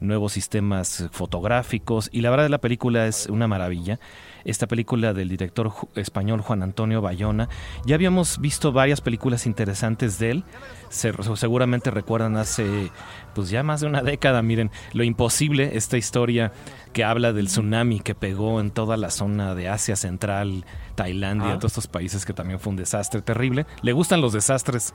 nuevos 0.00 0.32
sistemas 0.32 1.08
fotográficos 1.12 2.10
y 2.12 2.20
la 2.20 2.30
verdad 2.30 2.48
la 2.50 2.58
película 2.58 3.06
es 3.06 3.26
una 3.26 3.48
maravilla 3.48 3.98
esta 4.44 4.66
película 4.66 5.12
del 5.12 5.28
director 5.28 5.72
español 5.94 6.40
Juan 6.40 6.62
Antonio 6.62 7.00
Bayona. 7.00 7.48
Ya 7.84 7.94
habíamos 7.94 8.38
visto 8.40 8.72
varias 8.72 9.00
películas 9.00 9.46
interesantes 9.46 10.18
de 10.18 10.30
él. 10.30 10.44
seguramente 10.90 11.90
recuerdan 11.90 12.36
hace 12.36 12.90
pues 13.34 13.50
ya 13.50 13.62
más 13.62 13.80
de 13.80 13.86
una 13.86 14.02
década, 14.02 14.42
miren, 14.42 14.70
Lo 14.92 15.02
Imposible, 15.02 15.76
esta 15.76 15.96
historia 15.96 16.52
que 16.92 17.04
habla 17.04 17.32
del 17.32 17.46
tsunami 17.46 18.00
que 18.00 18.14
pegó 18.14 18.60
en 18.60 18.70
toda 18.70 18.96
la 18.96 19.10
zona 19.10 19.54
de 19.54 19.68
Asia 19.68 19.96
Central, 19.96 20.64
Tailandia, 20.94 21.54
ah. 21.54 21.58
todos 21.58 21.72
estos 21.72 21.86
países 21.88 22.24
que 22.24 22.32
también 22.32 22.60
fue 22.60 22.70
un 22.70 22.76
desastre 22.76 23.22
terrible. 23.22 23.66
Le 23.82 23.92
gustan 23.92 24.20
los 24.20 24.32
desastres 24.32 24.94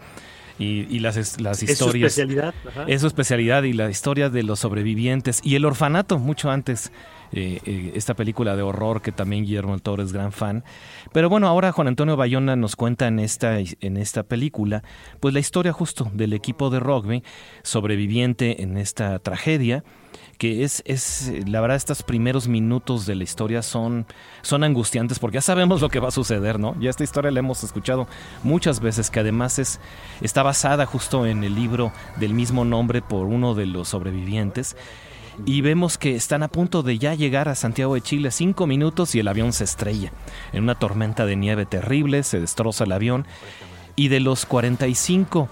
y, 0.59 0.99
las, 0.99 1.39
las 1.39 1.63
historias. 1.63 2.11
¿Es 2.11 2.15
su 2.15 2.21
especialidad? 2.21 2.53
Es 2.87 3.01
su 3.01 3.07
especialidad 3.07 3.63
y 3.63 3.73
la 3.73 3.89
historia 3.89 4.29
de 4.29 4.43
los 4.43 4.59
sobrevivientes 4.59 5.41
y 5.43 5.55
el 5.55 5.65
orfanato, 5.65 6.19
mucho 6.19 6.51
antes. 6.51 6.91
Eh, 7.31 7.59
eh, 7.65 7.91
esta 7.95 8.15
película 8.15 8.55
de 8.55 8.63
horror 8.63 9.01
que 9.01 9.11
también 9.11 9.43
Guillermo 9.43 9.73
del 9.73 9.81
Toro 9.81 10.03
es 10.03 10.13
gran 10.13 10.31
fan. 10.31 10.63
Pero 11.13 11.29
bueno, 11.29 11.47
ahora 11.47 11.71
Juan 11.71 11.87
Antonio 11.87 12.17
Bayona 12.17 12.55
nos 12.55 12.75
cuenta 12.75 13.07
en 13.07 13.19
esta, 13.19 13.59
en 13.59 13.97
esta 13.97 14.23
película, 14.23 14.83
pues 15.19 15.33
la 15.33 15.39
historia 15.39 15.71
justo 15.71 16.09
del 16.13 16.33
equipo 16.33 16.69
de 16.69 16.79
rugby 16.79 17.23
sobreviviente 17.63 18.63
en 18.63 18.77
esta 18.77 19.19
tragedia 19.19 19.83
que 20.39 20.63
es, 20.63 20.81
es, 20.85 21.33
la 21.47 21.59
verdad, 21.59 21.75
estos 21.75 22.01
primeros 22.01 22.47
minutos 22.47 23.05
de 23.05 23.13
la 23.13 23.25
historia 23.25 23.61
son, 23.61 24.05
son 24.41 24.63
angustiantes 24.63 25.19
porque 25.19 25.35
ya 25.35 25.41
sabemos 25.41 25.81
lo 25.81 25.89
que 25.89 25.99
va 25.99 26.07
a 26.07 26.11
suceder, 26.11 26.59
¿no? 26.59 26.79
Ya 26.79 26.89
esta 26.89 27.03
historia 27.03 27.29
la 27.29 27.39
hemos 27.39 27.61
escuchado 27.65 28.07
muchas 28.41 28.79
veces, 28.79 29.09
que 29.09 29.19
además 29.19 29.59
es, 29.59 29.81
está 30.21 30.41
basada 30.41 30.85
justo 30.85 31.25
en 31.25 31.43
el 31.43 31.55
libro 31.55 31.91
del 32.15 32.33
mismo 32.33 32.63
nombre 32.63 33.01
por 33.01 33.27
uno 33.27 33.53
de 33.53 33.65
los 33.65 33.89
sobrevivientes 33.89 34.77
y 35.45 35.61
vemos 35.61 35.97
que 35.97 36.15
están 36.15 36.43
a 36.43 36.47
punto 36.47 36.83
de 36.83 36.97
ya 36.97 37.13
llegar 37.13 37.49
a 37.49 37.55
Santiago 37.55 37.95
de 37.95 38.01
Chile 38.01 38.31
cinco 38.31 38.67
minutos 38.67 39.15
y 39.15 39.19
el 39.19 39.27
avión 39.27 39.53
se 39.53 39.63
estrella. 39.63 40.11
En 40.53 40.63
una 40.63 40.75
tormenta 40.75 41.25
de 41.25 41.35
nieve 41.35 41.65
terrible 41.65 42.23
se 42.23 42.39
destroza 42.39 42.83
el 42.83 42.91
avión 42.91 43.25
y 43.95 44.07
de 44.07 44.19
los 44.19 44.45
45 44.45 45.49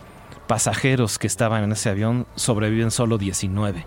pasajeros 0.47 1.19
que 1.19 1.27
estaban 1.27 1.63
en 1.63 1.71
ese 1.71 1.89
avión 1.89 2.25
sobreviven 2.35 2.91
solo 2.91 3.17
19. 3.17 3.85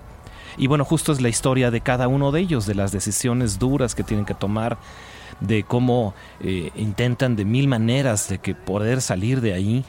Y 0.59 0.67
bueno, 0.67 0.85
justo 0.85 1.13
es 1.13 1.21
la 1.21 1.29
historia 1.29 1.71
de 1.71 1.81
cada 1.81 2.09
uno 2.09 2.33
de 2.33 2.41
ellos, 2.41 2.67
de 2.67 2.75
las 2.75 2.93
decisiones 2.93 3.59
duras 3.59 3.95
que 3.95 4.03
tienen 4.03 4.27
que 4.27 4.35
tomar, 4.35 4.79
de 5.41 5.63
cómo 5.63 6.15
eh, 6.41 6.71
intentan 6.77 7.37
de 7.37 7.45
mil 7.45 7.69
maneras 7.69 8.29
de 8.29 8.39
que 8.39 8.55
poder 8.55 9.01
salir 9.01 9.41
de 9.41 9.55
ahí. 9.55 9.85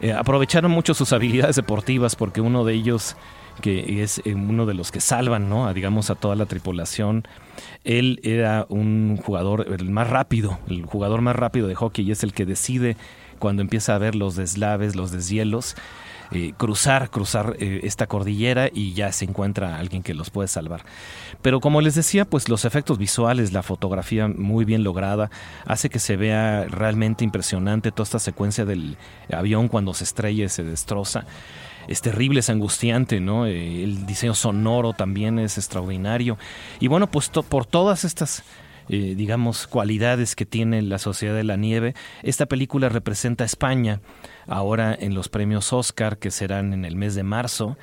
Eh, 0.00 0.12
aprovecharon 0.12 0.70
mucho 0.70 0.94
sus 0.94 1.12
habilidades 1.12 1.56
deportivas 1.56 2.14
porque 2.14 2.40
uno 2.40 2.64
de 2.64 2.74
ellos 2.74 3.16
que 3.60 4.02
es 4.02 4.20
eh, 4.24 4.34
uno 4.34 4.66
de 4.66 4.74
los 4.74 4.92
que 4.92 5.00
salvan, 5.00 5.48
¿no? 5.48 5.66
A, 5.66 5.74
digamos, 5.74 6.10
a 6.10 6.14
toda 6.14 6.36
la 6.36 6.46
tripulación. 6.46 7.26
Él 7.84 8.20
era 8.22 8.66
un 8.68 9.16
jugador, 9.16 9.66
el 9.68 9.90
más 9.90 10.08
rápido, 10.08 10.58
el 10.68 10.84
jugador 10.84 11.20
más 11.20 11.36
rápido 11.36 11.66
de 11.68 11.74
hockey 11.74 12.06
y 12.06 12.12
es 12.12 12.22
el 12.22 12.32
que 12.32 12.46
decide 12.46 12.96
cuando 13.38 13.62
empieza 13.62 13.94
a 13.94 13.98
ver 13.98 14.14
los 14.14 14.36
deslaves, 14.36 14.96
los 14.96 15.12
deshielos, 15.12 15.76
eh, 16.32 16.52
cruzar, 16.56 17.10
cruzar 17.10 17.56
eh, 17.60 17.80
esta 17.84 18.06
cordillera 18.06 18.68
y 18.72 18.94
ya 18.94 19.12
se 19.12 19.24
encuentra 19.24 19.78
alguien 19.78 20.02
que 20.02 20.14
los 20.14 20.30
puede 20.30 20.48
salvar. 20.48 20.84
Pero 21.40 21.60
como 21.60 21.80
les 21.80 21.94
decía, 21.94 22.24
pues 22.24 22.48
los 22.48 22.64
efectos 22.64 22.98
visuales, 22.98 23.52
la 23.52 23.62
fotografía 23.62 24.26
muy 24.26 24.64
bien 24.64 24.82
lograda, 24.82 25.30
hace 25.66 25.88
que 25.88 26.00
se 26.00 26.16
vea 26.16 26.64
realmente 26.68 27.24
impresionante 27.24 27.92
toda 27.92 28.04
esta 28.04 28.18
secuencia 28.18 28.64
del 28.64 28.96
avión 29.32 29.68
cuando 29.68 29.94
se 29.94 30.04
estrella 30.04 30.46
y 30.46 30.48
se 30.48 30.64
destroza 30.64 31.26
es 31.88 32.00
terrible, 32.00 32.40
es 32.40 32.50
angustiante, 32.50 33.20
¿no? 33.20 33.46
Eh, 33.46 33.84
el 33.84 34.06
diseño 34.06 34.34
sonoro 34.34 34.92
también 34.92 35.38
es 35.38 35.58
extraordinario. 35.58 36.38
Y 36.80 36.88
bueno, 36.88 37.06
pues 37.08 37.28
por 37.28 37.66
todas 37.66 38.04
estas, 38.04 38.42
eh, 38.88 39.14
digamos, 39.16 39.66
cualidades 39.66 40.34
que 40.34 40.46
tiene 40.46 40.82
la 40.82 40.98
Sociedad 40.98 41.34
de 41.34 41.44
la 41.44 41.56
Nieve, 41.56 41.94
esta 42.22 42.46
película 42.46 42.88
representa 42.88 43.44
a 43.44 43.46
España 43.46 44.00
ahora 44.48 44.96
en 44.98 45.14
los 45.14 45.28
premios 45.28 45.72
Oscar 45.72 46.18
que 46.18 46.30
serán 46.30 46.72
en 46.72 46.84
el 46.84 46.96
mes 46.96 47.14
de 47.14 47.22
marzo. 47.22 47.76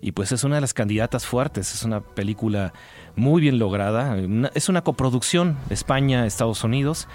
Y 0.00 0.12
pues 0.12 0.32
es 0.32 0.44
una 0.44 0.56
de 0.56 0.60
las 0.60 0.74
candidatas 0.74 1.24
fuertes, 1.24 1.72
es 1.72 1.82
una 1.82 2.00
película 2.00 2.74
muy 3.16 3.40
bien 3.40 3.58
lograda, 3.58 4.18
es 4.54 4.68
una 4.68 4.82
coproducción 4.82 5.56
España-Estados 5.70 6.62
Unidos. 6.62 7.08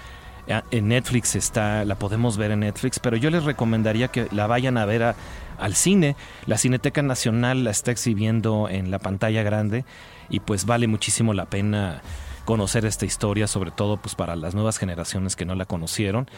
En 0.72 0.88
Netflix 0.88 1.36
está, 1.36 1.84
la 1.84 1.94
podemos 1.94 2.36
ver 2.36 2.50
en 2.50 2.60
Netflix, 2.60 2.98
pero 2.98 3.16
yo 3.16 3.30
les 3.30 3.44
recomendaría 3.44 4.08
que 4.08 4.26
la 4.32 4.48
vayan 4.48 4.76
a 4.76 4.86
ver 4.86 5.04
a, 5.04 5.14
al 5.60 5.74
cine. 5.74 6.16
La 6.46 6.58
Cineteca 6.58 7.02
Nacional 7.02 7.64
la 7.64 7.70
está 7.70 7.90
exhibiendo 7.90 8.68
en 8.68 8.90
la 8.90 8.98
pantalla 8.98 9.42
grande 9.42 9.84
y 10.28 10.40
pues 10.40 10.64
vale 10.64 10.86
muchísimo 10.86 11.34
la 11.34 11.46
pena 11.46 12.02
conocer 12.44 12.84
esta 12.84 13.06
historia, 13.06 13.46
sobre 13.46 13.70
todo 13.70 13.96
pues 13.96 14.14
para 14.14 14.36
las 14.36 14.54
nuevas 14.54 14.78
generaciones 14.78 15.36
que 15.36 15.44
no 15.44 15.54
la 15.54 15.66
conocieron 15.66 16.28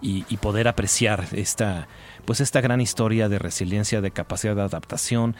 y, 0.00 0.22
poder 0.36 0.68
apreciar 0.68 1.26
esta 1.32 1.88
pues 2.24 2.40
esta 2.40 2.60
gran 2.60 2.80
historia 2.80 3.28
de 3.28 3.38
resiliencia, 3.38 4.00
de 4.00 4.10
capacidad 4.10 4.54
de 4.54 4.62
adaptación, 4.62 5.36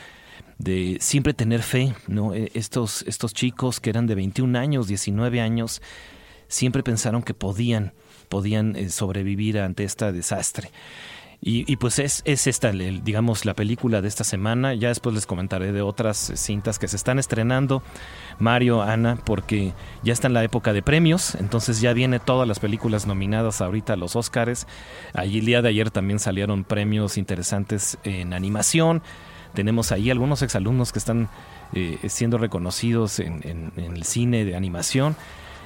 de 0.58 0.98
siempre 1.00 1.34
tener 1.34 1.62
fe, 1.62 1.94
¿no? 2.06 2.32
E, 2.32 2.50
estos, 2.54 3.02
estos 3.02 3.34
chicos 3.34 3.80
que 3.80 3.90
eran 3.90 4.06
de 4.06 4.14
21 4.14 4.58
años, 4.58 4.86
19 4.86 5.40
años, 5.40 5.82
siempre 6.48 6.82
pensaron 6.82 7.22
que 7.22 7.34
podían, 7.34 7.92
podían 8.28 8.76
eh, 8.76 8.88
sobrevivir 8.88 9.58
ante 9.58 9.84
este 9.84 10.10
desastre. 10.12 10.70
Y, 11.40 11.76
pues 11.76 11.98
es, 12.00 12.22
es 12.24 12.46
esta, 12.46 12.72
digamos, 12.72 13.44
la 13.44 13.54
película 13.54 14.00
de 14.00 14.08
esta 14.08 14.24
semana. 14.24 14.74
Ya 14.74 14.88
después 14.88 15.14
les 15.14 15.26
comentaré 15.26 15.70
de 15.70 15.82
otras 15.82 16.32
cintas 16.34 16.78
que 16.78 16.88
se 16.88 16.96
están 16.96 17.18
estrenando, 17.20 17.82
Mario, 18.40 18.82
Ana, 18.82 19.18
porque 19.24 19.72
ya 20.02 20.12
está 20.12 20.26
en 20.26 20.34
la 20.34 20.42
época 20.42 20.72
de 20.72 20.82
premios. 20.82 21.36
Entonces 21.36 21.80
ya 21.80 21.92
viene 21.92 22.18
todas 22.18 22.48
las 22.48 22.58
películas 22.58 23.06
nominadas 23.06 23.60
ahorita 23.60 23.92
a 23.92 23.96
los 23.96 24.16
Oscars. 24.16 24.66
Allí 25.12 25.38
el 25.38 25.46
día 25.46 25.62
de 25.62 25.68
ayer 25.68 25.90
también 25.90 26.18
salieron 26.18 26.64
premios 26.64 27.16
interesantes 27.16 27.98
en 28.02 28.32
animación. 28.32 29.02
Tenemos 29.54 29.92
ahí 29.92 30.10
algunos 30.10 30.42
exalumnos 30.42 30.92
que 30.92 30.98
están 30.98 31.28
eh, 31.72 31.98
siendo 32.08 32.38
reconocidos 32.38 33.20
en, 33.20 33.72
el 33.76 34.02
cine 34.04 34.44
de 34.44 34.56
animación. 34.56 35.16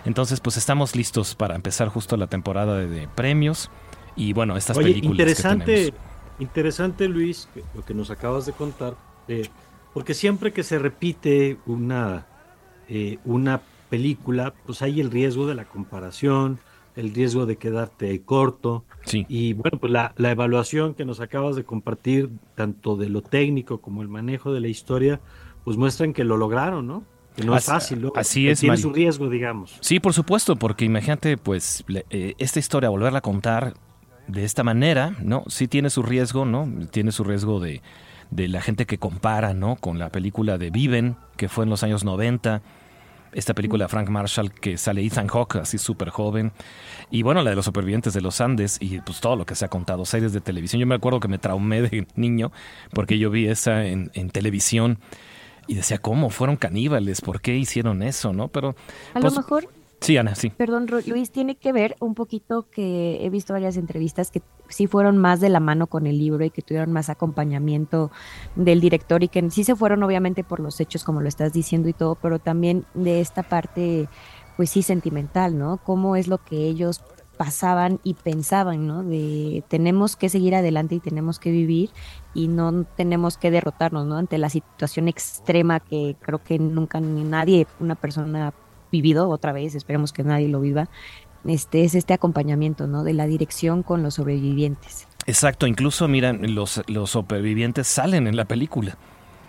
Entonces, 0.05 0.41
pues 0.41 0.57
estamos 0.57 0.95
listos 0.95 1.35
para 1.35 1.55
empezar 1.55 1.89
justo 1.89 2.17
la 2.17 2.27
temporada 2.27 2.77
de 2.79 3.09
premios. 3.09 3.71
Y 4.17 4.33
bueno, 4.33 4.57
estas 4.57 4.77
películas. 4.77 5.13
Interesante, 5.13 5.95
interesante, 6.39 7.09
Luis, 7.09 7.49
lo 7.75 7.85
que 7.85 7.95
nos 7.95 8.11
acabas 8.11 8.47
de 8.47 8.53
contar, 8.53 8.97
eh, 9.29 9.49
porque 9.95 10.15
siempre 10.15 10.53
que 10.53 10.63
se 10.63 10.79
repite 10.79 11.59
una 11.67 12.27
eh, 12.93 13.19
una 13.25 13.63
película, 13.89 14.53
pues 14.67 14.83
hay 14.83 15.01
el 15.01 15.13
riesgo 15.13 15.47
de 15.47 15.55
la 15.55 15.65
comparación, 15.65 16.59
el 16.97 17.15
riesgo 17.15 17.47
de 17.47 17.55
quedarte 17.55 18.21
corto. 18.23 18.85
Sí. 19.05 19.25
Y 19.29 19.53
bueno, 19.53 19.79
pues 19.79 19.93
la, 19.93 20.13
la, 20.17 20.33
evaluación 20.33 20.95
que 20.95 21.05
nos 21.05 21.21
acabas 21.21 21.55
de 21.55 21.63
compartir, 21.63 22.31
tanto 22.57 22.97
de 22.97 23.09
lo 23.09 23.23
técnico 23.23 23.81
como 23.81 24.03
el 24.03 24.09
manejo 24.09 24.53
de 24.53 24.61
la 24.61 24.67
historia, 24.67 25.21
pues 25.63 25.77
muestran 25.77 26.13
que 26.13 26.25
lo 26.25 26.37
lograron, 26.37 26.89
¿no? 26.89 27.05
Que 27.37 27.45
no 27.45 27.55
así, 27.55 27.63
es 27.63 27.67
fácil, 27.67 28.03
¿no? 28.03 28.13
Así 28.17 28.49
es. 28.49 28.59
Tiene 28.59 28.77
su 28.77 28.93
riesgo, 28.93 29.31
digamos. 29.31 29.79
Sí, 29.81 30.01
por 30.01 30.13
supuesto, 30.13 30.57
porque 30.57 30.85
imagínate, 30.85 31.37
pues, 31.37 31.85
le, 31.87 32.07
eh, 32.11 32.35
esta 32.39 32.59
historia, 32.59 32.89
volverla 32.89 33.19
a 33.19 33.23
contar 33.23 33.75
de 34.31 34.45
esta 34.45 34.63
manera, 34.63 35.15
¿no? 35.23 35.45
Sí 35.49 35.69
tiene 35.69 35.91
su 35.91 36.03
riesgo, 36.03 36.45
¿no? 36.45 36.69
Tiene 36.91 37.13
su 37.13 37.25
riesgo 37.25 37.61
de, 37.61 37.83
de 38.31 38.49
la 38.49 38.61
gente 38.61 38.87
que 38.87 38.99
compara, 38.99 39.55
¿no? 39.55 39.77
Con 39.77 39.99
la 39.99 40.11
película 40.11 40.59
de 40.59 40.71
Viven, 40.71 41.17
que 41.37 41.49
fue 41.49 41.65
en 41.65 41.71
los 41.71 41.83
años 41.83 42.05
90 42.05 42.63
esta 43.33 43.55
película 43.55 43.85
de 43.85 43.89
Frank 43.89 44.09
Marshall 44.09 44.53
que 44.53 44.77
sale 44.77 45.05
Ethan 45.05 45.29
Hawke, 45.29 45.57
así 45.57 45.79
súper 45.79 46.11
joven, 46.11 46.53
y 47.11 47.23
bueno, 47.23 47.43
la 47.43 47.51
de 47.51 47.57
los 47.57 47.65
supervivientes 47.65 48.13
de 48.13 48.21
los 48.21 48.41
Andes, 48.41 48.79
y 48.81 49.01
pues 49.01 49.21
todo 49.21 49.37
lo 49.37 49.47
que 49.47 49.55
se 49.55 49.65
ha 49.65 49.69
contado, 49.69 50.05
series 50.05 50.33
de 50.33 50.41
televisión. 50.41 50.81
Yo 50.81 50.87
me 50.87 50.95
acuerdo 50.95 51.21
que 51.21 51.29
me 51.29 51.39
traumé 51.39 51.83
de 51.83 52.07
niño 52.17 52.53
porque 52.93 53.19
yo 53.19 53.31
vi 53.31 53.47
esa 53.47 53.85
en, 53.87 54.11
en 54.15 54.31
televisión 54.31 54.99
y 55.67 55.75
decía, 55.75 55.99
¿cómo? 55.99 56.31
Fueron 56.31 56.57
caníbales, 56.57 57.21
¿por 57.21 57.41
qué 57.41 57.57
hicieron 57.57 58.03
eso? 58.03 58.33
¿no? 58.33 58.49
Pero... 58.49 58.71
A 59.15 59.21
pues, 59.21 59.35
lo 59.35 59.41
mejor 59.41 59.69
Sí, 60.01 60.17
Ana, 60.17 60.35
sí. 60.35 60.51
Perdón, 60.51 60.87
Luis, 61.07 61.31
tiene 61.31 61.57
que 61.57 61.73
ver 61.73 61.97
un 62.01 62.15
poquito 62.15 62.71
que 62.71 63.25
he 63.25 63.29
visto 63.29 63.53
varias 63.53 63.77
entrevistas 63.77 64.31
que 64.31 64.41
sí 64.69 64.87
fueron 64.87 65.19
más 65.19 65.41
de 65.41 65.51
la 65.51 65.61
mano 65.61 65.89
con 65.89 66.07
el 66.07 66.19
libro 66.19 66.43
y 66.45 66.51
que 66.51 66.63
tuvieron 66.63 66.91
más 66.91 67.11
acompañamiento 67.11 68.11
del 68.57 68.81
director 68.81 69.23
y 69.23 69.29
que 69.29 69.51
sí 69.51 69.63
se 69.63 69.77
fueron 69.77 70.03
obviamente 70.03 70.43
por 70.43 70.61
los 70.61 70.81
hechos 70.81 71.05
como 71.05 71.21
lo 71.21 71.29
estás 71.29 71.53
diciendo 71.53 71.89
y 71.89 71.93
todo, 71.93 72.15
pero 72.15 72.39
también 72.39 72.87
de 72.95 73.21
esta 73.21 73.43
parte, 73.43 74.09
pues 74.57 74.71
sí, 74.71 74.83
sentimental, 74.83 75.59
¿no? 75.59 75.79
Cómo 75.85 76.17
es 76.17 76.29
lo 76.29 76.39
que 76.39 76.57
ellos 76.57 77.03
pasaban 77.37 78.01
y 78.03 78.15
pensaban, 78.15 78.87
¿no? 78.87 79.03
De 79.03 79.65
tenemos 79.69 80.17
que 80.17 80.29
seguir 80.31 80.55
adelante 80.55 80.95
y 80.95 81.01
tenemos 81.01 81.39
que 81.39 81.51
vivir 81.51 81.91
y 82.33 82.49
no 82.49 82.85
tenemos 82.85 83.37
que 83.37 83.51
derrotarnos, 83.51 84.07
¿no? 84.07 84.17
Ante 84.17 84.39
la 84.39 84.49
situación 84.49 85.09
extrema 85.09 85.81
que 85.81 86.17
creo 86.21 86.43
que 86.43 86.59
nunca 86.59 87.01
ni 87.01 87.25
nadie, 87.25 87.67
una 87.81 87.97
persona 87.97 88.53
vivido 88.91 89.29
otra 89.29 89.53
vez, 89.53 89.75
esperemos 89.75 90.13
que 90.13 90.23
nadie 90.25 90.49
lo 90.49 90.61
viva, 90.61 90.89
este 91.47 91.85
es 91.85 91.95
este 91.95 92.13
acompañamiento, 92.13 92.87
¿no? 92.87 93.03
De 93.05 93.15
la 93.15 93.27
dirección 93.27 93.83
con 93.83 94.03
los 94.03 94.15
sobrevivientes. 94.15 95.07
Exacto, 95.27 95.67
incluso 95.67 96.07
miran, 96.09 96.55
los, 96.55 96.83
los 96.87 97.11
sobrevivientes 97.11 97.87
salen 97.87 98.27
en 98.27 98.37
la 98.37 98.45
película. 98.45 98.97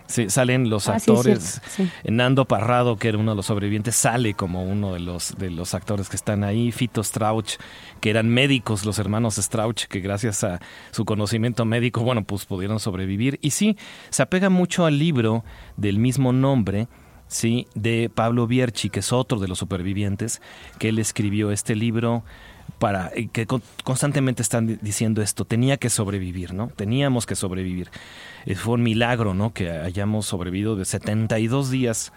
Sí, 0.08 0.30
salen 0.30 0.70
los 0.70 0.90
Ah, 0.90 0.96
actores. 0.96 1.62
sí, 1.70 1.90
sí. 2.04 2.12
Nando 2.12 2.44
Parrado, 2.46 2.98
que 2.98 3.08
era 3.08 3.18
uno 3.18 3.32
de 3.32 3.38
los 3.38 3.46
sobrevivientes, 3.46 3.96
sale 3.96 4.34
como 4.34 4.62
uno 4.66 4.94
de 4.94 5.00
los, 5.00 5.38
de 5.38 5.50
los 5.50 5.74
actores 5.74 6.10
que 6.10 6.18
están 6.18 6.44
ahí. 6.44 6.74
Fito 6.74 7.02
Strauch, 7.02 7.54
que 8.02 8.10
eran 8.10 8.28
médicos, 8.28 8.86
los 8.86 9.00
hermanos 9.00 9.36
Strauch, 9.38 9.86
que 9.86 10.02
gracias 10.02 10.44
a 10.44 10.60
su 10.92 11.06
conocimiento 11.06 11.64
médico, 11.64 12.02
bueno, 12.04 12.26
pues 12.26 12.44
pudieron 12.46 12.82
sobrevivir. 12.82 13.40
Y 13.42 13.52
sí, 13.52 13.78
se 14.10 14.22
apega 14.22 14.50
mucho 14.50 14.86
al 14.86 15.00
libro 15.00 15.46
del 15.78 15.98
mismo 15.98 16.34
nombre, 16.34 16.90
sí, 17.32 17.66
de 17.76 18.12
Pablo 18.14 18.46
Bierchi, 18.46 18.90
que 18.90 19.00
es 19.00 19.14
otro 19.14 19.40
de 19.40 19.48
los 19.48 19.58
supervivientes, 19.58 20.42
que 20.80 20.90
él 20.90 21.00
escribió 21.00 21.52
este 21.52 21.76
libro 21.78 22.24
para 22.78 23.10
eh, 23.16 23.30
que 23.32 23.46
con- 23.48 23.64
constantemente 23.86 24.42
están 24.42 24.68
di- 24.68 24.78
diciendo 24.82 25.22
esto, 25.22 25.46
tenía 25.46 25.78
que 25.78 25.90
sobrevivir, 25.90 26.54
¿no? 26.54 26.68
Teníamos 26.76 27.26
que 27.26 27.36
sobrevivir. 27.36 27.90
Eh, 28.46 28.56
Fue 28.56 28.74
un 28.74 28.84
milagro, 28.84 29.34
¿no? 29.34 29.54
Que 29.54 29.70
hayamos 29.72 30.26
sobrevivido 30.26 30.76
de 30.76 30.84
72 30.86 31.70
días 31.72 32.12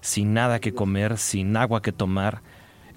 sin 0.00 0.34
nada 0.34 0.58
que 0.60 0.74
comer, 0.74 1.18
sin 1.18 1.56
agua 1.56 1.80
que 1.82 1.92
tomar, 1.92 2.40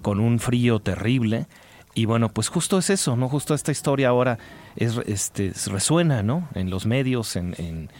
con 0.02 0.18
un 0.20 0.38
frío 0.40 0.80
terrible. 0.80 1.46
Y 1.94 2.06
bueno, 2.06 2.28
pues 2.30 2.48
justo 2.48 2.78
es 2.78 2.88
eso, 2.90 3.16
¿no? 3.16 3.28
Justo 3.28 3.54
esta 3.54 3.70
historia 3.70 4.08
ahora 4.08 4.38
es, 4.76 4.96
este, 5.06 5.52
resuena, 5.66 6.22
¿no? 6.22 6.48
En 6.54 6.70
los 6.70 6.86
medios, 6.86 7.36
en, 7.36 7.54
en, 7.58 7.90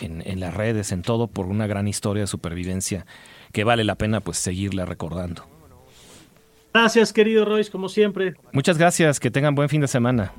en, 0.00 0.22
en 0.26 0.40
las 0.40 0.54
redes, 0.54 0.92
en 0.92 1.02
todo, 1.02 1.28
por 1.28 1.46
una 1.46 1.66
gran 1.66 1.88
historia 1.88 2.22
de 2.22 2.26
supervivencia 2.26 3.06
que 3.52 3.64
vale 3.64 3.84
la 3.84 3.96
pena 3.96 4.20
pues 4.20 4.38
seguirla 4.38 4.84
recordando. 4.84 5.46
Gracias, 6.72 7.12
querido 7.12 7.44
Royce, 7.44 7.70
como 7.70 7.88
siempre. 7.88 8.34
Muchas 8.52 8.78
gracias, 8.78 9.18
que 9.18 9.30
tengan 9.30 9.54
buen 9.54 9.68
fin 9.68 9.80
de 9.80 9.88
semana. 9.88 10.32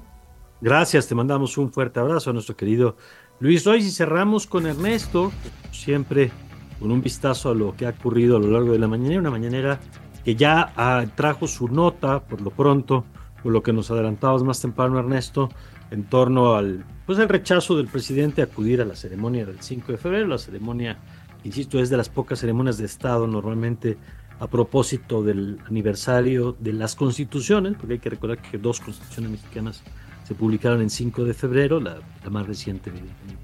Gracias, 0.61 1.07
te 1.07 1.15
mandamos 1.15 1.57
un 1.57 1.73
fuerte 1.73 1.99
abrazo 1.99 2.29
a 2.29 2.33
nuestro 2.33 2.55
querido 2.55 2.95
Luis 3.39 3.65
Royce 3.65 3.87
y 3.87 3.91
cerramos 3.91 4.45
con 4.45 4.67
Ernesto, 4.67 5.31
siempre 5.71 6.31
con 6.79 6.91
un 6.91 7.01
vistazo 7.01 7.49
a 7.49 7.55
lo 7.55 7.75
que 7.75 7.85
ha 7.85 7.89
ocurrido 7.89 8.37
a 8.37 8.39
lo 8.39 8.51
largo 8.51 8.71
de 8.71 8.79
la 8.79 8.87
mañanera, 8.87 9.19
una 9.19 9.31
mañanera 9.31 9.79
que 10.23 10.35
ya 10.35 10.71
ah, 10.77 11.03
trajo 11.15 11.47
su 11.47 11.67
nota 11.67 12.23
por 12.23 12.41
lo 12.41 12.51
pronto, 12.51 13.03
por 13.41 13.51
lo 13.51 13.63
que 13.63 13.73
nos 13.73 13.89
adelantabas 13.89 14.43
más 14.43 14.61
temprano 14.61 14.99
Ernesto, 14.99 15.49
en 15.91 16.05
torno 16.05 16.55
al 16.55 16.85
pues 17.05 17.19
el 17.19 17.29
rechazo 17.29 17.75
del 17.75 17.87
presidente 17.87 18.41
a 18.41 18.45
acudir 18.45 18.81
a 18.81 18.85
la 18.85 18.95
ceremonia 18.95 19.45
del 19.45 19.59
5 19.59 19.91
de 19.91 19.97
febrero, 19.97 20.27
la 20.27 20.37
ceremonia, 20.37 20.97
insisto, 21.43 21.79
es 21.79 21.89
de 21.89 21.97
las 21.97 22.07
pocas 22.07 22.39
ceremonias 22.39 22.77
de 22.77 22.85
Estado 22.85 23.27
normalmente 23.27 23.97
a 24.39 24.47
propósito 24.47 25.21
del 25.21 25.59
aniversario 25.67 26.55
de 26.57 26.73
las 26.73 26.95
constituciones, 26.95 27.75
porque 27.77 27.93
hay 27.95 27.99
que 27.99 28.09
recordar 28.09 28.41
que 28.41 28.57
dos 28.57 28.79
constituciones 28.79 29.31
mexicanas 29.31 29.83
se 30.23 30.33
publicaron 30.35 30.81
en 30.81 30.89
5 30.89 31.25
de 31.25 31.33
febrero, 31.33 31.81
la, 31.81 31.99
la 32.23 32.29
más 32.29 32.47
reciente, 32.47 32.91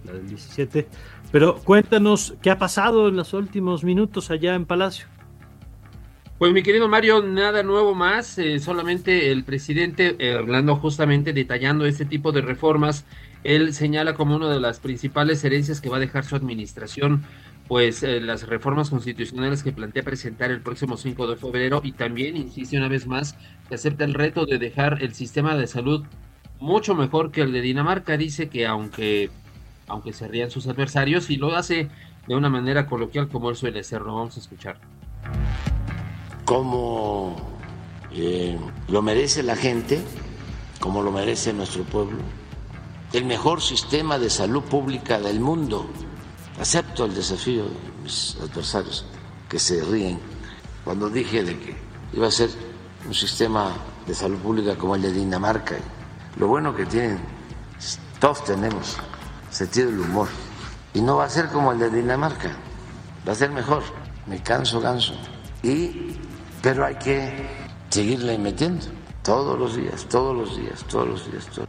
la 0.06 0.14
del 0.14 0.28
17. 0.30 0.88
Pero 1.32 1.58
cuéntanos 1.58 2.36
qué 2.41 2.50
ha 2.50 2.58
pasado 2.58 3.10
en 3.10 3.18
los 3.18 3.34
últimos 3.34 3.84
minutos 3.84 4.32
allá 4.32 4.56
en 4.56 4.66
Palacio. 4.66 5.08
Pues 6.38 6.54
mi 6.54 6.62
querido 6.62 6.88
Mario, 6.88 7.24
nada 7.24 7.64
nuevo 7.64 7.96
más, 7.96 8.38
eh, 8.38 8.60
solamente 8.60 9.32
el 9.32 9.44
presidente, 9.44 10.16
eh, 10.20 10.36
hablando 10.38 10.76
justamente, 10.76 11.34
detallando 11.34 11.88
este 11.88 12.06
tipo 12.06 12.32
de 12.32 12.42
reformas, 12.42 13.06
él 13.44 13.74
señala 13.74 14.14
como 14.14 14.36
una 14.36 14.48
de 14.48 14.60
las 14.60 14.80
principales 14.80 15.44
herencias 15.44 15.82
que 15.82 15.90
va 15.90 15.98
a 15.98 16.00
dejar 16.00 16.26
su 16.26 16.36
administración, 16.36 17.24
pues 17.68 18.04
eh, 18.04 18.22
las 18.22 18.48
reformas 18.48 18.92
constitucionales 18.92 19.64
que 19.64 19.72
plantea 19.72 20.04
presentar 20.04 20.52
el 20.52 20.62
próximo 20.62 20.96
5 20.96 21.26
de 21.26 21.38
febrero 21.38 21.82
y 21.84 21.94
también, 21.94 22.38
insiste 22.38 22.78
una 22.78 22.88
vez 22.88 23.08
más, 23.08 23.36
que 23.68 23.74
acepta 23.74 24.04
el 24.04 24.14
reto 24.14 24.46
de 24.46 24.60
dejar 24.60 25.02
el 25.02 25.16
sistema 25.16 25.56
de 25.56 25.66
salud 25.66 26.06
mucho 26.60 26.94
mejor 26.94 27.32
que 27.32 27.42
el 27.42 27.52
de 27.52 27.62
Dinamarca, 27.62 28.16
dice 28.16 28.48
que 28.48 28.68
aunque, 28.68 29.32
aunque 29.88 30.14
se 30.14 30.28
rían 30.28 30.52
sus 30.52 30.68
adversarios, 30.68 31.32
y 31.32 31.38
lo 31.38 31.56
hace 31.56 31.90
de 32.28 32.36
una 32.36 32.50
manera 32.50 32.86
coloquial 32.86 33.28
como 33.28 33.50
él 33.50 33.56
suele 33.56 33.80
hacerlo, 33.80 34.14
vamos 34.14 34.38
a 34.38 34.40
escuchar. 34.40 34.78
Como 36.48 37.36
eh, 38.14 38.58
lo 38.88 39.02
merece 39.02 39.43
la 39.43 39.58
gente, 39.58 40.02
como 40.80 41.04
lo 41.04 41.12
merece 41.12 41.52
nuestro 41.52 41.84
pueblo, 41.84 42.20
el 43.12 43.26
mejor 43.26 43.62
sistema 43.62 44.18
de 44.18 44.30
salud 44.30 44.64
pública 44.64 45.20
del 45.20 45.41
mundo. 45.41 45.86
Acepto 46.58 47.04
el 47.04 47.14
desafío 47.14 47.66
de 47.66 48.02
mis 48.02 48.38
adversarios 48.41 49.06
que 49.50 49.60
se 49.60 49.84
ríen 49.84 50.20
cuando 50.86 51.10
dije 51.10 51.43
de 51.43 51.60
que 51.60 51.76
iba 52.14 52.28
a 52.28 52.32
ser 52.32 52.50
un 53.06 53.14
sistema 53.14 53.74
de 54.08 54.16
salud 54.16 54.38
pública 54.38 54.78
como 54.78 54.95
el 54.95 55.02
de 55.02 55.12
Dinamarca. 55.12 55.76
Lo 56.38 56.48
bueno 56.48 56.74
que 56.74 56.86
tienen, 56.86 57.20
todos 58.22 58.45
tenemos 58.45 58.95
sentido 59.50 59.91
del 59.91 60.00
humor. 60.00 60.30
Y 60.93 61.02
no 61.02 61.18
va 61.18 61.26
a 61.26 61.30
ser 61.30 61.50
como 61.50 61.74
el 61.74 61.80
de 61.80 61.89
Dinamarca, 61.89 62.56
va 63.28 63.34
a 63.34 63.36
ser 63.36 63.52
mejor. 63.52 63.84
Me 64.28 64.41
canso, 64.41 64.80
ganso. 64.80 65.14
Y, 65.62 66.16
pero 66.62 66.86
hay 66.86 66.95
que 66.95 67.32
seguirle 67.89 68.38
metiendo 68.38 68.86
todos 69.24 69.60
los 69.60 69.76
días, 69.76 70.08
todos 70.10 70.36
los 70.36 70.58
días, 70.58 70.84
todos 70.86 71.08
los 71.08 71.32
días. 71.32 71.45
Todos. 71.47 71.68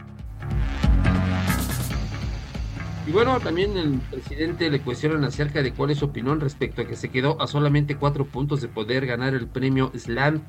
Y 3.06 3.10
bueno, 3.10 3.40
también 3.40 3.76
el 3.78 4.00
presidente 4.00 4.70
le 4.70 4.80
cuestionan 4.80 5.24
acerca 5.24 5.62
de 5.62 5.72
cuál 5.72 5.90
es 5.90 5.98
su 5.98 6.04
opinión 6.04 6.40
respecto 6.40 6.82
a 6.82 6.84
que 6.84 6.94
se 6.94 7.08
quedó 7.08 7.40
a 7.40 7.46
solamente 7.46 7.96
cuatro 7.96 8.26
puntos 8.26 8.60
de 8.60 8.68
poder 8.68 9.06
ganar 9.06 9.32
el 9.34 9.46
premio 9.46 9.90
SLAM. 9.94 10.42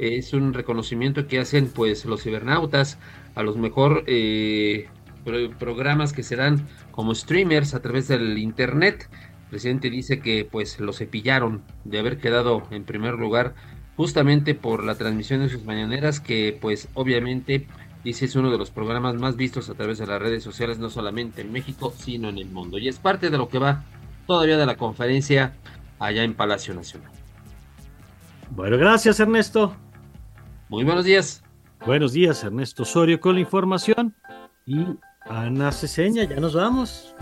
Es 0.00 0.32
un 0.32 0.52
reconocimiento 0.52 1.28
que 1.28 1.38
hacen 1.38 1.68
pues 1.68 2.04
los 2.06 2.22
cibernautas 2.22 2.98
a 3.36 3.42
los 3.44 3.56
mejor 3.58 4.02
eh, 4.08 4.88
pro- 5.24 5.50
programas 5.58 6.12
que 6.12 6.24
se 6.24 6.34
dan 6.36 6.66
como 6.90 7.14
streamers 7.14 7.74
a 7.74 7.80
través 7.80 8.08
del 8.08 8.38
internet. 8.38 9.08
El 9.44 9.50
presidente 9.50 9.88
dice 9.88 10.18
que 10.20 10.48
pues 10.50 10.80
lo 10.80 10.92
cepillaron 10.92 11.62
de 11.84 12.00
haber 12.00 12.18
quedado 12.18 12.64
en 12.72 12.82
primer 12.84 13.14
lugar 13.14 13.54
justamente 14.00 14.54
por 14.54 14.82
la 14.82 14.94
transmisión 14.94 15.40
de 15.40 15.50
sus 15.50 15.62
mañaneras 15.66 16.20
que 16.20 16.56
pues 16.58 16.88
obviamente 16.94 17.66
dice 18.02 18.24
es 18.24 18.34
uno 18.34 18.50
de 18.50 18.56
los 18.56 18.70
programas 18.70 19.14
más 19.16 19.36
vistos 19.36 19.68
a 19.68 19.74
través 19.74 19.98
de 19.98 20.06
las 20.06 20.22
redes 20.22 20.42
sociales 20.42 20.78
no 20.78 20.88
solamente 20.88 21.42
en 21.42 21.52
México 21.52 21.92
sino 21.98 22.30
en 22.30 22.38
el 22.38 22.48
mundo 22.48 22.78
y 22.78 22.88
es 22.88 22.98
parte 22.98 23.28
de 23.28 23.36
lo 23.36 23.50
que 23.50 23.58
va 23.58 23.84
todavía 24.26 24.56
de 24.56 24.64
la 24.64 24.78
conferencia 24.78 25.52
allá 25.98 26.24
en 26.24 26.32
Palacio 26.32 26.72
Nacional. 26.72 27.12
Bueno, 28.48 28.78
gracias 28.78 29.20
Ernesto. 29.20 29.76
Muy 30.70 30.82
buenos 30.84 31.04
días. 31.04 31.42
Buenos 31.84 32.14
días, 32.14 32.42
Ernesto 32.42 32.84
Osorio 32.84 33.20
con 33.20 33.34
la 33.34 33.40
información. 33.42 34.14
Y 34.64 34.78
Ana 35.26 35.72
Ceseña, 35.72 36.24
ya 36.24 36.40
nos 36.40 36.54
vamos. 36.54 37.14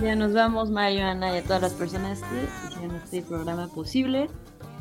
Ya 0.00 0.14
nos 0.14 0.32
vamos, 0.32 0.70
Mario, 0.70 1.06
Ana 1.06 1.34
y 1.34 1.38
a 1.38 1.42
todas 1.42 1.60
las 1.60 1.72
personas 1.72 2.20
que 2.20 2.68
hicieron 2.68 2.94
este 2.94 3.22
programa 3.22 3.66
posible. 3.66 4.28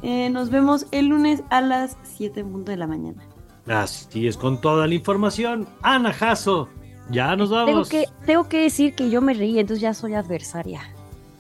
Eh, 0.04 0.30
nos 0.30 0.50
vemos 0.50 0.88
el 0.92 1.08
lunes 1.08 1.44
a 1.50 1.62
las 1.62 1.98
7 2.04 2.44
de 2.44 2.78
la 2.78 2.88
mañana. 2.88 3.24
Así 3.68 4.28
es, 4.28 4.38
con 4.38 4.60
toda 4.60 4.88
la 4.88 4.96
información. 4.96 5.68
Ana 5.82 6.12
Jasso, 6.12 6.70
ya 7.10 7.36
nos 7.36 7.50
vamos. 7.50 7.90
Tengo 7.90 8.06
que, 8.06 8.26
tengo 8.26 8.50
que 8.50 8.62
decir 8.62 8.96
que 8.96 9.10
yo 9.10 9.22
me 9.22 9.34
reí, 9.34 9.60
entonces 9.60 9.82
ya 9.82 9.94
soy 9.94 10.16
adversaria. 10.16 10.82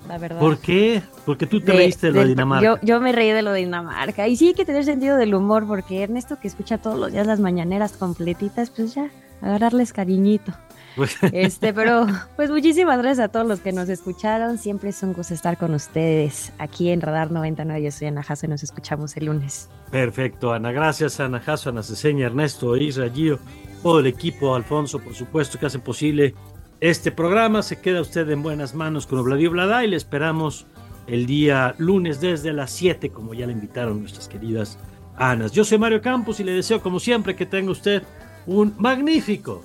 La 0.07 0.17
verdad. 0.17 0.39
¿Por 0.39 0.57
qué? 0.57 1.01
Porque 1.25 1.47
tú 1.47 1.61
te 1.61 1.71
reíste 1.71 2.07
de, 2.07 2.13
lo 2.13 2.21
de 2.21 2.27
Dinamarca. 2.29 2.65
Yo, 2.65 2.77
yo, 2.81 2.99
me 2.99 3.11
reí 3.11 3.31
de 3.31 3.41
lo 3.41 3.51
de 3.51 3.61
Dinamarca. 3.61 4.27
Y 4.27 4.35
sí 4.35 4.49
hay 4.49 4.53
que 4.53 4.65
tener 4.65 4.83
sentido 4.83 5.17
del 5.17 5.33
humor, 5.33 5.67
porque 5.67 6.03
Ernesto, 6.03 6.39
que 6.39 6.47
escucha 6.47 6.77
todos 6.77 6.99
los 6.99 7.11
días 7.11 7.27
las 7.27 7.39
mañaneras 7.39 7.93
completitas, 7.93 8.71
pues 8.71 8.95
ya, 8.95 9.09
agarrarles 9.41 9.93
cariñito. 9.93 10.53
Este, 11.31 11.73
pero 11.73 12.05
pues 12.35 12.49
muchísimas 12.49 12.97
gracias 12.97 13.25
a 13.25 13.31
todos 13.31 13.47
los 13.47 13.59
que 13.59 13.71
nos 13.71 13.89
escucharon. 13.89 14.57
Siempre 14.57 14.89
es 14.89 15.01
un 15.03 15.13
gusto 15.13 15.33
estar 15.33 15.57
con 15.57 15.73
ustedes 15.73 16.51
aquí 16.57 16.89
en 16.89 17.01
Radar 17.01 17.31
99. 17.31 17.83
Yo 17.83 17.91
soy 17.91 18.07
Ana 18.07 18.23
Jasso 18.23 18.45
y 18.45 18.49
nos 18.49 18.63
escuchamos 18.63 19.15
el 19.17 19.25
lunes. 19.25 19.69
Perfecto, 19.89 20.53
Ana. 20.53 20.71
Gracias, 20.71 21.19
Ana 21.19 21.39
Jasso, 21.39 21.69
Ana 21.69 21.83
Ceseña, 21.83 22.25
Ernesto, 22.25 22.75
Isra, 22.75 23.09
Gio, 23.09 23.39
todo 23.83 23.99
el 23.99 24.07
equipo, 24.07 24.55
Alfonso, 24.55 24.99
por 24.99 25.13
supuesto, 25.13 25.59
que 25.59 25.65
hace 25.65 25.79
posible 25.79 26.35
este 26.79 27.11
programa. 27.11 27.61
Se 27.61 27.79
queda 27.79 28.01
usted 28.01 28.29
en 28.29 28.43
buenas 28.43 28.75
manos 28.75 29.07
con 29.07 29.19
Obladio 29.19 29.51
Blada 29.51 29.83
y 29.83 29.87
le 29.87 29.97
esperamos 29.97 30.65
el 31.07 31.25
día 31.25 31.75
lunes 31.77 32.21
desde 32.21 32.53
las 32.53 32.71
7, 32.71 33.09
como 33.09 33.33
ya 33.33 33.47
le 33.47 33.53
invitaron 33.53 33.99
nuestras 33.99 34.27
queridas 34.27 34.77
Anas. 35.17 35.51
Yo 35.51 35.63
soy 35.63 35.77
Mario 35.77 36.01
Campos 36.01 36.39
y 36.39 36.43
le 36.43 36.53
deseo, 36.53 36.81
como 36.81 36.99
siempre, 36.99 37.35
que 37.35 37.45
tenga 37.45 37.71
usted 37.71 38.03
un 38.45 38.73
magnífico 38.77 39.61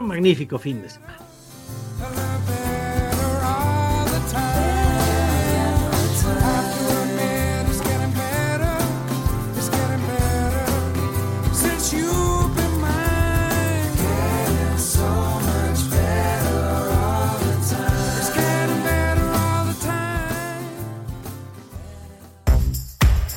magnífico 0.00 0.58
fin 0.58 0.82
de 0.82 0.90
semana. 0.90 1.18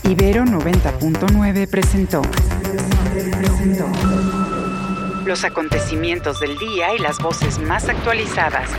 Ibero 0.08 0.46
90.9 0.46 1.68
presentó. 1.68 2.22
presentó 2.22 4.15
los 5.26 5.44
acontecimientos 5.44 6.40
del 6.40 6.58
día 6.58 6.94
y 6.94 7.00
las 7.00 7.18
voces 7.20 7.60
más 7.60 7.90
actualizadas. 7.90 8.70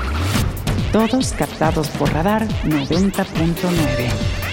Todos 0.93 1.33
captados 1.33 1.89
por 1.91 2.13
Radar 2.13 2.47
90.9. 2.65 4.46